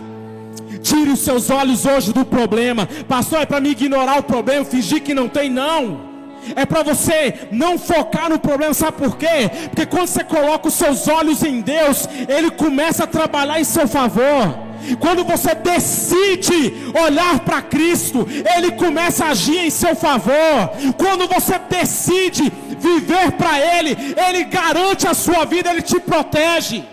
Tire 0.83 1.11
os 1.11 1.21
seus 1.21 1.51
olhos 1.51 1.87
hoje 1.87 2.13
do 2.13 2.25
problema. 2.25 2.87
Pastor, 3.09 3.41
é 3.41 3.47
para 3.47 3.61
me 3.61 3.71
ignorar 3.71 4.21
o 4.21 4.23
problema, 4.23 4.65
fingir 4.65 5.03
que 5.03 5.15
não 5.15 5.29
tem, 5.29 5.51
não. 5.51 6.09
É 6.55 6.65
para 6.65 6.83
você 6.83 7.49
não 7.51 7.79
focar 7.79 8.31
no 8.31 8.39
problema, 8.39 8.73
sabe 8.73 8.99
por 8.99 9.17
quê? 9.17 9.51
Porque 9.71 9.87
quando 9.87 10.07
você 10.07 10.23
coloca 10.23 10.69
os 10.69 10.75
seus 10.75 11.09
olhos 11.09 11.43
em 11.43 11.61
Deus, 11.61 12.09
Ele 12.29 12.51
começa 12.51 13.05
a 13.05 13.07
trabalhar 13.07 13.61
em 13.61 13.65
seu 13.65 13.89
favor. 13.89 14.68
Quando 14.99 15.25
você 15.25 15.55
decide 15.55 16.75
olhar 17.05 17.41
para 17.41 17.63
Cristo, 17.63 18.27
Ele 18.57 18.73
começa 18.73 19.27
a 19.27 19.31
agir 19.31 19.59
em 19.59 19.71
seu 19.71 19.95
favor. 19.95 20.71
Quando 20.97 21.27
você 21.27 21.59
decide 21.59 22.53
viver 22.79 23.33
para 23.33 23.59
Ele, 23.59 23.97
Ele 24.17 24.45
garante 24.45 25.07
a 25.07 25.15
sua 25.15 25.45
vida, 25.45 25.71
Ele 25.71 25.83
te 25.83 25.99
protege. 26.01 26.85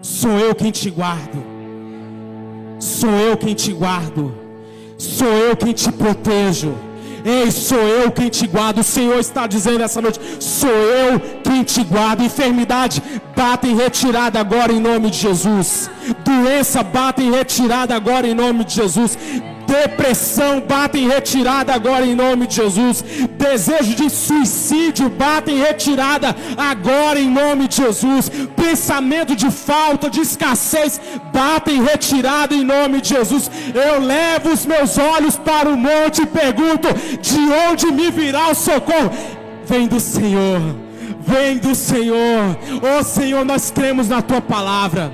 Sou 0.00 0.38
eu 0.38 0.54
quem 0.54 0.70
te 0.70 0.88
guardo. 0.88 1.44
Sou 2.78 3.10
eu 3.10 3.36
quem 3.36 3.54
te 3.54 3.72
guardo. 3.72 4.32
Sou 4.96 5.28
eu 5.28 5.56
quem 5.56 5.72
te 5.72 5.90
protejo. 5.90 6.74
Ei, 7.28 7.50
sou 7.50 7.80
eu 7.80 8.12
quem 8.12 8.28
te 8.28 8.46
guardo. 8.46 8.78
O 8.78 8.84
Senhor 8.84 9.18
está 9.18 9.48
dizendo 9.48 9.82
essa 9.82 10.00
noite: 10.00 10.20
sou 10.38 10.70
eu 10.70 11.18
quem 11.42 11.64
te 11.64 11.82
guardo. 11.82 12.22
Enfermidade, 12.22 13.02
bata 13.36 13.66
em 13.66 13.74
retirada 13.74 14.38
agora 14.38 14.72
em 14.72 14.78
nome 14.80 15.10
de 15.10 15.18
Jesus. 15.18 15.90
Doença, 16.24 16.84
bata 16.84 17.20
em 17.20 17.32
retirada 17.32 17.96
agora 17.96 18.28
em 18.28 18.34
nome 18.34 18.62
de 18.64 18.74
Jesus 18.74 19.18
Depressão 19.66 20.60
bate 20.60 20.98
em 20.98 21.08
retirada 21.08 21.74
agora 21.74 22.06
em 22.06 22.14
nome 22.14 22.46
de 22.46 22.56
Jesus. 22.56 23.04
Desejo 23.36 23.94
de 23.94 24.08
suicídio 24.08 25.08
bate 25.10 25.50
em 25.50 25.58
retirada 25.58 26.34
agora 26.56 27.18
em 27.18 27.30
nome 27.30 27.68
de 27.68 27.76
Jesus. 27.76 28.30
Pensamento 28.54 29.34
de 29.34 29.50
falta, 29.50 30.08
de 30.08 30.20
escassez 30.20 31.00
bate 31.32 31.72
em 31.72 31.82
retirada 31.82 32.54
em 32.54 32.64
nome 32.64 33.00
de 33.00 33.10
Jesus. 33.10 33.50
Eu 33.74 34.00
levo 34.00 34.50
os 34.52 34.64
meus 34.64 34.96
olhos 34.98 35.36
para 35.36 35.68
o 35.68 35.76
monte 35.76 36.22
e 36.22 36.26
pergunto: 36.26 36.88
de 37.20 37.40
onde 37.68 37.86
me 37.92 38.10
virá 38.10 38.50
o 38.50 38.54
socorro? 38.54 39.10
Vem 39.66 39.88
do 39.88 39.98
Senhor. 39.98 40.60
Vem 41.20 41.58
do 41.58 41.74
Senhor. 41.74 42.56
Oh 42.82 43.02
Senhor, 43.02 43.44
nós 43.44 43.70
cremos 43.70 44.08
na 44.08 44.22
tua 44.22 44.40
palavra. 44.40 45.12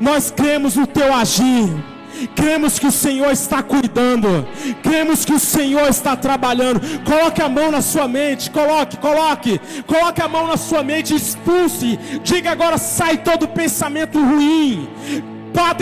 Nós 0.00 0.30
cremos 0.30 0.76
no 0.76 0.86
teu 0.86 1.12
agir. 1.12 1.93
Cremos 2.34 2.78
que 2.78 2.86
o 2.86 2.92
Senhor 2.92 3.32
está 3.32 3.62
cuidando. 3.62 4.46
Cremos 4.82 5.24
que 5.24 5.32
o 5.32 5.38
Senhor 5.38 5.88
está 5.88 6.16
trabalhando. 6.16 6.80
Coloque 7.04 7.42
a 7.42 7.48
mão 7.48 7.70
na 7.70 7.82
sua 7.82 8.08
mente. 8.08 8.50
Coloque, 8.50 8.96
coloque. 8.98 9.60
Coloque 9.86 10.22
a 10.22 10.28
mão 10.28 10.46
na 10.46 10.56
sua 10.56 10.82
mente. 10.82 11.14
Expulse. 11.14 11.98
Diga 12.22 12.52
agora: 12.52 12.78
sai 12.78 13.18
todo 13.18 13.48
pensamento 13.48 14.18
ruim. 14.18 14.88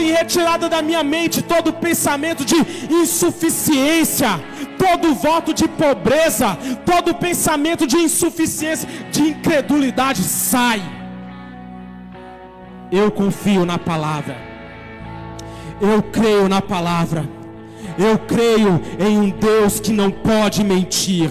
Em 0.03 0.11
retirada 0.11 0.69
da 0.69 0.83
minha 0.83 1.05
mente 1.05 1.43
todo 1.43 1.73
pensamento 1.73 2.45
de 2.45 2.57
insuficiência, 2.91 4.29
todo 4.77 5.15
voto 5.15 5.55
de 5.55 5.69
pobreza, 5.69 6.59
todo 6.85 7.15
pensamento 7.15 7.87
de 7.87 7.97
insuficiência, 7.97 8.89
de 9.11 9.23
incredulidade. 9.23 10.23
Sai. 10.23 10.83
Eu 12.91 13.11
confio 13.11 13.65
na 13.65 13.79
palavra. 13.79 14.52
Eu 15.83 16.01
creio 16.01 16.49
na 16.49 16.63
palavra. 16.63 17.29
Eu 17.99 18.17
creio 18.17 18.81
em 19.01 19.19
um 19.19 19.31
Deus 19.31 19.81
que 19.81 19.93
não 19.93 20.13
pode 20.13 20.63
mentir. 20.63 21.29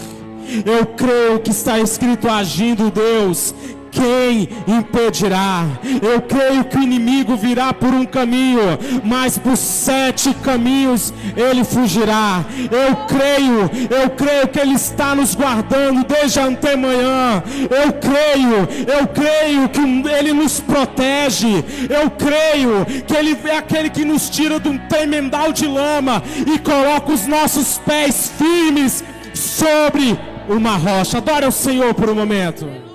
Eu 0.66 0.86
creio 0.86 1.40
que 1.40 1.52
está 1.52 1.80
escrito 1.80 2.28
agindo 2.28 2.92
Deus 2.92 3.56
quem 3.92 4.48
impedirá? 4.68 5.66
Eu 6.02 6.22
creio 6.22 6.64
que 6.64 6.78
o 6.78 6.82
inimigo 6.82 7.36
virá 7.36 7.74
por 7.74 7.94
um 7.94 8.06
caminho, 8.06 8.80
mas 9.04 9.38
por 9.38 9.58
sete 9.58 10.34
caminhos 10.36 11.14
ele 11.36 11.64
fugirá. 11.64 12.44
Eu 12.72 12.96
creio, 13.06 13.70
eu 13.90 14.10
creio 14.12 14.48
que 14.48 14.60
ele 14.60 14.74
está 14.74 15.14
nos 15.14 15.36
guardando 15.36 16.06
desde 16.06 16.40
antemanhã. 16.40 17.44
Eu 17.70 17.94
creio, 17.94 18.68
eu 18.88 19.08
creio 19.08 19.70
que 19.70 19.82
ele 20.10 20.34
nos 20.34 20.60
protege. 20.60 21.64
Eu 21.90 22.10
creio 22.12 22.86
que 23.06 23.14
ele 23.14 23.38
é 23.46 23.58
aquele 23.58 23.90
que 23.90 24.06
nos 24.06 24.30
tira 24.30 24.60
de 24.60 24.70
um 24.70 24.78
tremendal 24.78 25.52
de 25.52 25.68
lama 25.68 26.24
e 26.48 26.58
coloca 26.58 27.12
os 27.12 27.28
nossos 27.28 27.78
pés 27.80 28.32
firmes 28.38 29.04
sobre 29.34 30.18
uma 30.48 30.78
rocha. 30.78 31.18
Adora 31.18 31.48
o 31.48 31.52
Senhor 31.52 31.94
por 31.94 32.10
um 32.10 32.16
momento. 32.16 32.91